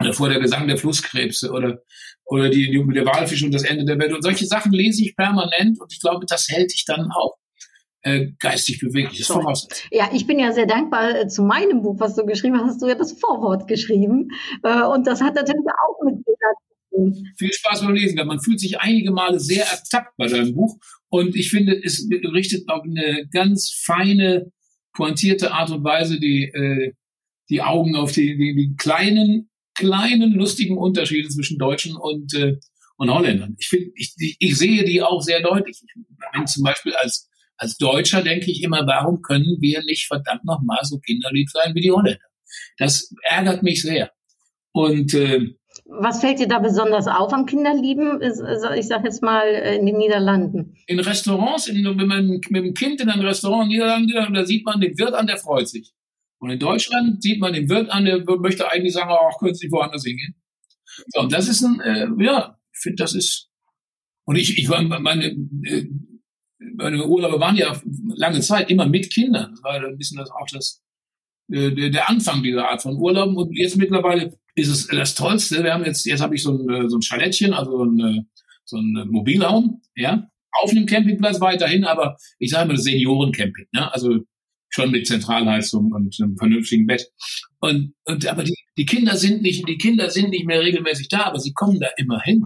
oder 0.00 0.12
vor 0.12 0.28
der 0.28 0.40
Gesang 0.40 0.66
der 0.66 0.76
Flusskrebse 0.76 1.50
oder, 1.50 1.78
oder 2.24 2.48
die, 2.48 2.70
die, 2.70 2.92
der 2.92 3.06
Walfisch 3.06 3.42
und 3.44 3.52
das 3.52 3.62
Ende 3.62 3.84
der 3.84 3.98
Welt. 3.98 4.12
Und 4.12 4.22
solche 4.22 4.46
Sachen 4.46 4.72
lese 4.72 5.02
ich 5.02 5.16
permanent 5.16 5.80
und 5.80 5.92
ich 5.92 6.00
glaube, 6.00 6.26
das 6.26 6.48
hält 6.48 6.72
dich 6.72 6.84
dann 6.84 7.10
auch 7.12 7.36
äh, 8.02 8.32
geistig 8.38 8.80
beweglich. 8.80 9.18
Das 9.18 9.28
voraus. 9.28 9.68
Ja, 9.90 10.10
ich 10.12 10.26
bin 10.26 10.38
ja 10.38 10.52
sehr 10.52 10.66
dankbar 10.66 11.20
äh, 11.20 11.28
zu 11.28 11.42
meinem 11.42 11.82
Buch, 11.82 11.96
was 11.98 12.14
du 12.14 12.26
geschrieben 12.26 12.56
hast. 12.56 12.66
Hast 12.66 12.82
du 12.82 12.88
ja 12.88 12.94
das 12.94 13.12
Vorwort 13.12 13.66
geschrieben. 13.68 14.28
Äh, 14.62 14.82
und 14.82 15.06
das 15.06 15.22
hat 15.22 15.34
natürlich 15.34 15.64
auch 15.64 16.04
mit 16.04 16.24
viel 17.36 17.52
Spaß 17.52 17.82
beim 17.82 17.94
Lesen. 17.94 18.26
Man 18.26 18.40
fühlt 18.40 18.60
sich 18.60 18.80
einige 18.80 19.10
Male 19.10 19.40
sehr 19.40 19.66
ertappt 19.66 20.16
bei 20.16 20.26
deinem 20.26 20.54
Buch. 20.54 20.78
Und 21.08 21.36
ich 21.36 21.50
finde, 21.50 21.80
es 21.82 22.08
richtet 22.32 22.68
auf 22.68 22.82
eine 22.82 23.26
ganz 23.32 23.70
feine, 23.84 24.50
pointierte 24.92 25.52
Art 25.52 25.70
und 25.70 25.84
Weise 25.84 26.20
die, 26.20 26.44
äh, 26.44 26.92
die 27.50 27.62
Augen 27.62 27.96
auf 27.96 28.12
die, 28.12 28.36
die, 28.36 28.54
die 28.54 28.76
kleinen 28.76 29.50
kleinen 29.74 30.32
lustigen 30.32 30.78
Unterschiede 30.78 31.28
zwischen 31.28 31.58
Deutschen 31.58 31.96
und, 31.96 32.32
äh, 32.34 32.56
und 32.96 33.10
Holländern. 33.10 33.56
Ich 33.58 33.68
finde, 33.68 33.90
ich, 33.96 34.14
ich 34.38 34.56
sehe 34.56 34.84
die 34.84 35.02
auch 35.02 35.20
sehr 35.20 35.42
deutlich. 35.42 35.82
Ich 35.82 35.94
bin 36.32 36.46
zum 36.46 36.62
Beispiel 36.62 36.94
als, 36.94 37.28
als 37.56 37.76
Deutscher 37.76 38.22
denke 38.22 38.50
ich 38.50 38.62
immer, 38.62 38.86
warum 38.86 39.20
können 39.20 39.56
wir 39.60 39.82
nicht 39.84 40.06
verdammt 40.06 40.44
nochmal 40.44 40.84
so 40.84 40.98
kinderlieb 40.98 41.50
sein 41.50 41.74
wie 41.74 41.80
die 41.80 41.90
Holländer? 41.90 42.24
Das 42.78 43.12
ärgert 43.22 43.62
mich 43.62 43.82
sehr. 43.82 44.12
Und 44.72 45.12
äh, 45.14 45.54
was 45.98 46.20
fällt 46.20 46.38
dir 46.38 46.48
da 46.48 46.58
besonders 46.58 47.06
auf 47.06 47.32
am 47.32 47.46
Kinderlieben? 47.46 48.20
Ich 48.22 48.86
sage 48.86 49.04
jetzt 49.04 49.22
mal 49.22 49.46
äh, 49.46 49.76
in 49.76 49.86
den 49.86 49.96
Niederlanden. 49.96 50.76
In 50.86 51.00
Restaurants, 51.00 51.68
in, 51.68 51.84
wenn 51.84 52.06
man 52.06 52.28
mit 52.28 52.64
dem 52.64 52.74
Kind 52.74 53.00
in 53.00 53.10
ein 53.10 53.20
Restaurant 53.20 53.72
in 53.72 53.78
den 53.78 54.02
Niederlanden, 54.02 54.34
da 54.34 54.44
sieht 54.44 54.64
man 54.64 54.80
den 54.80 54.98
Wirt 54.98 55.14
an, 55.14 55.26
der 55.26 55.36
freut 55.36 55.68
sich. 55.68 55.92
Und 56.38 56.50
in 56.50 56.58
Deutschland 56.58 57.22
sieht 57.22 57.40
man 57.40 57.52
den 57.52 57.68
Wirt 57.68 57.90
an, 57.90 58.04
der 58.04 58.24
möchte 58.38 58.70
eigentlich 58.70 58.92
sagen, 58.92 59.10
ach, 59.10 59.38
können 59.38 59.54
Sie 59.54 59.70
woanders 59.70 60.04
hingehen. 60.04 60.34
So, 61.08 61.20
und 61.20 61.32
das 61.32 61.48
ist 61.48 61.62
ein, 61.62 61.80
äh, 61.80 62.06
ja, 62.22 62.58
ich 62.72 62.80
finde, 62.80 62.96
das 62.96 63.14
ist, 63.14 63.48
und 64.26 64.36
ich, 64.36 64.58
ich 64.58 64.68
war, 64.68 64.82
meine, 64.82 65.26
äh, 65.26 65.86
meine 66.76 67.06
Urlaube 67.06 67.40
waren 67.40 67.56
ja 67.56 67.80
lange 68.16 68.40
Zeit 68.40 68.70
immer 68.70 68.86
mit 68.86 69.12
Kindern. 69.12 69.52
Das 69.52 69.62
war 69.62 69.74
ein 69.74 69.96
bisschen 69.96 70.18
das, 70.18 70.30
auch 70.30 70.46
das, 70.52 70.82
äh, 71.50 71.90
der 71.90 72.08
Anfang 72.08 72.42
dieser 72.42 72.68
Art 72.68 72.82
von 72.82 72.96
Urlauben. 72.96 73.36
Und 73.36 73.56
jetzt 73.56 73.76
mittlerweile 73.76 74.36
ist 74.54 74.68
es 74.68 74.86
das 74.86 75.14
Tollste. 75.14 75.62
Wir 75.62 75.74
haben 75.74 75.84
jetzt, 75.84 76.04
jetzt 76.06 76.20
habe 76.20 76.34
ich 76.34 76.42
so 76.42 76.52
ein, 76.52 76.68
äh, 76.68 76.88
so 76.88 76.96
ein 76.98 77.02
Chalettchen, 77.02 77.52
also 77.52 77.84
ein, 77.84 78.00
äh, 78.00 78.22
so 78.64 78.76
ein 78.76 79.08
Mobilraum, 79.10 79.82
ja, 79.94 80.28
auf 80.62 80.70
einem 80.70 80.86
Campingplatz 80.86 81.40
weiterhin, 81.40 81.84
aber 81.84 82.16
ich 82.38 82.50
sage 82.50 82.68
mal 82.68 82.76
Seniorencamping, 82.76 83.66
ne? 83.72 83.92
Also 83.92 84.20
schon 84.68 84.90
mit 84.90 85.06
Zentralheizung 85.06 85.92
und 85.92 86.16
einem 86.20 86.36
vernünftigen 86.36 86.86
Bett. 86.86 87.08
Und, 87.60 87.94
und 88.04 88.26
aber 88.26 88.42
die, 88.42 88.56
die 88.76 88.86
Kinder 88.86 89.16
sind 89.16 89.42
nicht, 89.42 89.68
die 89.68 89.78
Kinder 89.78 90.10
sind 90.10 90.30
nicht 90.30 90.46
mehr 90.46 90.60
regelmäßig 90.60 91.08
da, 91.08 91.24
aber 91.24 91.38
sie 91.38 91.52
kommen 91.52 91.78
da 91.80 91.88
immer 91.96 92.20
hin. 92.20 92.42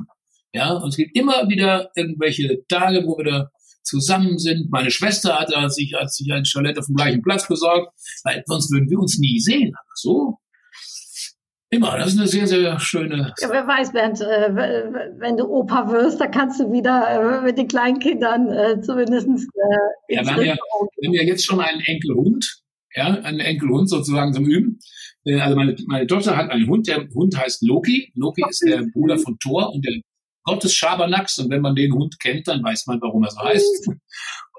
Ja, 0.52 0.72
und 0.72 0.90
es 0.90 0.96
gibt 0.96 1.16
immer 1.16 1.48
wieder 1.48 1.90
irgendwelche 1.94 2.64
Tage, 2.68 3.04
wo 3.06 3.16
wir 3.16 3.24
da 3.24 3.50
zusammen 3.82 4.38
sind. 4.38 4.70
Meine 4.70 4.90
Schwester 4.90 5.38
hat 5.38 5.50
sich, 5.72 5.94
hat 5.94 6.12
sich 6.12 6.30
ein 6.32 6.44
Chalet 6.44 6.78
auf 6.78 6.86
dem 6.86 6.96
gleichen 6.96 7.22
Platz 7.22 7.48
besorgt, 7.48 7.92
weil 8.24 8.42
sonst 8.46 8.70
würden 8.70 8.90
wir 8.90 8.98
uns 8.98 9.18
nie 9.18 9.40
sehen. 9.40 9.74
Aber 9.74 9.92
so 9.94 10.38
Immer, 11.70 11.98
das 11.98 12.14
ist 12.14 12.18
eine 12.18 12.28
sehr, 12.28 12.46
sehr 12.46 12.80
schöne. 12.80 13.34
Ja, 13.40 13.48
wer 13.50 13.66
weiß, 13.66 13.92
Bernd, 13.92 14.20
äh, 14.22 14.54
wenn 15.18 15.36
du 15.36 15.44
Opa 15.44 15.90
wirst, 15.90 16.18
da 16.18 16.26
kannst 16.26 16.60
du 16.60 16.72
wieder 16.72 17.40
äh, 17.40 17.44
mit 17.44 17.58
den 17.58 17.68
Kleinkindern 17.68 18.50
äh, 18.50 18.80
zumindest. 18.80 19.28
ja, 20.08 20.22
wir 20.24 20.32
haben 20.32 20.44
ja, 20.44 20.56
wir 20.96 21.08
haben 21.08 21.14
ja 21.14 21.22
jetzt 21.22 21.44
schon 21.44 21.60
einen 21.60 21.80
Enkelhund, 21.80 22.62
ja, 22.94 23.06
einen 23.06 23.40
Enkelhund 23.40 23.90
sozusagen 23.90 24.32
zum 24.32 24.46
Üben. 24.46 24.78
Äh, 25.24 25.40
also 25.40 25.56
meine, 25.56 25.76
meine 25.86 26.06
Tochter 26.06 26.38
hat 26.38 26.50
einen 26.50 26.68
Hund, 26.68 26.88
der 26.88 27.06
Hund 27.14 27.36
heißt 27.36 27.62
Loki. 27.62 28.12
Loki 28.14 28.42
ist 28.48 28.64
der 28.66 28.86
Bruder 28.94 29.18
von 29.18 29.38
Thor 29.38 29.70
und 29.74 29.84
der 29.84 30.00
Gott 30.44 30.64
des 30.64 30.74
Schabernacks. 30.74 31.38
Und 31.38 31.50
wenn 31.50 31.60
man 31.60 31.74
den 31.74 31.92
Hund 31.92 32.18
kennt, 32.18 32.48
dann 32.48 32.62
weiß 32.62 32.86
man, 32.86 33.00
warum 33.02 33.24
er 33.24 33.30
so 33.30 33.40
heißt. 33.40 33.88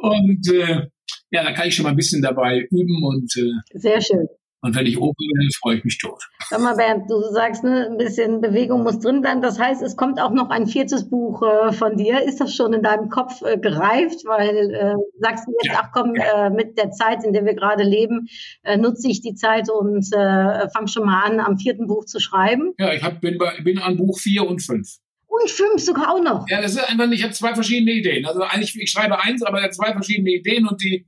Und 0.02 0.48
äh, 0.54 0.88
ja, 1.32 1.43
da 1.43 1.52
kann 1.52 1.67
ich 1.67 1.76
schon 1.76 1.84
mal 1.84 1.89
ein 1.89 1.95
bisschen 1.95 2.22
dabei 2.22 2.67
üben 2.72 3.04
und 3.04 3.36
äh, 3.36 3.80
sehr 3.80 4.00
schön. 4.00 4.28
Und 4.62 4.76
wenn 4.76 4.86
ich 4.86 4.98
oben 5.00 5.15
bin, 5.17 5.50
freue 5.58 5.78
ich 5.78 5.86
mich 5.86 6.00
tot. 6.00 6.22
Sag 6.50 6.60
mal, 6.60 6.76
Bernd, 6.76 7.10
du 7.10 7.22
sagst, 7.32 7.63
ne, 7.63 7.88
ein 7.89 7.98
bisschen 7.98 8.41
Bewegung 8.41 8.84
muss 8.84 9.00
drin 9.00 9.22
bleiben. 9.22 9.41
Das 9.41 9.58
heißt, 9.58 9.82
es 9.82 9.95
kommt 9.95 10.19
auch 10.19 10.32
noch 10.32 10.50
ein 10.50 10.67
viertes 10.67 11.10
Buch 11.10 11.41
äh, 11.43 11.72
von 11.72 11.95
dir. 11.95 12.22
Ist 12.24 12.41
das 12.41 12.54
schon 12.54 12.74
in 12.74 12.84
deinem 12.84 13.10
Kopf 13.10 13.41
äh, 13.41 13.58
gereift? 13.58 14.26
Weil 14.26 14.74
äh, 14.74 14.95
sagst 15.19 15.48
du 15.48 15.54
jetzt, 15.63 15.74
ja. 15.74 15.82
ach 15.82 15.91
komm, 15.93 16.13
äh, 16.15 16.50
mit 16.50 16.78
der 16.78 16.91
Zeit, 16.91 17.24
in 17.24 17.32
der 17.32 17.45
wir 17.45 17.54
gerade 17.54 17.84
leben, 17.84 18.28
äh, 18.63 18.76
nutze 18.78 19.10
ich 19.10 19.22
die 19.22 19.34
Zeit 19.34 19.69
und 19.69 20.06
äh, 20.12 20.69
fange 20.69 20.89
schon 20.89 21.06
mal 21.06 21.24
an, 21.24 21.39
am 21.39 21.58
vierten 21.58 21.88
Buch 21.88 22.04
zu 22.06 22.19
schreiben? 22.19 22.74
Ja, 22.78 22.93
ich 22.93 23.02
hab, 23.02 23.22
bin, 23.22 23.38
bei, 23.38 23.62
bin 23.63 23.80
an 23.80 23.95
Buch 23.95 24.19
vier 24.19 24.45
und 24.45 24.62
fünf. 24.62 24.98
Und 25.28 25.50
fünf 25.50 25.82
sogar 25.82 26.13
auch 26.13 26.22
noch. 26.22 26.50
Ja, 26.50 26.62
das 26.62 26.74
ist 26.74 26.84
einfach, 26.84 27.10
ich 27.10 27.24
habe 27.24 27.34
zwei 27.34 27.54
verschiedene 27.54 27.93
Ideen. 27.93 28.26
Also 28.26 28.41
eigentlich, 28.41 28.76
ich 28.76 28.91
schreibe 28.91 29.24
eins, 29.24 29.41
aber 29.41 29.69
zwei 29.72 29.93
verschiedene 29.93 30.32
Ideen 30.32 30.67
und 30.67 30.84
die 30.84 31.08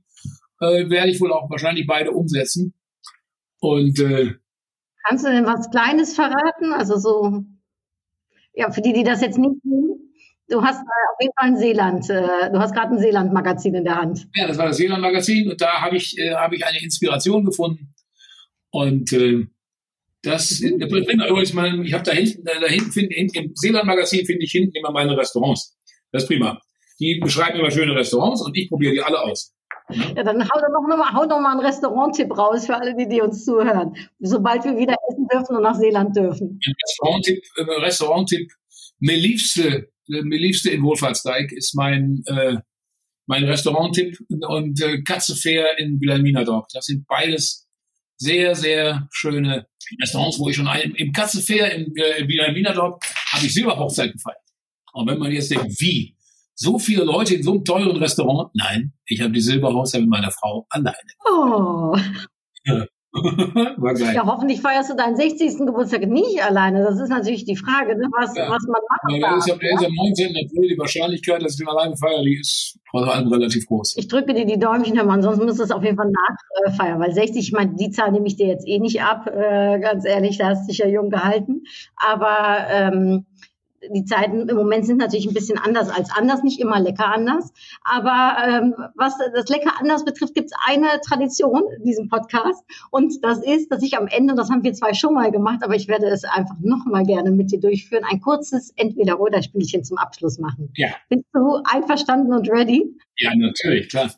äh, 0.60 0.88
werde 0.88 1.10
ich 1.10 1.20
wohl 1.20 1.32
auch 1.32 1.50
wahrscheinlich 1.50 1.86
beide 1.86 2.12
umsetzen. 2.12 2.72
Und 3.62 4.00
äh, 4.00 4.34
kannst 5.06 5.24
du 5.24 5.30
denn 5.30 5.46
was 5.46 5.70
Kleines 5.70 6.16
verraten? 6.16 6.72
Also 6.72 6.98
so, 6.98 7.44
ja, 8.54 8.72
für 8.72 8.82
die, 8.82 8.92
die 8.92 9.04
das 9.04 9.20
jetzt 9.20 9.38
nicht 9.38 9.54
sehen, 9.62 10.12
du 10.48 10.62
hast 10.62 10.80
äh, 10.80 11.10
auf 11.12 11.20
jeden 11.20 11.32
Fall 11.38 11.48
ein 11.48 11.56
Seeland, 11.56 12.10
äh, 12.10 12.50
du 12.50 12.58
hast 12.58 12.74
gerade 12.74 12.92
ein 12.92 12.98
Seeland-Magazin 12.98 13.76
in 13.76 13.84
der 13.84 13.94
Hand. 13.94 14.26
Ja, 14.34 14.48
das 14.48 14.58
war 14.58 14.66
das 14.66 14.78
Seeland-Magazin 14.78 15.48
und 15.48 15.60
da 15.60 15.80
habe 15.80 15.96
ich, 15.96 16.18
äh, 16.18 16.34
hab 16.34 16.52
ich 16.52 16.66
eine 16.66 16.82
Inspiration 16.82 17.44
gefunden. 17.44 17.94
Und 18.70 19.12
äh, 19.12 19.46
das 20.22 20.58
mhm. 20.60 20.82
übrigens 20.82 21.52
mal, 21.52 21.86
ich 21.86 21.92
habe 21.92 22.02
da 22.02 22.10
hinten, 22.10 22.44
da 22.44 22.66
hinten, 22.66 22.90
find, 22.90 23.36
im 23.36 23.52
Seeland-Magazin 23.54 24.26
finde 24.26 24.44
ich 24.44 24.50
hinten 24.50 24.74
immer 24.74 24.90
meine 24.90 25.16
Restaurants. 25.16 25.78
Das 26.10 26.24
ist 26.24 26.28
prima. 26.28 26.60
Die 26.98 27.20
beschreiben 27.20 27.60
immer 27.60 27.70
schöne 27.70 27.94
Restaurants 27.94 28.42
und 28.42 28.56
ich 28.56 28.68
probiere 28.68 28.92
die 28.92 29.02
alle 29.02 29.20
aus. 29.20 29.54
Ja, 30.16 30.22
dann 30.22 30.42
hau 30.42 30.60
doch 30.60 30.68
noch, 30.72 30.96
mal, 30.96 31.12
hau 31.12 31.26
doch 31.26 31.40
mal 31.40 31.52
einen 31.52 31.60
Restaurant-Tipp 31.60 32.36
raus 32.36 32.66
für 32.66 32.76
alle, 32.76 32.94
die, 32.96 33.08
die 33.08 33.20
uns 33.20 33.44
zuhören. 33.44 33.94
Sobald 34.20 34.64
wir 34.64 34.76
wieder 34.76 34.96
essen 35.08 35.26
dürfen 35.32 35.56
und 35.56 35.62
nach 35.62 35.74
Seeland 35.74 36.16
dürfen. 36.16 36.60
Ein 36.64 36.74
Restaurant-Tipp, 36.84 37.44
äh, 37.56 37.80
Restaurant-Tipp. 37.80 38.52
Mir 39.00 39.16
liebste, 39.16 39.90
mir 40.06 40.38
liebste 40.38 40.70
in 40.70 40.82
Wohlfahrtsteig 40.82 41.52
ist 41.52 41.74
mein, 41.74 42.22
äh, 42.26 42.56
mein 43.26 43.44
Restaurant-Tipp 43.44 44.18
und 44.28 44.80
äh, 44.82 45.02
Katze 45.02 45.34
Fair 45.34 45.78
in 45.78 46.00
Wilhelmina 46.00 46.44
Dorf. 46.44 46.66
Das 46.72 46.86
sind 46.86 47.06
beides 47.06 47.68
sehr, 48.16 48.54
sehr 48.54 49.08
schöne 49.10 49.66
Restaurants, 50.00 50.38
wo 50.38 50.48
ich 50.48 50.56
schon 50.56 50.68
ein, 50.68 50.94
im 50.94 51.12
Katze 51.12 51.40
Fair 51.40 51.72
in, 51.74 51.94
äh, 51.96 52.20
in 52.20 52.28
Wilhelmina 52.28 52.72
Dorf 52.72 53.02
habe 53.32 53.46
ich 53.46 53.54
Silberhochzeit 53.54 54.12
gefeiert. 54.12 54.38
Und 54.92 55.08
wenn 55.08 55.18
man 55.18 55.32
jetzt 55.32 55.50
denkt, 55.50 55.80
wie? 55.80 56.16
So 56.54 56.78
viele 56.78 57.04
Leute 57.04 57.34
in 57.34 57.42
so 57.42 57.52
einem 57.52 57.64
teuren 57.64 57.96
Restaurant. 57.96 58.50
Nein, 58.54 58.92
ich 59.06 59.20
habe 59.20 59.32
die 59.32 59.40
Silberhauser 59.40 60.00
mit 60.00 60.08
meiner 60.08 60.30
Frau 60.30 60.66
alleine. 60.70 60.96
Oh. 61.24 61.96
War 63.12 63.92
geil. 63.92 64.14
Ja, 64.14 64.24
hoffentlich 64.24 64.62
feierst 64.62 64.90
du 64.90 64.96
deinen 64.96 65.16
60. 65.16 65.58
Geburtstag 65.58 66.06
nicht 66.08 66.42
alleine. 66.42 66.82
Das 66.82 66.98
ist 66.98 67.10
natürlich 67.10 67.44
die 67.44 67.56
Frage, 67.56 67.94
ne? 67.96 68.08
was, 68.10 68.34
ja. 68.34 68.48
was 68.48 68.62
man 68.66 68.80
machen 68.88 69.20
ja, 69.20 69.28
darf. 69.28 69.38
Ist, 69.38 69.48
ja? 69.48 69.54
ist 69.54 69.84
am 69.84 69.92
19. 69.92 70.28
April 70.30 70.68
die 70.68 70.78
Wahrscheinlichkeit, 70.78 71.42
dass 71.42 71.54
ich 71.54 71.60
ihn 71.60 71.68
alleine 71.68 71.94
feiere, 71.94 72.22
die 72.22 72.38
ist 72.40 72.78
vor 72.90 73.06
allem 73.06 73.28
relativ 73.28 73.66
groß. 73.66 73.96
Ich 73.98 74.08
drücke 74.08 74.32
dir 74.32 74.46
die 74.46 74.58
Däumchen, 74.58 74.94
Herr 74.94 75.04
Mann, 75.04 75.22
sonst 75.22 75.38
müsstest 75.38 75.60
du 75.60 75.64
es 75.64 75.70
auf 75.72 75.84
jeden 75.84 75.96
Fall 75.96 76.10
nachfeiern, 76.64 77.00
weil 77.00 77.12
60, 77.12 77.36
ich 77.36 77.52
meine, 77.52 77.74
die 77.74 77.90
Zahl 77.90 78.12
nehme 78.12 78.26
ich 78.26 78.36
dir 78.36 78.46
jetzt 78.46 78.66
eh 78.66 78.78
nicht 78.78 79.02
ab, 79.02 79.26
äh, 79.26 79.78
ganz 79.78 80.06
ehrlich, 80.06 80.38
da 80.38 80.48
hast 80.48 80.62
du 80.62 80.68
dich 80.68 80.78
ja 80.78 80.88
jung 80.88 81.10
gehalten. 81.10 81.64
Aber 81.96 82.66
ähm, 82.70 83.26
die 83.90 84.04
Zeiten 84.04 84.48
im 84.48 84.56
Moment 84.56 84.86
sind 84.86 84.98
natürlich 84.98 85.26
ein 85.26 85.34
bisschen 85.34 85.58
anders 85.58 85.88
als 85.88 86.10
anders, 86.10 86.42
nicht 86.42 86.60
immer 86.60 86.80
lecker 86.80 87.06
anders. 87.06 87.52
Aber 87.82 88.36
ähm, 88.46 88.74
was 88.94 89.16
das 89.34 89.48
lecker 89.48 89.72
anders 89.78 90.04
betrifft, 90.04 90.34
gibt 90.34 90.46
es 90.46 90.52
eine 90.66 91.00
Tradition 91.06 91.62
in 91.76 91.84
diesem 91.84 92.08
Podcast. 92.08 92.64
Und 92.90 93.24
das 93.24 93.44
ist, 93.44 93.70
dass 93.70 93.82
ich 93.82 93.96
am 93.96 94.06
Ende, 94.06 94.34
das 94.34 94.50
haben 94.50 94.62
wir 94.62 94.72
zwei 94.72 94.94
schon 94.94 95.14
mal 95.14 95.30
gemacht, 95.30 95.60
aber 95.62 95.74
ich 95.74 95.88
werde 95.88 96.06
es 96.06 96.24
einfach 96.24 96.56
noch 96.60 96.84
mal 96.86 97.04
gerne 97.04 97.30
mit 97.30 97.50
dir 97.50 97.60
durchführen, 97.60 98.04
ein 98.08 98.20
kurzes 98.20 98.72
Entweder-Oder-Spielchen 98.76 99.84
zum 99.84 99.98
Abschluss 99.98 100.38
machen. 100.38 100.72
Ja. 100.76 100.88
Bist 101.08 101.24
du 101.32 101.60
einverstanden 101.64 102.32
und 102.32 102.48
ready? 102.50 102.96
Ja, 103.16 103.30
natürlich, 103.34 103.88
klar. 103.88 104.10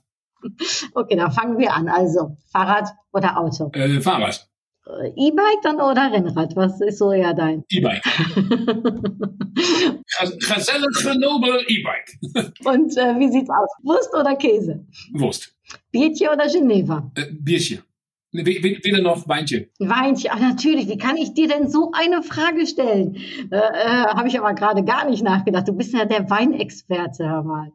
Okay, 0.92 1.16
dann 1.16 1.32
fangen 1.32 1.58
wir 1.58 1.72
an. 1.72 1.88
Also, 1.88 2.36
Fahrrad 2.52 2.90
oder 3.12 3.38
Auto? 3.38 3.70
Äh, 3.72 4.00
Fahrrad. 4.02 4.46
Äh, 4.86 5.12
E-Bike 5.16 5.62
dann 5.62 5.76
oder 5.76 6.12
Rennrad? 6.12 6.54
Was 6.56 6.78
ist 6.80 6.98
so 6.98 7.12
eher 7.12 7.32
dein? 7.32 7.64
E-Bike. 7.70 8.02
Gazelle 10.46 10.86
Grenoble 10.92 11.64
E-Bike. 11.68 12.18
Und 12.64 12.94
äh, 12.96 13.18
wie 13.18 13.30
sieht's 13.30 13.48
aus? 13.48 13.70
Wurst 13.82 14.12
oder 14.14 14.36
Käse? 14.36 14.84
Wurst. 15.12 15.54
Bierchen 15.90 16.28
oder 16.28 16.46
Geneva? 16.48 17.10
Äh, 17.14 17.32
Bierchen. 17.32 17.82
Weder 18.34 19.00
noch 19.00 19.28
Weinchen. 19.28 19.66
Weinchen, 19.78 20.30
ach 20.32 20.40
natürlich. 20.40 20.88
Wie 20.88 20.98
kann 20.98 21.16
ich 21.16 21.34
dir 21.34 21.46
denn 21.46 21.68
so 21.68 21.92
eine 21.92 22.22
Frage 22.22 22.66
stellen? 22.66 23.16
Äh, 23.50 23.56
äh, 23.56 24.06
Habe 24.08 24.26
ich 24.26 24.38
aber 24.38 24.54
gerade 24.54 24.82
gar 24.84 25.08
nicht 25.08 25.22
nachgedacht. 25.22 25.68
Du 25.68 25.72
bist 25.72 25.94
ja 25.94 26.04
der 26.04 26.28
Weinexperte, 26.28 27.28
hör 27.28 27.44
mal. 27.44 27.72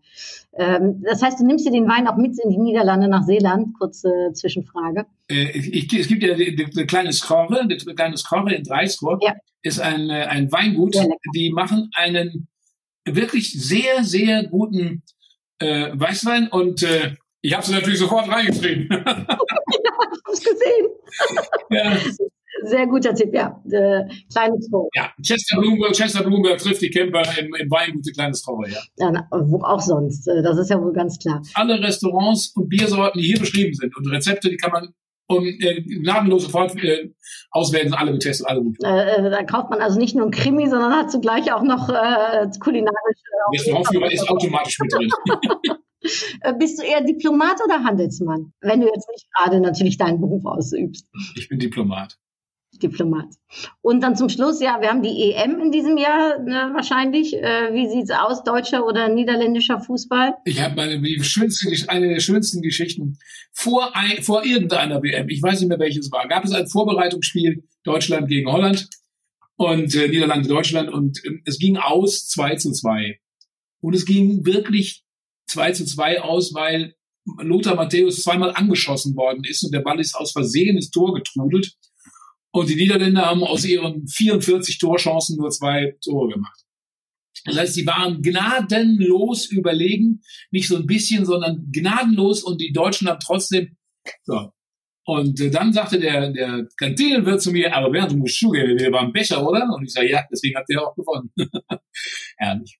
Ähm, 0.57 1.01
das 1.03 1.21
heißt, 1.21 1.39
du 1.39 1.45
nimmst 1.45 1.65
dir 1.65 1.71
den 1.71 1.87
Wein 1.87 2.07
auch 2.07 2.17
mit 2.17 2.37
in 2.43 2.49
die 2.49 2.57
Niederlande 2.57 3.07
nach 3.07 3.23
Seeland? 3.23 3.73
Kurze 3.79 4.31
Zwischenfrage. 4.33 5.05
Äh, 5.29 5.57
ich, 5.57 5.93
es 5.93 6.07
gibt 6.07 6.23
ja 6.23 6.33
ein 6.33 6.87
kleines 6.87 7.21
Korre, 7.21 7.61
ein 7.61 7.95
kleines 7.95 8.25
Korre 8.25 8.53
in 8.53 8.63
Dreiskor. 8.63 9.19
Ja. 9.21 9.35
Ist 9.61 9.79
ein, 9.79 10.09
äh, 10.09 10.25
ein 10.25 10.51
Weingut. 10.51 10.95
Die 11.33 11.51
machen 11.51 11.89
einen 11.93 12.47
wirklich 13.05 13.53
sehr, 13.53 14.03
sehr 14.03 14.43
guten 14.43 15.03
äh, 15.59 15.89
Weißwein 15.93 16.49
und 16.49 16.83
äh, 16.83 17.15
ich 17.41 17.53
habe 17.53 17.63
es 17.63 17.71
natürlich 17.71 17.99
sofort 17.99 18.27
reingeschrieben. 18.27 18.89
ich 20.01 20.45
habe 20.45 20.55
gesehen. 20.55 20.87
Ja. 21.69 21.97
Sehr 22.63 22.87
guter 22.87 23.13
Tipp, 23.13 23.33
ja. 23.33 23.61
Äh, 23.71 24.05
kleines 24.31 24.69
Tor. 24.69 24.89
Ja, 24.93 25.11
Chester 25.25 25.59
Bloomberg, 25.59 25.93
Chester 25.93 26.23
Bloomberg 26.23 26.57
trifft 26.57 26.81
die 26.81 26.89
Camper 26.89 27.23
im, 27.37 27.53
im 27.55 27.69
Weingut, 27.71 28.05
kleines 28.13 28.41
Tor, 28.41 28.67
ja. 28.67 28.79
ja 28.97 29.11
na, 29.11 29.27
wo 29.31 29.61
auch 29.63 29.79
sonst. 29.79 30.27
Äh, 30.27 30.41
das 30.41 30.57
ist 30.57 30.69
ja 30.69 30.81
wohl 30.81 30.93
ganz 30.93 31.19
klar. 31.19 31.41
Alle 31.53 31.81
Restaurants 31.81 32.51
und 32.55 32.67
Biersorten, 32.69 33.21
die 33.21 33.27
hier 33.27 33.39
beschrieben 33.39 33.73
sind 33.73 33.95
und 33.95 34.07
Rezepte, 34.07 34.49
die 34.49 34.57
kann 34.57 34.71
man 34.71 34.93
um 35.27 35.45
äh, 35.45 35.81
gnadenlos 35.81 36.43
sofort 36.43 36.75
äh, 36.83 37.11
auswählen, 37.51 37.93
alle 37.93 38.13
getestet, 38.13 38.47
alle 38.47 38.61
gut. 38.61 38.77
Äh, 38.83 39.27
äh, 39.27 39.29
da 39.29 39.43
kauft 39.43 39.69
man 39.69 39.79
also 39.79 39.99
nicht 39.99 40.15
nur 40.15 40.25
ein 40.25 40.31
Krimi, 40.31 40.67
sondern 40.67 40.91
hat 40.91 41.11
zugleich 41.11 41.53
auch 41.53 41.61
noch 41.61 41.87
äh, 41.89 42.47
kulinarische. 42.59 43.23
Restaurantführer 43.53 44.11
ist 44.11 44.27
automatisch 44.27 44.79
mit 44.79 44.91
drin. 44.91 45.09
Äh, 46.41 46.53
bist 46.57 46.79
du 46.79 46.83
eher 46.83 47.01
Diplomat 47.01 47.57
oder 47.63 47.83
Handelsmann? 47.83 48.53
Wenn 48.61 48.81
du 48.81 48.87
jetzt 48.87 49.09
nicht 49.09 49.27
gerade 49.33 49.59
natürlich 49.59 49.97
deinen 49.97 50.21
Beruf 50.21 50.45
ausübst. 50.45 51.07
Ich 51.35 51.49
bin 51.49 51.59
Diplomat. 51.59 52.17
Diplomat. 52.77 53.27
Und 53.81 54.01
dann 54.01 54.15
zum 54.15 54.29
Schluss, 54.29 54.61
ja, 54.61 54.79
wir 54.79 54.89
haben 54.89 55.01
die 55.01 55.31
EM 55.33 55.59
in 55.59 55.71
diesem 55.71 55.97
Jahr 55.97 56.39
ne, 56.39 56.71
wahrscheinlich. 56.73 57.33
Äh, 57.33 57.73
wie 57.73 57.89
sieht's 57.89 58.11
aus, 58.11 58.43
deutscher 58.43 58.85
oder 58.85 59.09
niederländischer 59.09 59.79
Fußball? 59.79 60.35
Ich 60.45 60.61
habe 60.61 60.75
meine 60.75 61.01
die 61.01 61.23
schönste, 61.23 61.69
eine 61.89 62.09
der 62.09 62.19
schönsten 62.19 62.61
Geschichten 62.61 63.17
vor, 63.51 63.95
ein, 63.95 64.21
vor 64.23 64.45
irgendeiner 64.45 65.01
WM. 65.01 65.29
Ich 65.29 65.41
weiß 65.41 65.59
nicht 65.59 65.69
mehr 65.69 65.79
welches 65.79 66.11
war. 66.11 66.27
Gab 66.27 66.45
es 66.45 66.53
ein 66.53 66.67
Vorbereitungsspiel 66.67 67.63
Deutschland 67.83 68.27
gegen 68.27 68.51
Holland 68.51 68.87
und 69.55 69.93
äh, 69.95 70.07
Niederlande 70.07 70.47
Deutschland 70.47 70.89
und 70.89 71.23
äh, 71.25 71.39
es 71.45 71.57
ging 71.57 71.77
aus 71.77 72.27
2 72.29 72.55
zu 72.55 72.71
2. 72.71 73.19
Und 73.81 73.95
es 73.95 74.05
ging 74.05 74.45
wirklich 74.45 75.03
2 75.49 75.71
zu 75.73 75.85
2 75.85 76.21
aus, 76.21 76.53
weil 76.53 76.95
Lothar 77.37 77.75
Matthäus 77.75 78.23
zweimal 78.23 78.53
angeschossen 78.53 79.15
worden 79.15 79.43
ist 79.43 79.63
und 79.63 79.73
der 79.73 79.81
Ball 79.81 79.99
ist 79.99 80.15
aus 80.15 80.31
Versehen 80.31 80.77
ins 80.77 80.89
Tor 80.89 81.13
getrudelt. 81.13 81.75
Und 82.51 82.69
die 82.69 82.75
Niederländer 82.75 83.27
haben 83.27 83.43
aus 83.43 83.65
ihren 83.65 84.07
44 84.07 84.79
Torchancen 84.79 85.37
nur 85.37 85.51
zwei 85.51 85.95
Tore 86.03 86.33
gemacht. 86.33 86.59
Das 87.45 87.57
heißt, 87.57 87.73
sie 87.75 87.85
waren 87.85 88.21
gnadenlos 88.21 89.45
überlegen, 89.45 90.21
nicht 90.51 90.67
so 90.67 90.75
ein 90.75 90.87
bisschen, 90.87 91.25
sondern 91.25 91.69
gnadenlos 91.71 92.43
und 92.43 92.59
die 92.59 92.73
Deutschen 92.73 93.07
haben 93.07 93.19
trotzdem, 93.19 93.77
so. 94.23 94.51
Und 95.05 95.39
äh, 95.39 95.49
dann 95.49 95.73
sagte 95.73 95.99
der, 95.99 96.31
der 96.31 96.67
Kantinenwirt 96.77 97.41
zu 97.41 97.51
mir, 97.51 97.73
aber 97.75 97.89
Bernd, 97.89 98.11
du 98.11 98.17
musst 98.17 98.37
zugeben, 98.37 98.77
wir 98.77 98.91
waren 98.91 99.11
besser, 99.11 99.47
oder? 99.47 99.67
Und 99.73 99.83
ich 99.83 99.93
sage, 99.93 100.09
ja, 100.09 100.23
deswegen 100.31 100.55
habt 100.55 100.69
ihr 100.69 100.81
auch 100.81 100.95
gewonnen. 100.95 101.31
Ehrlich. 102.39 102.78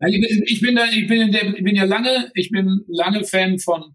Ich 0.00 0.60
bin 0.60 0.76
da, 0.76 0.84
ich 0.86 1.06
bin, 1.06 1.32
der, 1.32 1.54
ich 1.56 1.64
bin 1.64 1.74
ja 1.74 1.84
lange, 1.84 2.30
ich 2.34 2.50
bin 2.50 2.84
lange 2.88 3.24
Fan 3.24 3.58
von 3.58 3.94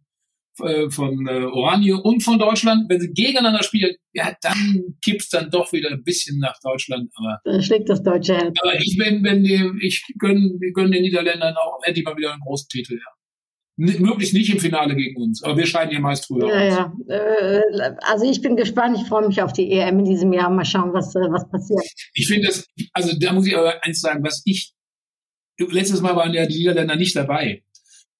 äh, 0.59 0.89
von 0.89 1.27
äh, 1.27 1.45
Oranje 1.45 1.95
und 1.95 2.23
von 2.23 2.37
Deutschland. 2.37 2.89
Wenn 2.89 2.99
sie 2.99 3.13
gegeneinander 3.13 3.63
spielen, 3.63 3.95
ja, 4.13 4.35
dann 4.41 4.95
kippt's 5.03 5.29
dann 5.29 5.49
doch 5.49 5.71
wieder 5.71 5.89
ein 5.89 6.03
bisschen 6.03 6.39
nach 6.39 6.59
Deutschland. 6.61 7.09
Aber 7.15 7.39
dann 7.45 7.63
schlägt 7.63 7.89
das 7.89 8.03
deutsche 8.03 8.35
Herz. 8.35 8.53
Aber 8.61 8.75
ich 8.79 8.97
bin, 8.97 9.23
wenn 9.23 9.43
die, 9.43 9.71
ich 9.81 10.03
gönne, 10.19 10.51
gönn 10.73 10.91
den 10.91 11.03
Niederländern 11.03 11.55
auch 11.55 11.79
endlich 11.83 12.05
mal 12.05 12.17
wieder 12.17 12.33
einen 12.33 12.41
großen 12.41 12.67
Titel. 12.69 12.95
Ja. 12.95 13.99
möglichst 13.99 14.33
nicht 14.33 14.51
im 14.51 14.59
Finale 14.59 14.95
gegen 14.95 15.19
uns, 15.21 15.41
aber 15.41 15.57
wir 15.57 15.65
scheiden 15.65 15.93
ja 15.93 16.01
meist 16.01 16.27
früher 16.27 16.47
ja, 16.47 16.67
aus. 16.67 16.91
Ja. 17.07 17.15
Äh, 17.15 17.95
also 18.01 18.29
ich 18.29 18.41
bin 18.41 18.57
gespannt, 18.57 18.97
ich 19.01 19.07
freue 19.07 19.25
mich 19.25 19.41
auf 19.41 19.53
die 19.53 19.71
EM 19.71 19.99
in 19.99 20.05
diesem 20.05 20.33
Jahr. 20.33 20.49
Mal 20.49 20.65
schauen, 20.65 20.93
was, 20.93 21.15
äh, 21.15 21.19
was 21.31 21.49
passiert. 21.49 21.81
Ich 22.13 22.27
finde 22.27 22.47
das, 22.47 22.67
also 22.93 23.17
da 23.17 23.31
muss 23.31 23.47
ich 23.47 23.57
aber 23.57 23.83
eins 23.83 24.01
sagen, 24.01 24.21
was 24.23 24.41
ich, 24.45 24.73
letztes 25.67 26.01
Mal 26.01 26.15
waren 26.15 26.33
ja 26.33 26.45
die 26.45 26.57
Niederländer 26.57 26.95
nicht 26.95 27.15
dabei. 27.15 27.63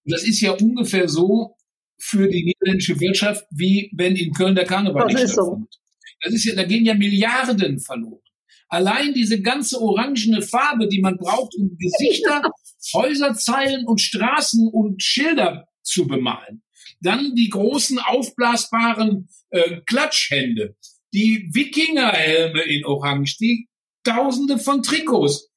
Das 0.06 0.24
ist 0.24 0.42
ja 0.42 0.52
ungefähr 0.52 1.08
so 1.08 1.56
für 2.00 2.28
die 2.28 2.44
niederländische 2.44 3.00
Wirtschaft, 3.00 3.46
wie 3.52 3.92
wenn 3.96 4.16
in 4.16 4.34
Köln 4.34 4.56
der 4.56 4.66
Karneval 4.66 5.08
das 5.08 5.22
nicht 5.22 5.34
stattfindet. 5.34 5.72
So. 5.72 5.80
Das 6.24 6.34
ist 6.34 6.46
ja, 6.46 6.56
da 6.56 6.64
gehen 6.64 6.86
ja 6.86 6.94
Milliarden 6.94 7.80
verloren. 7.80 8.22
Allein 8.68 9.14
diese 9.14 9.42
ganze 9.42 9.82
orangene 9.82 10.42
Farbe, 10.42 10.88
die 10.88 11.02
man 11.02 11.18
braucht, 11.18 11.54
um 11.56 11.78
Gesichter, 11.78 12.42
Häuserzeilen 12.94 13.86
und 13.86 14.00
Straßen 14.00 14.68
und 14.70 15.04
Schilder 15.04 15.68
zu 15.84 16.08
bemalen. 16.08 16.64
Dann 17.02 17.36
die 17.36 17.50
großen 17.50 18.00
aufblasbaren 18.00 19.28
äh, 19.50 19.82
Klatschhände, 19.86 20.76
die 21.14 21.50
Wikingerhelme 21.52 22.62
in 22.62 22.86
Orange, 22.86 23.38
die 23.40 23.68
Tausende 24.04 24.58
von 24.58 24.82
Trikots. 24.82 25.51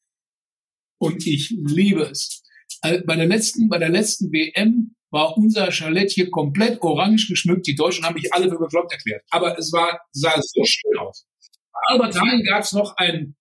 Und 1.05 1.27
ich 1.27 1.55
liebe 1.59 2.03
es. 2.03 2.43
Äh, 2.81 3.03
bei 3.03 3.17
der 3.17 3.27
letzten, 3.27 3.69
bei 3.69 3.79
der 3.79 3.91
letzten 3.91 4.33
WM 4.33 4.95
war 5.11 5.37
unser 5.37 5.71
Chalet 5.71 6.11
hier 6.11 6.31
komplett 6.31 6.81
orange 6.81 7.29
geschmückt. 7.29 7.67
Die 7.67 7.75
Deutschen 7.75 8.05
haben 8.05 8.15
mich 8.15 8.33
alle 8.33 8.49
für 8.49 8.59
bekloppt 8.59 8.93
erklärt. 8.93 9.23
Aber 9.31 9.59
es 9.59 9.71
war, 9.71 10.01
sah 10.13 10.35
so 10.41 10.65
schön 10.65 10.99
aus. 10.99 11.27
Bei 11.73 11.81
Albert 11.95 12.15
gab 12.49 12.63
es 12.63 12.73
noch 12.73 12.97
ein, 12.97 13.37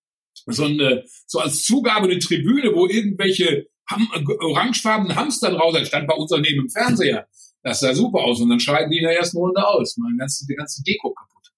so, 0.46 0.66
eine, 0.66 1.06
so 1.26 1.40
als 1.40 1.64
Zugabe 1.64 2.06
eine 2.10 2.20
Tribüne, 2.20 2.76
wo 2.76 2.88
irgendwelche 2.88 3.68
ham, 3.90 4.10
orangefarbenen 4.42 5.16
Hamster 5.16 5.52
draus 5.52 5.74
sind. 5.74 5.88
Stand 5.88 6.08
bei 6.08 6.16
uns 6.16 6.32
daneben 6.32 6.64
im 6.64 6.70
Fernseher. 6.70 7.28
Das 7.64 7.80
sah 7.80 7.94
super 7.94 8.20
aus. 8.20 8.42
Und 8.42 8.50
dann 8.50 8.60
scheiden 8.60 8.92
die 8.92 8.98
in 8.98 9.06
der 9.06 9.18
ersten 9.18 9.38
Runde 9.38 9.66
aus. 9.66 9.96
Meine 9.98 10.18
ganze, 10.18 10.46
die 10.46 10.56
ganze 10.56 10.84
Deko 10.84 11.14
kaputt. 11.14 11.54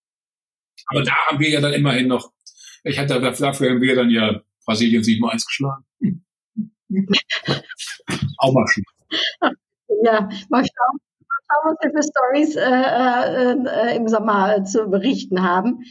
Aber 0.86 1.02
da 1.02 1.16
haben 1.28 1.40
wir 1.40 1.50
ja 1.50 1.62
dann 1.62 1.74
immerhin 1.74 2.08
noch, 2.08 2.32
ich 2.84 3.00
hatte 3.00 3.20
dafür 3.20 3.72
haben 3.72 3.82
wir 3.82 3.96
dann 3.96 4.12
ja 4.12 4.40
Brasilien 4.66 5.04
7-1 5.04 5.46
geschlagen. 5.46 5.86
Hm. 6.02 6.26
Auch 8.38 8.54
mal 8.54 8.68
schön. 8.68 8.84
Ja, 10.04 10.30
mal 10.50 10.64
schauen, 10.64 11.00
mal 11.20 11.42
schauen 11.48 11.64
was 11.64 11.78
wir 11.82 11.92
für 11.92 12.04
Stories 12.04 12.56
äh, 12.56 12.62
äh, 12.62 13.92
äh, 13.92 13.96
im 13.96 14.08
Sommer 14.08 14.64
zu 14.66 14.88
berichten 14.88 15.44
haben. 15.44 15.84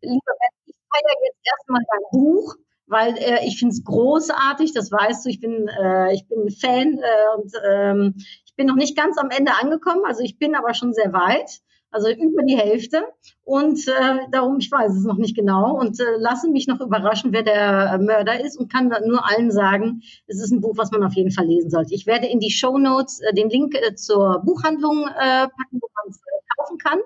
Lieber 0.00 0.20
Ben, 0.26 0.66
ich 0.66 0.74
feiere 0.90 1.16
jetzt 1.24 1.40
erstmal 1.44 1.82
dein 1.90 2.20
Buch, 2.20 2.56
weil 2.86 3.16
äh, 3.18 3.46
ich 3.46 3.58
finde 3.58 3.72
es 3.72 3.84
großartig, 3.84 4.72
das 4.72 4.90
weißt 4.90 5.24
du, 5.24 5.30
ich 5.30 5.40
bin, 5.40 5.68
äh, 5.68 6.12
ich 6.14 6.26
bin 6.28 6.50
Fan 6.50 6.98
äh, 6.98 7.36
und 7.36 7.52
ähm, 7.66 8.14
ich 8.44 8.54
bin 8.56 8.66
noch 8.66 8.76
nicht 8.76 8.96
ganz 8.96 9.18
am 9.18 9.30
Ende 9.30 9.52
angekommen, 9.60 10.04
also 10.04 10.22
ich 10.22 10.38
bin 10.38 10.54
aber 10.54 10.74
schon 10.74 10.92
sehr 10.92 11.12
weit 11.12 11.62
also 11.92 12.10
über 12.10 12.42
die 12.42 12.56
Hälfte. 12.56 13.04
Und 13.44 13.86
äh, 13.86 14.18
darum, 14.30 14.58
ich 14.58 14.70
weiß 14.70 14.92
es 14.92 15.04
noch 15.04 15.18
nicht 15.18 15.36
genau 15.36 15.78
und 15.78 16.00
äh, 16.00 16.16
lasse 16.18 16.48
mich 16.48 16.66
noch 16.66 16.80
überraschen, 16.80 17.32
wer 17.32 17.42
der 17.42 17.98
Mörder 17.98 18.44
ist 18.44 18.58
und 18.58 18.72
kann 18.72 18.88
nur 18.88 19.28
allen 19.28 19.50
sagen, 19.50 20.02
es 20.26 20.40
ist 20.40 20.52
ein 20.52 20.60
Buch, 20.60 20.76
was 20.76 20.90
man 20.90 21.02
auf 21.02 21.14
jeden 21.14 21.30
Fall 21.30 21.46
lesen 21.46 21.70
sollte. 21.70 21.94
Ich 21.94 22.06
werde 22.06 22.26
in 22.26 22.40
die 22.40 22.50
Show 22.50 22.78
Notes 22.78 23.20
äh, 23.20 23.34
den 23.34 23.50
Link 23.50 23.74
äh, 23.74 23.94
zur 23.94 24.42
Buchhandlung 24.44 25.06
äh, 25.06 25.48
packen, 25.48 25.80
wo 25.80 25.88
man 25.94 26.10
es 26.10 26.16
äh, 26.18 26.56
kaufen 26.56 26.78
kann. 26.78 26.98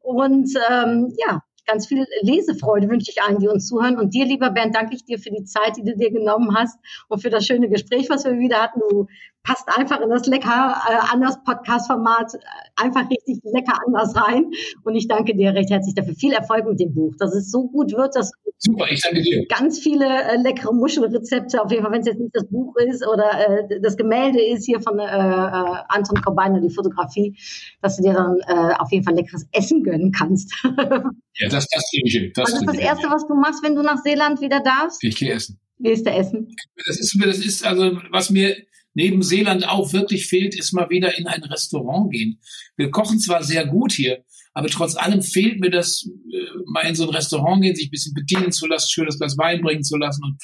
Und 0.00 0.50
ähm, 0.70 1.14
ja, 1.18 1.42
ganz 1.66 1.86
viel 1.86 2.04
Lesefreude 2.22 2.88
wünsche 2.88 3.10
ich 3.10 3.22
allen, 3.22 3.38
die 3.38 3.48
uns 3.48 3.68
zuhören. 3.68 3.98
Und 3.98 4.14
dir, 4.14 4.24
lieber 4.24 4.50
Bernd, 4.50 4.74
danke 4.74 4.94
ich 4.94 5.04
dir 5.04 5.18
für 5.18 5.30
die 5.30 5.44
Zeit, 5.44 5.76
die 5.76 5.84
du 5.84 5.96
dir 5.96 6.10
genommen 6.10 6.56
hast 6.56 6.78
und 7.08 7.20
für 7.20 7.30
das 7.30 7.46
schöne 7.46 7.68
Gespräch, 7.68 8.10
was 8.10 8.24
wir 8.24 8.38
wieder 8.38 8.62
hatten. 8.62 8.80
Du 8.90 9.06
passt 9.42 9.68
einfach 9.76 10.00
in 10.00 10.10
das 10.10 10.26
lecker 10.26 10.76
äh, 10.88 11.12
anders 11.12 11.42
Podcast-Format, 11.44 12.34
äh, 12.34 12.38
einfach 12.76 13.08
richtig 13.10 13.40
lecker 13.44 13.78
anders 13.86 14.14
rein. 14.16 14.50
Und 14.84 14.94
ich 14.94 15.08
danke 15.08 15.34
dir 15.34 15.54
recht 15.54 15.70
herzlich 15.70 15.94
dafür. 15.94 16.14
Viel 16.14 16.32
Erfolg 16.32 16.66
mit 16.66 16.80
dem 16.80 16.94
Buch, 16.94 17.14
dass 17.18 17.34
es 17.34 17.50
so 17.50 17.68
gut 17.68 17.92
wird, 17.92 18.14
dass 18.16 18.32
Super, 18.64 18.86
ich 18.92 19.00
danke 19.00 19.22
dir. 19.22 19.44
Ganz 19.46 19.80
viele 19.80 20.06
äh, 20.06 20.36
leckere 20.36 20.72
Muschelrezepte, 20.72 21.60
auf 21.60 21.70
jeden 21.72 21.82
Fall, 21.82 21.92
wenn 21.92 22.02
es 22.02 22.06
jetzt 22.06 22.20
nicht 22.20 22.32
das 22.32 22.46
Buch 22.48 22.76
ist 22.76 23.04
oder 23.04 23.68
äh, 23.68 23.80
das 23.80 23.96
Gemälde 23.96 24.40
ist 24.40 24.64
hier 24.64 24.80
von 24.80 25.00
äh, 25.00 25.04
äh 25.04 25.82
Anton 25.88 26.22
Korbeiner, 26.22 26.60
die 26.60 26.70
Fotografie, 26.70 27.36
dass 27.80 27.96
du 27.96 28.04
dir 28.04 28.12
dann 28.12 28.38
äh, 28.46 28.74
auf 28.74 28.92
jeden 28.92 29.02
Fall 29.02 29.16
leckeres 29.16 29.48
Essen 29.50 29.82
gönnen 29.82 30.12
kannst. 30.12 30.54
ja, 30.64 31.48
das, 31.48 31.66
das 31.66 31.90
kriege 31.90 32.06
ich 32.06 32.14
hin. 32.14 32.32
Das 32.36 32.52
was 32.52 32.60
ist 32.60 32.68
das 32.68 32.78
Erste, 32.78 33.08
was 33.08 33.26
du 33.26 33.34
machst, 33.34 33.64
wenn 33.64 33.74
du 33.74 33.82
nach 33.82 34.00
Seeland 34.04 34.40
wieder 34.40 34.60
darfst? 34.60 35.02
Ich 35.02 35.16
gehe 35.16 35.32
essen. 35.32 35.58
Gehst 35.80 36.06
du 36.06 36.10
essen? 36.10 36.54
Das 36.86 37.00
ist, 37.00 37.18
das 37.20 37.38
ist 37.38 37.66
also, 37.66 37.98
was 38.12 38.30
mir 38.30 38.56
neben 38.94 39.24
Seeland 39.24 39.68
auch 39.68 39.92
wirklich 39.92 40.28
fehlt, 40.28 40.56
ist 40.56 40.72
mal 40.72 40.88
wieder 40.88 41.18
in 41.18 41.26
ein 41.26 41.42
Restaurant 41.42 42.12
gehen. 42.12 42.38
Wir 42.76 42.92
kochen 42.92 43.18
zwar 43.18 43.42
sehr 43.42 43.66
gut 43.66 43.90
hier, 43.90 44.22
aber 44.54 44.68
trotz 44.68 44.96
allem 44.96 45.22
fehlt 45.22 45.60
mir 45.60 45.70
das, 45.70 46.08
äh, 46.30 46.38
mal 46.66 46.82
in 46.82 46.94
so 46.94 47.04
ein 47.04 47.14
Restaurant 47.14 47.62
gehen, 47.62 47.76
sich 47.76 47.88
ein 47.88 47.90
bisschen 47.90 48.14
bedienen 48.14 48.52
zu 48.52 48.66
lassen, 48.66 48.90
schönes 48.90 49.18
Glas 49.18 49.38
Wein 49.38 49.60
bringen 49.60 49.82
zu 49.82 49.96
lassen 49.96 50.24
und 50.24 50.38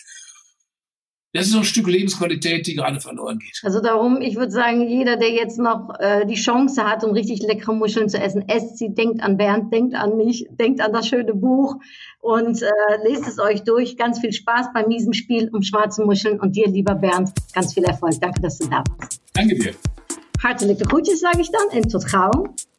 das 1.35 1.47
ist 1.47 1.53
so 1.53 1.59
ein 1.59 1.65
Stück 1.65 1.87
Lebensqualität, 1.87 2.67
die 2.67 2.75
gerade 2.75 3.01
verloren 3.01 3.39
geht. 3.39 3.61
Also 3.63 3.81
darum, 3.81 4.23
ich 4.23 4.37
würde 4.37 4.51
sagen, 4.51 4.89
jeder, 4.89 5.17
der 5.17 5.31
jetzt 5.31 5.59
noch 5.59 5.91
äh, 5.99 6.25
die 6.25 6.37
Chance 6.37 6.85
hat, 6.85 7.05
um 7.05 7.13
richtig 7.13 7.43
leckere 7.43 7.75
Muscheln 7.75 8.09
zu 8.09 8.19
essen, 8.19 8.49
esst 8.49 8.79
sie, 8.79 8.95
denkt 8.95 9.23
an 9.23 9.37
Bernd, 9.37 9.73
denkt 9.73 9.95
an 9.95 10.17
mich, 10.17 10.47
denkt 10.51 10.81
an 10.81 10.93
das 10.93 11.07
schöne 11.07 11.35
Buch 11.35 11.77
und 12.21 12.63
äh, 12.63 12.69
lest 13.07 13.29
es 13.29 13.39
euch 13.39 13.63
durch. 13.63 13.99
Ganz 13.99 14.21
viel 14.21 14.33
Spaß 14.33 14.69
beim 14.73 14.89
miesen 14.89 15.13
Spiel 15.13 15.51
um 15.53 15.63
schwarze 15.63 16.03
Muscheln 16.03 16.41
und 16.41 16.57
dir, 16.57 16.67
lieber 16.67 16.95
Bernd, 16.95 17.31
ganz 17.53 17.75
viel 17.75 17.85
Erfolg. 17.85 18.15
Danke, 18.21 18.41
dass 18.41 18.59
du 18.59 18.69
da 18.69 18.83
warst. 18.99 19.21
Danke 19.35 19.55
dir. 19.55 19.75
Hartelijke 20.43 20.85
groetjes, 20.85 21.21
sage 21.21 21.43
ich 21.43 21.51
dann, 21.51 21.79
und 21.79 21.91
tot 21.91 22.11
gauw. 22.11 22.49